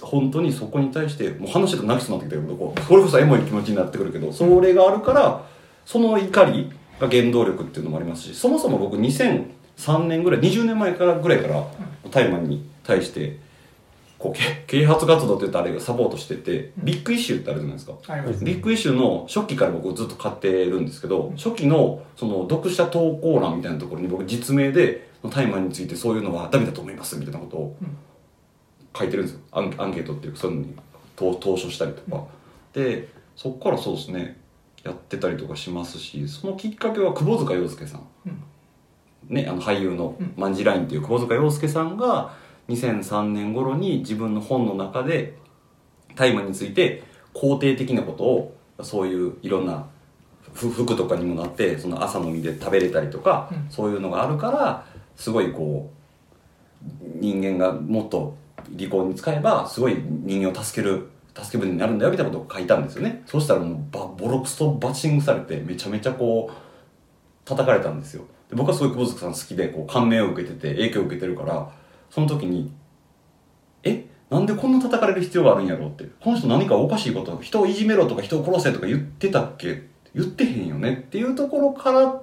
[0.00, 5.44] 本当にそこに対してもう話してて泣きそうになってきたけどこうそれこそエモい気持ちになってくるけどそれがあるから
[5.84, 11.66] その怒りが原動力っていうのもありますしそもそも僕2003年ぐらい20年前からぐらいから
[12.10, 13.38] 大麻に対して
[14.18, 17.94] こうけ啓発活動って言ったらあれがサポートしててビッグイッシュってあるじゃないですか。
[18.42, 27.76] ビッグイッシュの初期から僕ずっと買ってるんですけど初期のその読者投稿欄みたいなところに僕実名で大麻についてそういうのはダメだと思いますみたいなことを
[28.96, 29.40] 書いてるんですよ。
[29.52, 30.74] アンアンケートっていうかそういうのに
[31.14, 32.24] 投投書したりとか、
[32.72, 34.40] でそこからそうですね
[34.82, 38.42] やってたりとかしますしそのきっかけは窪塚洋介さん、うん。
[39.28, 40.32] ね、あの俳優のうん。
[40.36, 42.32] マンジラインっていう窪塚洋介さんが
[42.68, 45.38] 2003年頃に自分の本の中で
[46.14, 47.02] 大麻について
[47.34, 49.86] 肯定的なことをそういういろんな
[50.52, 53.66] ふ服とかにもなってその朝飲みで食べれたりとか、うん。
[53.70, 54.86] そういうのがあるから
[55.16, 55.98] すごいこう
[57.20, 58.36] 人間がもっと
[58.70, 63.22] 利口に使えばすごい人間を助ける助け舟になるんだよみたいなことを書いたんですよね。
[63.26, 66.54] そうしたらもうバボロクソバッチングされてめちゃめちゃこう
[67.44, 68.24] 叩かれたんですよ。
[68.50, 71.70] で僕はすごい久保塚さん好きでこう感銘を受けてて影響を受けてるから
[72.10, 72.72] その時に
[73.82, 76.04] えなんでこんな叩かれる必要があるんやろうって。
[76.20, 79.88] この人何かおかしいこと人をいじめろとか人を殺せとか言ってたっけ？
[80.14, 82.22] 言ってへんよねっていうところから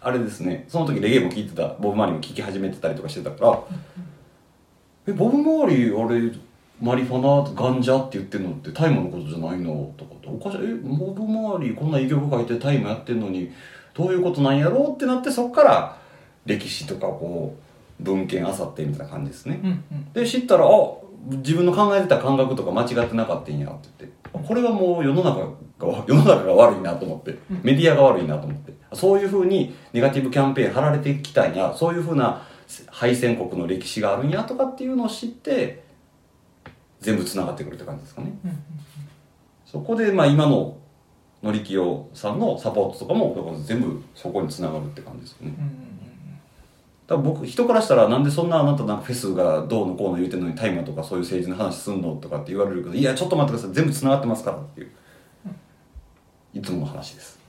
[0.00, 0.64] あれですね。
[0.68, 1.68] その時レゲエも聴いてた。
[1.74, 3.60] ボブ・マーリーも聴き始めてたりとかしてたから。
[5.08, 6.32] えボブ・マーリーあれ
[6.80, 10.60] マリファナガンジャって言ってんのって大麻のことじゃないのとかっておかしい。
[10.62, 13.52] えボブ・マーリーこんないい曲書いて大麻やってんのに
[13.94, 15.96] どういうことなんやろうってなってそっから
[16.46, 17.62] 歴史とかこう
[18.02, 20.12] 文献あさってみたいな感じですね、うんうん。
[20.12, 20.68] で知ったらあ
[21.28, 24.16] 自分の考えてた感覚とか間違ってなかったんやって言って。
[24.34, 25.46] あこれはもう世の中が
[26.06, 27.38] 世の中が悪いなと思って。
[27.62, 28.72] メディアが悪いなと思って。
[28.92, 31.72] そういうふうにネガティブキャンペーン張られてきたんや。
[31.76, 32.42] そういうふうな
[32.88, 35.82] 敗戦国の歴史があるんやとかっていうのを知って
[37.00, 38.32] 全部つながってくるって感じですかね。
[38.44, 38.58] うん
[39.64, 40.76] そこでまあ今の
[41.42, 45.54] のりきよさんのサポートとかも全部そこにつながるって感じですよね。
[45.58, 45.91] うん
[47.08, 53.74] うん多分僕人からしたらなんでそんなあなたなんかフェスがどうのこうの言うてんのに大麻とかそういう政治の話すんのとかって言われるけどいやちょっと待ってください。
[53.74, 54.90] 全部つながってますからっていう。
[56.54, 57.40] いつもの話です。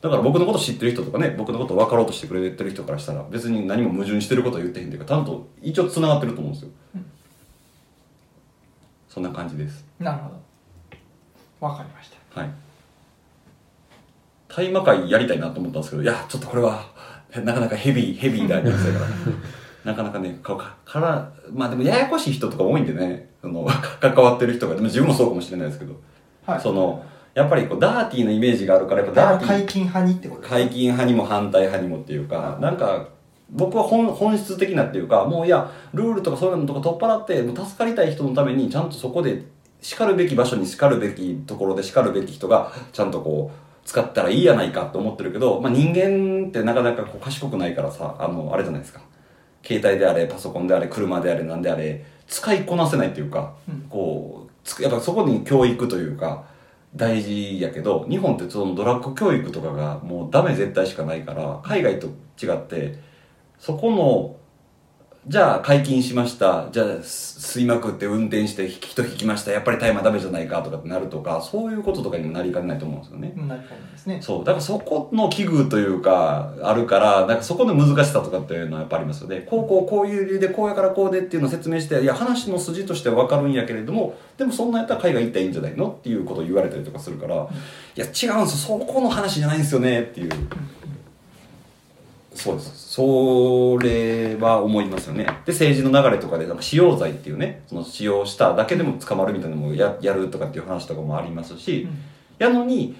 [0.00, 6.70] だから僕のこと知ってる人とかね僕のこと分かろうとしてくれてる人からしたら別に何も矛盾してることは言ってへんっていうかちゃんと一応つながってると思うんですよ。
[9.08, 9.84] そんな感じです。
[9.98, 10.30] なるほ
[11.60, 11.66] ど。
[11.66, 12.40] わかりました。
[12.40, 12.50] はい。
[14.48, 16.92] 大麻会やりたいなと思ったんですけどいやちょっとこれは
[17.42, 19.10] なかなかヘビーヘビーなニュースだから。
[19.92, 23.30] なかなかねかかからまあでもややこしい人とか多いんでね。
[23.42, 23.66] その
[24.00, 24.74] 関わってる人が。
[24.74, 25.94] でも自分もそうかもしれないですけど、
[26.46, 26.60] はい。
[26.60, 27.04] その
[27.34, 29.50] やっぱりこうダーティーなイメージがあるからやっぱダーティー。
[29.50, 33.08] 解禁派にってこと解禁派にも反対派にもっていうかなんか
[33.50, 39.44] 僕は本本質的なっていうかもういやルールとかそういうのとか取っ払ってもう助かりたい人のためにちゃんとそこで
[39.80, 49.02] しかるべき場所にしかるべきところでしかるべき人がちゃんとこう使ったらいいやないかと思ってるけど、まあ、人間ってなかなかこう賢くないからさあのあれじゃないですか。
[49.62, 53.86] 携帯であれパソコンであれ車であれなんであれ使いこなせないっていうか、うん。
[53.88, 54.48] こ
[54.78, 56.44] うやっぱそこに教育というか
[56.96, 62.06] 大事やけど日本ってそのドラッグ教育とかがもうダメ絶対しかないから海外と
[62.42, 62.98] 違って
[63.58, 64.36] そこの
[65.26, 66.68] じゃあ解禁しました。
[66.70, 69.52] じゃあす吸いまくって運転して人引きました。
[69.52, 73.32] やっぱり大麻ダメじゃないかとかってなるとかそういうこととかにもなりかねないと思うんですよね。
[73.34, 74.20] うんなるほどですね。
[74.20, 74.44] そう。
[74.44, 79.46] だからそこの危惧というかあるからなんかそこの難しさとかっていうのはやっぱありますよね。
[79.48, 85.90] こうこうこういう理由でこうやからこうでっていうのを説明していや話の筋としては分かるんやけれどもでもそんなんやったら海外行ったらいいんじゃないの？
[85.90, 87.38] っていうことを言われたりとかするから、い
[87.98, 88.44] や違うんですよ。
[88.46, 90.02] そこの話じゃないんですよね。
[90.02, 90.30] っていう
[92.34, 92.88] そうです。
[92.94, 95.24] それは思いますよね。
[95.46, 101.88] で政治の流れとかでなんか使用罪っていうねその使用しただけでも捕まるみたいなのもややるとかっていう話とかもありますし、
[102.38, 102.96] やのに、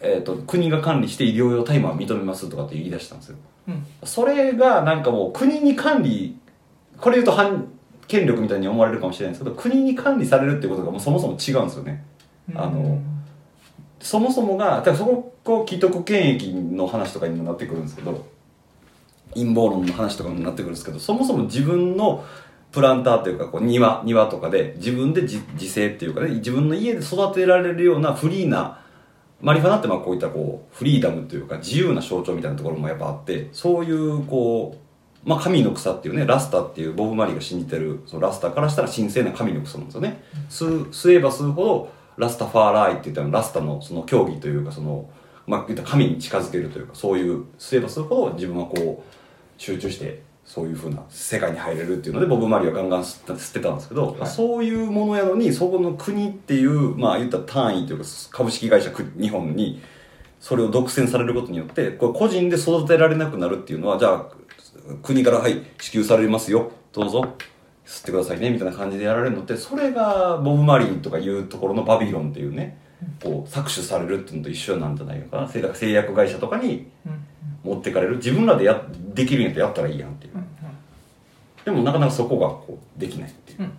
[0.00, 3.36] えー、と国が管理して医療用大麻は認めますとかって言い出したんですよ。
[3.68, 3.86] うん。
[4.04, 6.38] それがなんかもう国に管理
[6.98, 7.68] これ言うと反
[8.06, 12.04] 権力みたいに思われるかもしれないんですけど国に管理されるってことがもうそもそも違うんですよね。
[12.54, 12.98] あの
[14.00, 18.26] そもそもがだからそここう既得権益の話とかにもなってくるんですけど
[19.34, 22.24] 陰謀論の話とかになってくるんですけどそもそも自分の
[22.72, 28.80] プランターというかこう庭庭とかで自分で自自生っていうかね自分の家で育てられるようなフリーな
[29.40, 34.76] マリファナってまあこういったこうフリーダムというか自由な象徴みたいなところもやっぱあってそういうこ
[35.24, 40.22] うまあ神の草っていうねラスタっていうボブ・マリーが信じてるそのラスタからしたら神聖な神の草なんですよね。
[40.50, 45.08] 吸吸えば吸うほどラスタファーライって言ったらラスタのその競技というかその、
[45.46, 49.17] まあ、言った神に近づけるというかそういうすればするほど自分はこう
[49.58, 54.26] 集中してそういうふうな世界に入れるっていうのでボブ・マリーはガンガン吸ってたんですけど、はい。
[54.26, 59.82] そういうものやのにそこの国っていうまあ言ったら単位というか株式会社く日本に
[60.40, 64.26] それを独占されることによってこれ個人で育てられなくなるっていうのはじゃあ
[65.02, 67.34] 国からはい支給されますよどうぞ
[67.84, 72.78] 吸ってくださいねみたいな感じでやられるのってそれがボブ・マリーとかいうところのバビロンっていうね
[73.22, 75.48] こう搾取されるっていうのと一緒なんじゃないのかな。
[75.48, 77.27] 製薬製薬会社とかにうん
[77.64, 78.16] 持ってかれる。
[78.16, 78.82] 自分らでや
[79.14, 80.34] できるんやったらやったらいいやんっていう。
[80.34, 80.44] うん
[81.64, 83.58] でもなかなかそこがこうできないっていう。
[83.58, 83.72] うんうん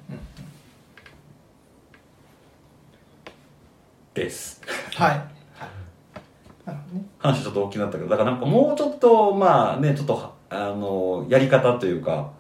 [4.14, 4.62] です。
[4.96, 5.12] はい。
[6.70, 6.78] はい。
[7.20, 12.32] 話ちょっと大きくなったけどだからなんかもうちょっとまあねちょっとはあのやり方というか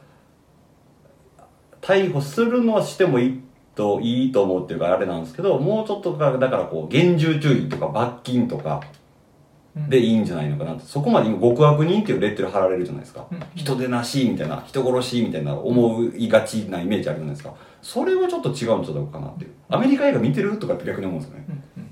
[1.81, 3.41] 逮捕するのはしてもいい
[3.75, 8.98] といいと思うっていうかあれなんですけどもうちょっとかだからこう厳重注意とか罰金とかうん
[9.87, 10.81] でいいんじゃないのかなと。
[10.85, 13.43] そこまで今極悪人っていうレッテル貼られるじゃないですか、うん。
[13.55, 19.51] 人でなしみたいな人殺しみたいな思いがちなイメージあるじゃないですかそれはちょっと違うんじゃないかなっていう。
[19.69, 21.45] アメリカ映画見てるとかって逆に思うんですよね。
[21.47, 21.53] うん
[21.83, 21.89] うん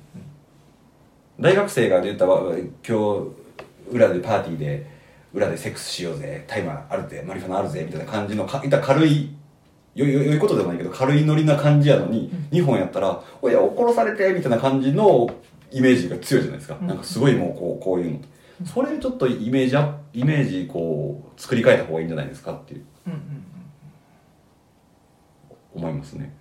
[1.39, 3.27] 大学生が言ったわ今日
[3.91, 4.87] 裏でパーティーで
[5.33, 9.35] 裏でセックスしようぜタイマーあるぜマリファナあるぜみたいな感じのかいった軽い
[9.93, 15.27] よよよいことでもないけど軽いノリな感じやのに、日本やったら「おやお殺されて」みたいな感じの
[15.71, 16.87] イメージが強いじゃないですか、うん。
[16.87, 18.19] なんかすごいもうこうこういうの。
[18.65, 22.85] それちょっとイメージアップイメージこう作り変えた方がいいんじゃないですかっていう。
[25.75, 26.33] 思いますね、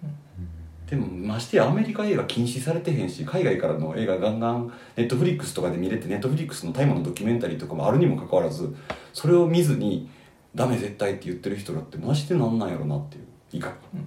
[0.89, 8.75] でもましてやアメリカ映画禁止されてへんし海外からの映画ガンガンネットフリックスとかで見れてネットフリックスの大麻のドキュメンタリーとかもあるにもかかわらず
[9.13, 10.09] それを見ずに
[10.55, 13.25] ダメ絶対って言ってる人らってマジでなんなんやろなっていう。
[13.53, 14.07] いいかうんうん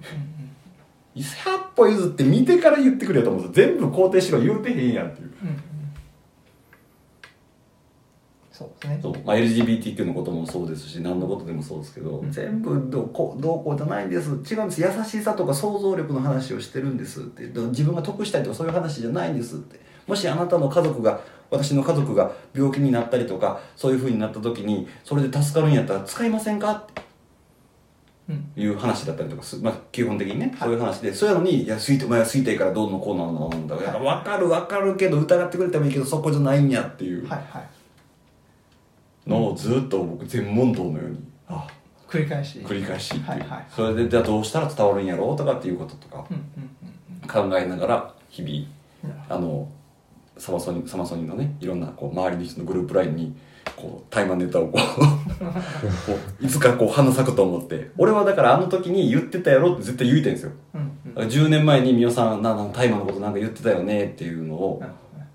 [1.16, 3.76] 100歩譲って見てから言ってくれよと思うんですよ。
[3.78, 5.32] 全部肯定しろ言うてへんやんっていう。
[5.42, 5.62] うんうん。
[8.52, 9.00] そうですね。
[9.02, 12.30] そう、まあ、LGBTQ のこともそうですし何のことでもそうですけど、うん。
[12.30, 14.30] 全部どうこうどうこうじゃないんです。
[14.30, 14.80] 違うんです。
[14.80, 17.46] 優しさとか想像力の話をしてるんですって。
[17.48, 19.80] ど自分が得したいとかそういう話じゃないんですって。
[20.06, 21.20] もしあなたの家族が
[21.50, 27.02] 私の家族が病気になったりとかそういう風になった時にそれで助かるんやったら使いませんかって。
[27.02, 27.09] うん
[28.56, 37.68] いう話だったりとかす、まあ、基本的にね、そういう話でそうやのに「いや推定お前は推定からどうのこうなのなんだ」いや分かる分かるけど疑ってくれてもいいけどそこじゃないんやっていうはいはい。
[39.28, 41.66] のをずっと僕全問答のようにあ
[42.08, 42.58] 繰り返し。
[42.60, 43.66] 繰り返しっていう、はいはい。
[43.70, 46.24] それでじゃあどうしたら伝わるんやろうとかっていうこととか
[47.28, 49.68] 考えながら日々あの
[50.36, 53.36] サマソニサマソニのねいろんなこう周りの人のグループラインに
[53.76, 54.78] こうタイマーネタをこ
[56.40, 57.90] う いつかこう花咲くと思って。
[57.98, 60.52] 俺はだからあの時に言ってたやろって絶対言いたいんですよ。
[60.74, 61.28] どうんうん。
[61.28, 64.82] 10年前に美桜さんななタイマーのことなんか言ってたよねっていうのを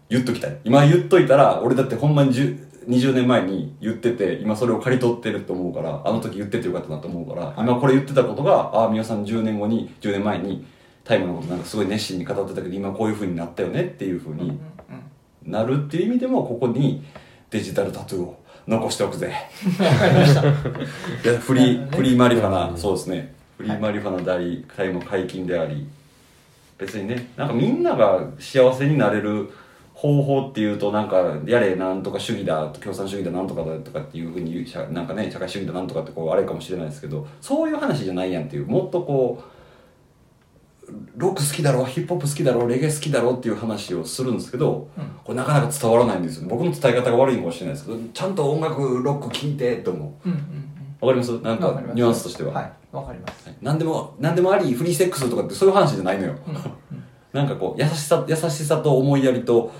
[0.10, 0.58] 言っときたい。
[0.64, 10.66] 今言っといたら俺だってほんまに10 20年前に言ってて今それを刈り取ってると思うからあの時言っててよかったなと思うから、今これ言ってたことがああ美桜さん10年後に10年前に
[11.04, 14.56] タイマーのことなんかすごい熱心に語ってたけど今こういう風になったよねっていう風にうんうん
[15.46, 15.52] うん。
[15.52, 17.04] なるっていう意味でもここに
[17.50, 19.34] デジタルタトゥーを残しておくぜ。
[19.80, 20.42] わかりました。
[20.42, 22.78] フリー、マリファナ、うん。
[22.78, 23.36] そうですね。
[23.58, 25.88] フリーマリファナでありタイも解禁であり
[26.78, 29.50] 別にねなんかみんなが幸せになれる
[29.94, 39.55] 方法っていうとなんかやれなんとか主義だ共産主義だなんとかだとかっていうふうになんかね社会主義だなんとかってこうあれかもしれないですけどそういう話じゃないやんっていうもっとこう
[41.16, 45.04] ロック好きだろヒップホップ好きだろレゲエ好きだろっていう話をするんですけど、うん。
[45.24, 46.48] これなかなか伝わらないんですよ。
[46.50, 47.86] 僕の伝え方が悪いのかもしれないです。
[47.88, 50.30] けどちゃんと音楽ロック聴いてって思う。
[50.30, 50.72] うんうん
[51.02, 51.40] わかります？
[51.42, 52.72] なんかニュアンスとしては、はい。
[52.92, 53.54] わかります。
[53.62, 56.64] 何でも何でもありフリーセックスとかってそういう話じゃないのよ、うんうん。
[57.34, 59.72] なんかこう優しさ優しさと思いやりと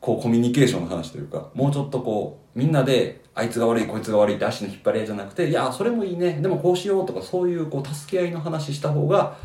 [0.00, 6.38] こうコミュニケーションの話というかもうちょっとこうみんなであいつが悪いこいつが悪いって足の引っ張り合いじゃなくていやそれもいいね。
[6.40, 9.36] でもこうしようとかそういうこう助け合いの話した方が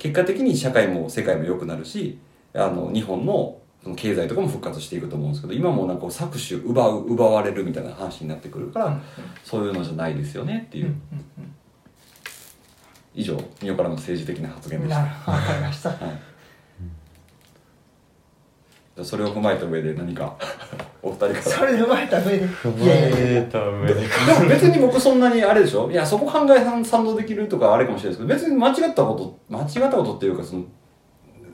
[0.00, 2.18] 結果的に社会も世界も良くなるし
[2.54, 9.02] あの日本のその経済とかも復活していくと思うんですけど今もなんか搾取奪う奪われるみたいな話になってくるから、うん
[9.44, 10.94] そういうのじゃないですよねっていう、うん
[13.12, 15.30] 以上身よからの政治的な発うん言でした。
[15.30, 15.90] わかりました。
[15.90, 15.98] はい、
[19.04, 20.34] それを踏まえた上で何か
[21.02, 21.42] お二人から。
[21.42, 21.78] それで。
[21.78, 22.46] 生まれた上で。
[22.46, 23.94] 踏まえた上で。
[23.94, 24.00] で
[24.42, 25.90] も別に僕そんなにあれでしょ？
[25.90, 30.64] いやそこ考え賛賛同できるとかあれかもしれないですけど別に間違ったこと間違ったことっていうかその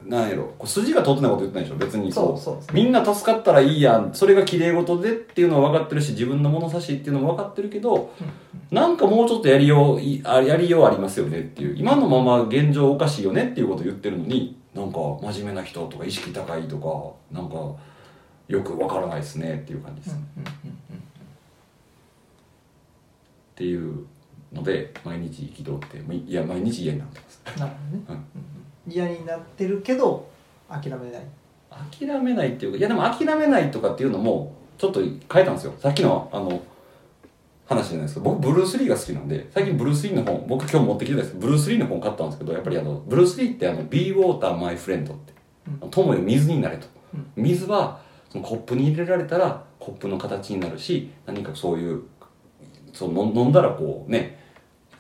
[0.06, 0.44] なんやろ？
[0.56, 1.77] こう筋が通ってないこと言ってないでしょ？
[1.77, 4.10] 別にこそうそうみんな助かったらいいやん。
[4.12, 8.10] それが綺麗事でっていうのは分かってるし自分の物差しっていうのも分かってるけど、
[8.70, 11.77] なんかもうちょっとやりようやりようありますよねっていう。
[11.77, 14.98] 今のまま現状おかしいよねっていうことを言ってるのになんか
[15.32, 17.57] 真面目な人とか意識高いとかなんか
[18.47, 21.03] よくわからないですねっていう感じです、うんっうん
[23.57, 24.05] ていう
[24.53, 25.97] ので毎日憤って
[26.31, 27.40] いや毎日嫌になってます。
[27.55, 28.20] うんなるほどね、
[28.86, 28.93] うん。
[28.93, 30.28] 嫌になってるけど
[30.69, 31.23] 諦めない。
[31.90, 35.73] 諦めないっていうかいやでも諦めないとかっていうのもちょっと変えたんですよ。
[35.78, 36.61] さっきのあの
[37.67, 41.37] 話じゃないですけど僕ブルース・リーが好きなんで最近ブルース・リーの本僕今日持ってきてたんです。
[41.39, 45.33] ブルース・リーの本買ったんですけどやっぱりあのブルース・リーってあの「Be Water My Friend」って
[45.83, 46.87] うん「友よ水になれ」と。
[47.15, 47.27] うん。
[47.37, 52.03] 水はそのコップに入れられたらコップの形になるし何かそういう
[52.93, 54.45] そう飲んだらこうね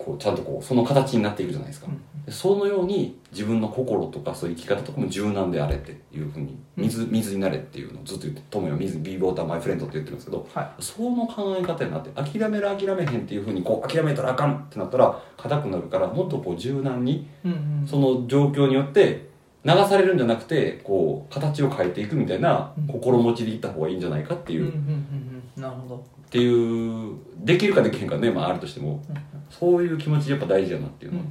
[0.06, 2.24] こうちゃんとこうその形になっていくじゃないですか、うん。
[2.24, 17.54] でそのように自分の心とかそういう生き方とかも柔軟であれっていうふうに水水になれっていうのをずっと言って「友よ水 Be Water My Friend」って言ってるんですけどはその考え方になって諦める諦めへんっていうふうにこう諦めたらあかんってなったら硬くなるからもっとこう柔軟にいうんう
[17.84, 17.86] ん。
[17.86, 19.26] その状況によって
[19.64, 22.86] 流されるんじゃなくてこう形を変えていくみたいなうん。
[22.86, 25.62] 心持ちでいった方がいいんじゃないかっていう、うんうんっうんうん。
[25.62, 29.02] なるほどていうできるかできへんかねまああるとしても。
[29.08, 29.16] うん
[29.48, 31.26] そういう気持ちやっぱ大事だなっていううんのを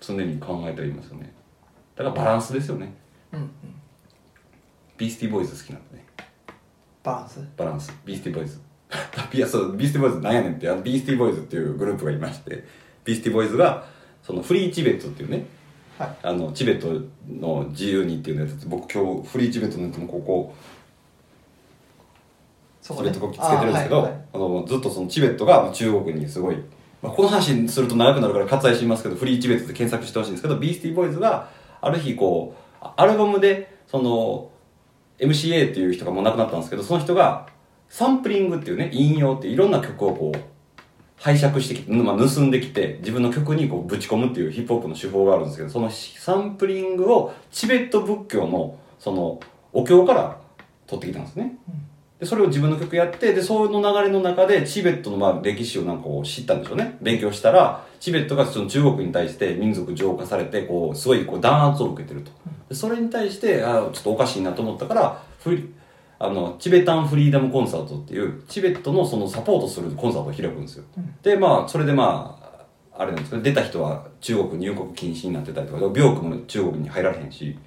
[0.00, 1.34] 常に考えてはいますよね。
[1.94, 2.94] だからバランスですよね。
[3.30, 3.50] うんうん。
[4.96, 6.06] ビースティーボーイズ好きなんでね。
[7.04, 7.46] バランス？
[7.58, 7.92] バランス。
[8.06, 8.58] ビースティーボーイズ
[9.34, 10.70] いやそうビースティーボーイズなんやねんって。
[10.70, 12.64] あのビースティーボーイズっていうグループがいまして。
[13.04, 13.86] ビースティーボーイズが
[14.22, 15.44] そのフリーチベットっていうね。
[15.98, 16.16] はい。
[16.22, 18.66] あのチベットの自由にっていうのやつ。
[18.66, 20.75] 僕今日フリーチベットのやつもここそ
[22.94, 26.56] チベット国旗つけてるんですけどあ、のずっとそのチベットがまあ中国にすごい、
[27.02, 31.48] まあ、この話すると長くなるから割愛しますけどフリーチベットで検索してほしいんですけどビースティーボーイズが
[31.80, 34.50] ある日こうあアルバムでその
[35.18, 37.48] MCA っていう人がもう亡くなったんですけどその人が
[37.88, 40.38] サンプリングっていうね引用っていろんな曲をこう
[41.16, 49.40] 拝借してきて、まあ、盗んできて自分の曲にこうぶち込むっていうヒップホップの手法があるんですけどそのサンプリングをチベット仏教のその
[49.72, 50.38] お経から
[50.86, 51.58] 取ってきたんですね
[52.18, 56.96] でそれを自分の曲やってでその流れの中でチベットのまあ歴史をなんかこう知ったんでしょうね。
[57.02, 62.30] 勉強したらチベットがその中国に対して民族浄化されてこうすごいこう弾圧を受けてると。
[62.68, 65.74] でそれに対してあーちょっとおかしいなと思ったからフリ
[66.18, 70.84] あのチベタンフリーダムコンサートっていうチベットのそのサポートするコンサートを開くんですよ、
[71.22, 72.38] でまあそれでま
[72.94, 77.58] ああれなんですけど出た人は中国入国禁止になってたりとか病気も中国に入られへんし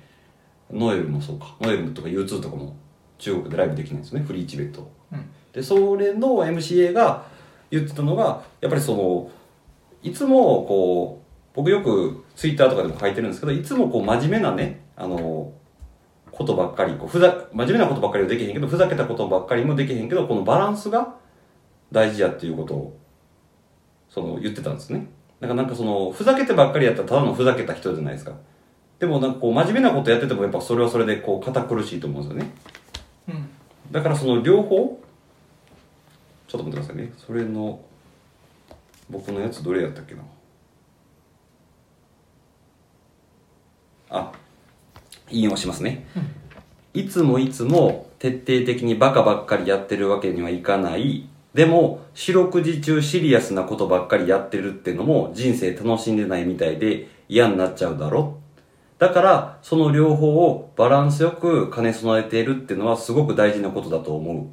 [0.71, 1.55] ノエルもそうか。
[1.61, 2.75] ノエルとか U2 とかも
[3.19, 5.29] 中国でライブできないんですねフリーチベットうん。
[5.53, 7.25] でそれの MCA が
[7.69, 9.29] 言ってたのがやっぱりその
[10.01, 15.51] いつもこう僕よくツイッターとかでも書いてるんですけどいつもこう真面目なねあの
[16.31, 21.15] ことばっかりこうふざ真面目なことばっかりはできへんけどふざけたことばっかりもできへんけどこのバランスが
[21.91, 22.97] 大事やっていうことを
[24.07, 25.07] その言ってたんですね。
[25.39, 28.33] だからなんかそのふざけてばっかりやったらただのふざけた人じゃないですか。
[28.99, 32.51] でもなんかこう真面目なことやっててもやっぱそれはそれでこう堅苦しいと思うんですよね
[33.27, 33.49] うん。
[33.91, 35.01] だからその両方？
[36.47, 37.13] ちょっと待ってくださいね。
[37.17, 37.81] それの
[39.09, 40.21] 僕のやつどれやったっけな？
[44.11, 44.31] あ
[45.29, 46.07] 引用しますね、
[46.95, 51.29] いつもいつも徹底的にバカばっかりやってるわけにはいかない。
[51.53, 58.38] でも四六時中シリアスなことばっかりやってるってのも人生楽しんでないみたいで嫌になっちゃうだろ
[58.99, 64.47] だからその両方をバランスよく兼ね備えているっていうのはすごく大事なことだと思う。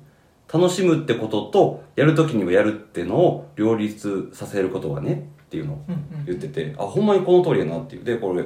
[0.52, 6.24] 楽しむってこととやるときにはやるっていうのを両立させることがねっていうのをうんうん。
[6.24, 8.04] 言ってて、あほんまにこの通りやなっていう。
[8.04, 8.44] でこれ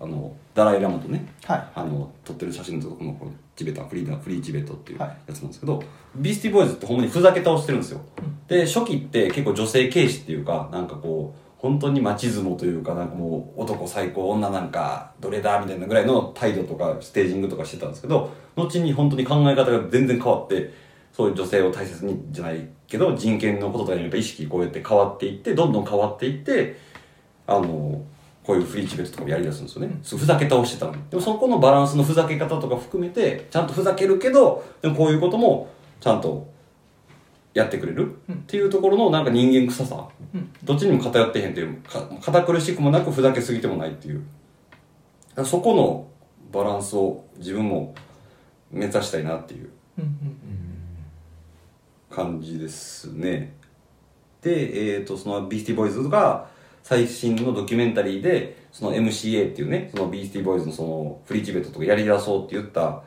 [0.00, 1.26] あのダライ・ラマとね。
[1.44, 1.68] はい。
[1.74, 5.16] あの撮ってる写真のとこのこのチベタンフリーダフリーチベットっていうはい。
[5.26, 5.82] やつなんですけど、
[6.14, 8.00] ビースティーボーイズってほんまにふざけ倒してるんですよ、
[8.46, 20.72] で初期って結構女性軽視っていうかなんかこう本当にマチズモというかなんかもう男最高女なんかどれだみたいなぐらいの態度とかステージングとかしてたんですけど後に本当に考え方が全然変わって
[21.12, 26.78] そういう女性を大切にじゃないけど人権のこととかにやっぱ意識こうやって変わっていってどんどん変わっていって
[27.46, 28.02] あの
[28.42, 31.02] こういうフリーチベットとかもやりだすんですよね、すふざけ倒してたのに。
[31.10, 35.68] でもそこのバランスのふざけ方とか含めてちゃんとふざけるけどでもこういうことも
[36.00, 36.49] ちゃんと
[37.54, 38.16] やってくれる？
[38.32, 40.52] っていうところのなんか人間臭さ、うん。
[40.62, 44.24] どっちにも偏ってへんっていうか堅苦しくもなくふざけすぎてもないっていう。
[45.44, 46.08] そこの
[46.52, 47.94] バランスを自分も
[48.70, 50.36] 目指したいなっていううんうん。
[52.10, 53.54] 感じですね。
[54.42, 56.48] で、えー、とそのビースティーボーイズが
[56.82, 63.02] 最新のドキュメンタリーでその MCA っていうねそのビースティーボーイズのそのフリーチベットとかやりだそうって言った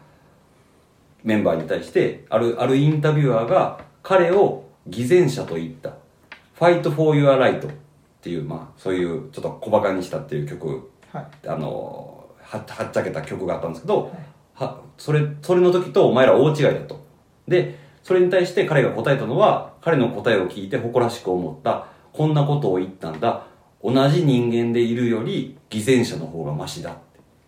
[1.23, 5.93] メンバーに対してあるあるインタビュアーが彼を偽善者と言った
[6.59, 7.73] 「Fight for Your Right」っ
[8.21, 10.91] ていうまあそういうちょっと小バカにしたっていう曲。
[11.11, 11.47] はい。
[11.47, 14.11] あのははっちゃけた曲があったんですけど、
[14.53, 17.03] はそれそれの時とお前ら大違いだと。
[17.47, 21.87] でそれに対して彼が答えたのは彼の答えを聞いて誇らしく思った。
[22.11, 23.45] こんなことを言ったんだ。
[23.83, 26.99] 同じ人間でいるより偽善者の方がマシだって。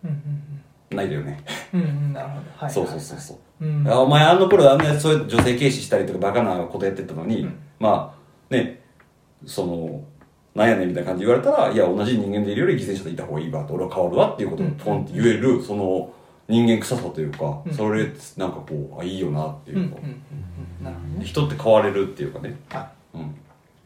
[0.04, 0.42] うんうん
[0.96, 1.42] ないだよね、
[1.74, 2.40] うんうんうんなるほど。
[2.56, 2.70] はい。
[2.70, 3.88] そうそうそうそううん。
[3.88, 7.58] あお前あの頃あんなそういう女性軽視したりとかバカなことやってたのに、うん。
[7.78, 8.14] ま
[8.50, 8.82] あね
[9.44, 10.04] その
[10.54, 16.10] なんやねんみたいな感じで言われたらいや同じ人間でいるより犠牲者でいた方がいいわと俺は変わるわっていうことをポンって言える、その
[16.48, 17.74] 人間臭さというか、うん。
[17.74, 18.06] それ
[18.36, 20.04] なんかこうあいいよなっていうか、うん。
[20.04, 20.10] うん。
[20.10, 20.22] うん。
[20.80, 20.84] うん。
[20.84, 21.24] なるほどね。
[21.24, 23.34] 人って変われるっていうかね、はうん、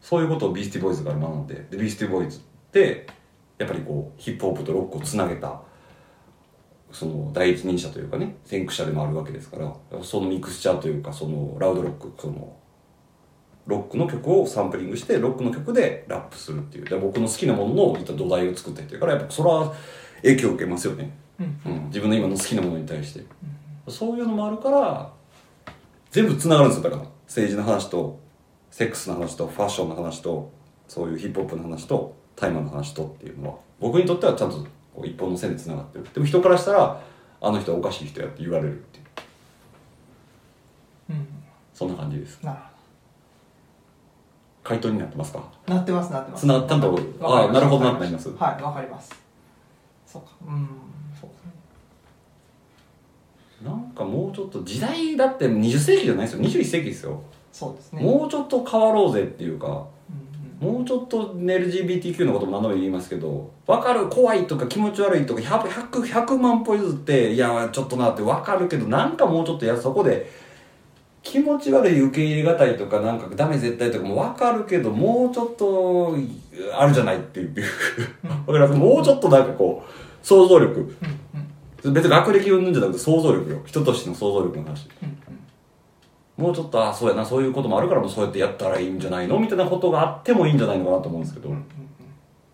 [0.01, 2.41] そういうことをビースティボーイズが学んででビースティボーイズっ
[2.71, 3.07] て
[3.57, 5.61] やっぱりこうヒップホップとロックをつなげた
[6.91, 12.55] その第一人者というかね先駆者でもあるわけですからそのミクスチャーというかそのラウドロックその
[13.67, 16.85] ロックの曲をサンプリングしてロックの曲でラップするっていう。
[16.85, 19.73] で僕の好きなものの土台を作ってっていうからやっぱそれは
[20.23, 21.61] 影響を受けますよね、いうん。
[21.65, 23.23] うん、自分の今の好きなものに対して、
[23.87, 25.11] そういうのもあるから
[26.09, 26.89] 全部つながるんですよ。
[26.89, 28.19] だから政治の話と
[28.71, 30.51] セックスの話とファッションの話と
[30.87, 33.55] そういうヒップホップの話とタイマーの話とっていうのは。
[33.79, 36.07] 僕にとってはちゃんとこう一本の線でつながってる。
[36.13, 37.01] でも人からしたら
[37.41, 39.05] あの人はおかしい人やって言われるっていう。
[41.11, 41.27] うん。
[41.73, 42.39] そんな感じです。
[42.43, 42.59] なる
[44.63, 45.39] 回答になってますか？
[45.39, 46.41] ほどなってますなってます。
[46.41, 48.29] つなちゃんとわかりまあすなるほどなってます。
[48.29, 49.11] はいわかります。
[50.05, 50.29] そうか。
[50.47, 50.67] うん。
[51.19, 51.51] そうですね。
[53.63, 56.41] なんかもうちょっと時代だって20世紀じゃないですよ。
[56.41, 58.03] 21世紀ですよ、そうですね。
[58.03, 59.87] もうちょっと変わろうぜっていうか
[60.61, 70.29] もうちょっと LGBTQ のことも何度も言いますけど分かる怖いとか気持ち悪いとか 100, 100, 100万歩譲っていやちょっとなって分かるけどなんかもうちょっとやそこで
[71.23, 76.15] 気持ち悪い受け入れがたいとかなんかダメ絶対とかも分かるけどもうちょっと
[76.73, 77.55] あるじゃないっていう。
[78.45, 78.73] わかります？
[78.73, 80.95] もうちょっとなんかこう想像力。
[81.83, 83.61] 別に学歴云々じゃなくて想像力よ。
[83.65, 84.87] 人としての想像力の話
[86.37, 91.49] もうちょっとあそうやなそういうこともあるからそうやってやったらいいんじゃないのみたいなことがあってもいいんじゃないのかなと思うんですけど、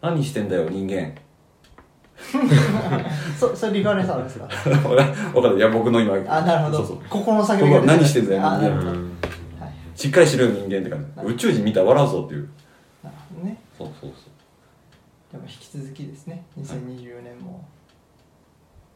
[0.02, 1.14] 何してんだよ人間。
[3.40, 4.46] そそれリカレンさんですか？
[5.36, 5.60] わかるい。
[5.62, 6.78] や僕の今あなるほど。
[6.80, 6.98] そうそう。
[7.10, 8.96] 心の叫びここが出て何してんだよあなるほど、うん
[9.60, 9.72] はい。
[9.96, 11.34] しっかりしろよ人間って感じ。
[11.34, 12.50] 宇宙人見たら笑うぞっていう。
[13.04, 13.58] なるほどね。
[13.78, 14.12] そうそう
[15.32, 16.44] でも引き続きですね。
[16.60, 17.64] 2024年も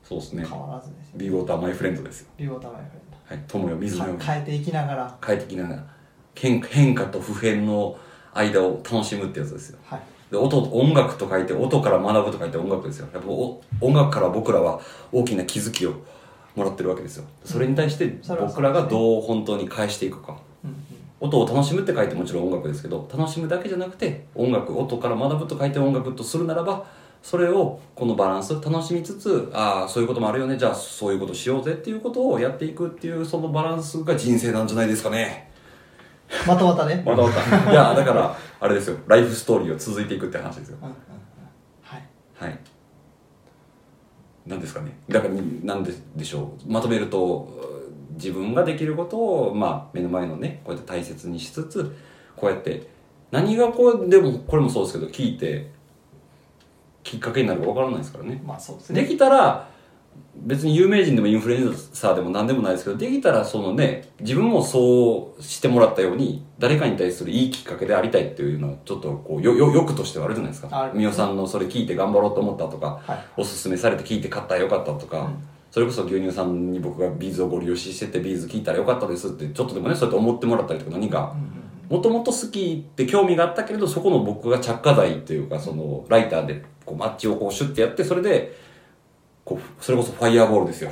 [0.04, 0.56] そうそうですね。
[0.58, 2.28] 変わらずですよビーウォーターマイフレンドですよ。
[2.38, 3.01] ビオタマイフレ
[3.32, 4.24] はい友よ水のように。
[4.24, 5.18] 変えていきながら。
[5.26, 5.86] 変えてきながら。
[6.36, 7.98] 変変化と普遍の
[8.34, 9.80] 間を楽しむってやつですよ。
[9.86, 10.02] はい。
[10.30, 13.08] で音音楽と書いて音から学ぶと書いて音楽ですよ。
[13.14, 14.82] やっぱお音楽から僕らは
[15.14, 15.94] 大きな気づきを
[16.56, 17.26] もらってるわけですよ。
[17.46, 20.38] それに対して僕らがどう本当に返していくか。
[20.66, 20.78] うんうん。
[21.22, 26.84] 音を楽しむって書いてもちろん音楽ですけど楽しむだけじゃなくて音楽音から学ぶと書いて音楽とするならば
[27.22, 30.58] それをこのバランス楽しみつつああそういうこともあるよね。
[30.58, 31.74] じゃあそういうことしようぜ。
[31.74, 35.52] っていうことをやっていくっていうそのバランスが人生なんじゃないですかね。
[36.48, 37.04] またまたね。
[37.06, 37.42] またまた。
[37.72, 38.98] いやだからあれですよ。
[39.08, 40.78] ライフストーリーを続いていくって話ですよ。
[40.82, 41.00] うんうんうん。
[41.84, 42.04] はい。
[42.36, 42.60] はい。
[44.48, 44.98] なんですかね。
[45.08, 45.34] だから
[45.64, 46.72] なんででしょう。
[46.72, 47.48] まとめると
[48.16, 51.96] 自分ができることを、まあ、目の前のねこうやって大切にしつつ
[52.36, 52.88] こうやって
[53.32, 55.72] 何がこうでもこれもそうですけど聞いて
[57.04, 58.42] きっかけになるかわからないですからね。
[58.46, 59.02] まあそうですね。
[59.02, 59.70] できたら
[60.36, 70.70] 別に有名人でもインフルエンサーでも何でもないですけどできたらそのね自分もそうしてもらったように誰かに対するいいきっかけでありたいっていうのはちょっとこうよよ欲としてはあるじゃないですか。
[70.72, 70.98] ある。
[70.98, 73.26] 美代さんのそれ聞いて頑張ろうと思ったとかはい。
[73.38, 75.44] おすすめされて聞いて買ったらよかったとか、うん。
[75.70, 81.36] それこそ牛乳さんに僕が B'zをごり押ししてて B'z聞いたらよかったですってちょっとでもねそうやって思ってもらったりとか何か
[81.92, 88.56] もともと好きって興味があったけれどそこの僕が着火剤というかそのライターでこうマッチをこうシュッてやってそれで
[89.44, 90.92] こうそれこそファイヤーボールですよ。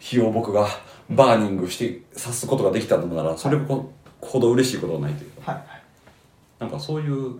[0.00, 0.66] 火を僕が
[1.08, 5.52] バーニングして刺すことができたのならそれほほど嬉しいことはないというか。
[5.52, 5.64] はい
[6.58, 7.36] なんかそういう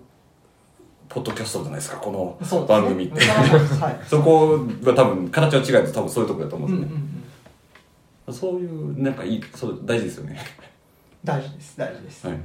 [1.08, 3.20] ポッドキャストじゃないですかこの番組って。
[3.20, 4.00] そうですはい。
[4.06, 7.00] そこが多分形は違うと多分そういうところだと思ううんうんですね、
[8.28, 8.34] うん。
[8.34, 10.38] そういうなんかいいそう大事ですよね。
[11.24, 12.26] 大事です大事です。
[12.28, 12.38] はい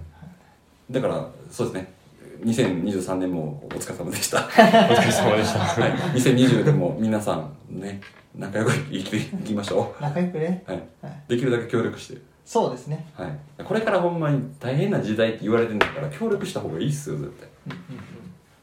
[0.91, 1.93] だからそうですね。
[2.43, 4.39] 2023年もお疲れ様でした。
[4.45, 5.59] お疲れ様でした。
[5.59, 5.91] はい。
[6.19, 8.01] 2020年も皆さんね
[8.35, 10.63] 仲良く生きていきましょ仲良くね。
[10.67, 11.23] う、はい、はい。
[11.27, 12.21] できるだけ協力して。
[12.45, 13.07] そうですね。
[13.15, 17.49] はい、これからほんまに大変な時代って言われてんだから協力した方がいいっすよ絶対。
[17.67, 18.05] うんうんうん。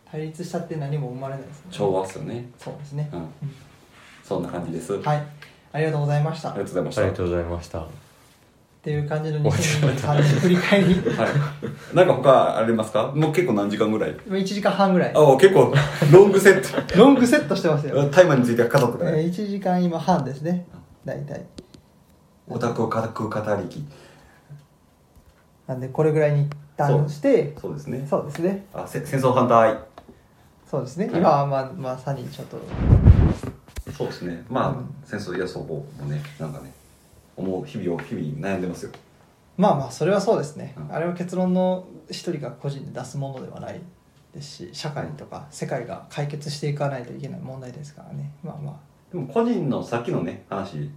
[0.09, 1.66] 対立したって何も生まれないですね。
[1.70, 2.49] 調和っすよね。
[2.59, 3.09] そうですね。
[3.12, 3.28] うん。
[4.23, 5.23] そんな感じです、はい。
[5.73, 6.51] ありがとうございました。
[6.51, 7.01] ありがとうございました。
[7.01, 8.02] ありがとうございました
[8.83, 10.95] っていう感じの2023年振り返り。
[11.11, 11.95] はい。
[11.95, 13.13] なんか他ありますか？
[13.15, 14.17] もう結構何時間ぐらい？
[14.27, 15.13] 今1時間半ぐらい。
[15.15, 15.73] あ結構
[16.13, 20.67] ロングセッロングセットしてますよ、トタイマーについては語ってえー、ない1時間今半ですね。
[21.05, 21.45] 大体。
[22.49, 23.85] オタクを語語りき。
[25.69, 27.55] なんでこれぐらいに一旦して。
[27.61, 27.75] そう。
[27.75, 28.05] ですね。
[28.11, 28.67] そうですね。
[28.75, 29.79] あせ戦争反対。
[30.69, 31.17] そうですね、はい。
[31.19, 32.59] 今はまあまさにちょっと。
[33.93, 34.43] そうですね。
[34.51, 34.95] まあ、うん。
[35.05, 36.73] 戦争いやそこもねなんかね
[37.37, 38.93] 思う日々を日々悩んでますよ。
[39.57, 40.95] まあまあそれはそうですね、うん。
[40.95, 43.81] あれは結論の一人が個人で出すものではない
[44.35, 48.33] ですし社会とか世界が解決していかないといけない問題ですからね。
[48.43, 48.75] まあまあ。
[49.13, 50.91] でも個人のさっきのね話。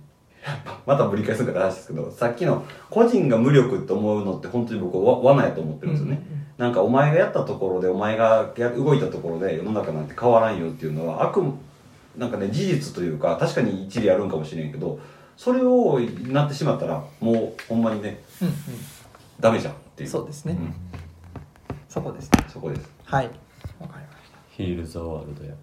[0.85, 6.21] またぶり返すんかって話ですけどさっきの個人が無力って思うのって本当に僕は罠やと思ってるんですよね、
[6.57, 11.51] なんかお前がやったところでお前がや動いたところで世の中なんて変わらんよっていうのは悪夢
[12.17, 14.99] なんかね事実というか確かに一理あるんかもしれんけど
[15.37, 18.53] それをなってしまったらもうほんまにねうん
[19.39, 20.09] ダメじゃんっていう。
[20.09, 20.53] そうですね。
[20.53, 20.73] ん。
[21.89, 22.31] そこです。
[22.31, 22.89] ねそこです。
[23.03, 23.25] はい。
[23.79, 25.53] わかりましヒール・ザ・ワールドや。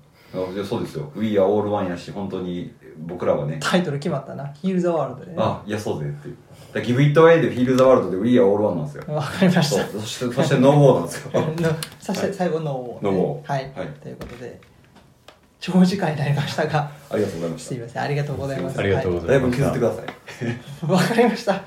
[0.65, 3.59] そうですよ「We are all one」やし本当に僕らはね。
[3.61, 5.36] たタイトル決まったな「ヒール・ザ・ワールド」でね。
[5.39, 6.36] あいやそうぜっていう。
[6.73, 9.15] だから Give It Away で「Feel the World」で「We are all one」なんですよ。
[9.15, 9.85] わかりましそう。
[9.85, 11.31] たそしてそして「No War」なんですよ。
[11.40, 13.89] のそして最後のノーをはい、はい。
[14.03, 14.59] ということで
[15.61, 18.02] 長時間になりましたがありがとうございましすいません。
[18.02, 18.78] ありがとうございます。
[18.78, 20.47] ありがとうごただいぶざいました削ってください
[20.89, 21.02] はい。
[21.02, 21.55] わかりました。
[21.55, 21.60] い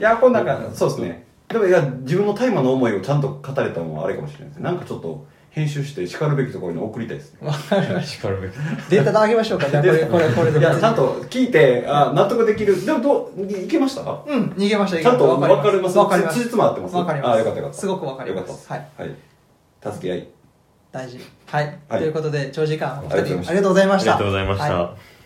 [0.00, 1.26] やこんなんかそうですね。
[1.48, 4.64] でもいや自分の大麻の思いをちゃんと語れたのはあれかもしれないですね。
[4.64, 7.48] なんかちょっと編集してしかるべきところに送りたいですね。
[7.48, 8.62] わかりまし叱るべきた。
[8.90, 9.68] データあげましょうか。
[9.70, 10.58] じゃあこれ これこれで。
[10.58, 12.84] いやちゃんと聞いてあ納得できる。
[12.84, 14.02] でもどういいけました？
[14.02, 14.04] う
[14.36, 14.52] ん。
[14.56, 15.02] 逃げました。
[15.02, 15.98] ちゃんと分かります。
[15.98, 16.38] わかります。
[16.40, 20.28] つじつま合ってますわかりますあよかったよかったすごくわかりますよかったはいはい助け合い
[20.92, 21.18] 大事。
[21.46, 22.00] はい、はい。
[22.00, 24.16] ということで長時間お二人ありがとうございました。
[24.16, 24.82] ありがとうございました。
[24.82, 25.17] はい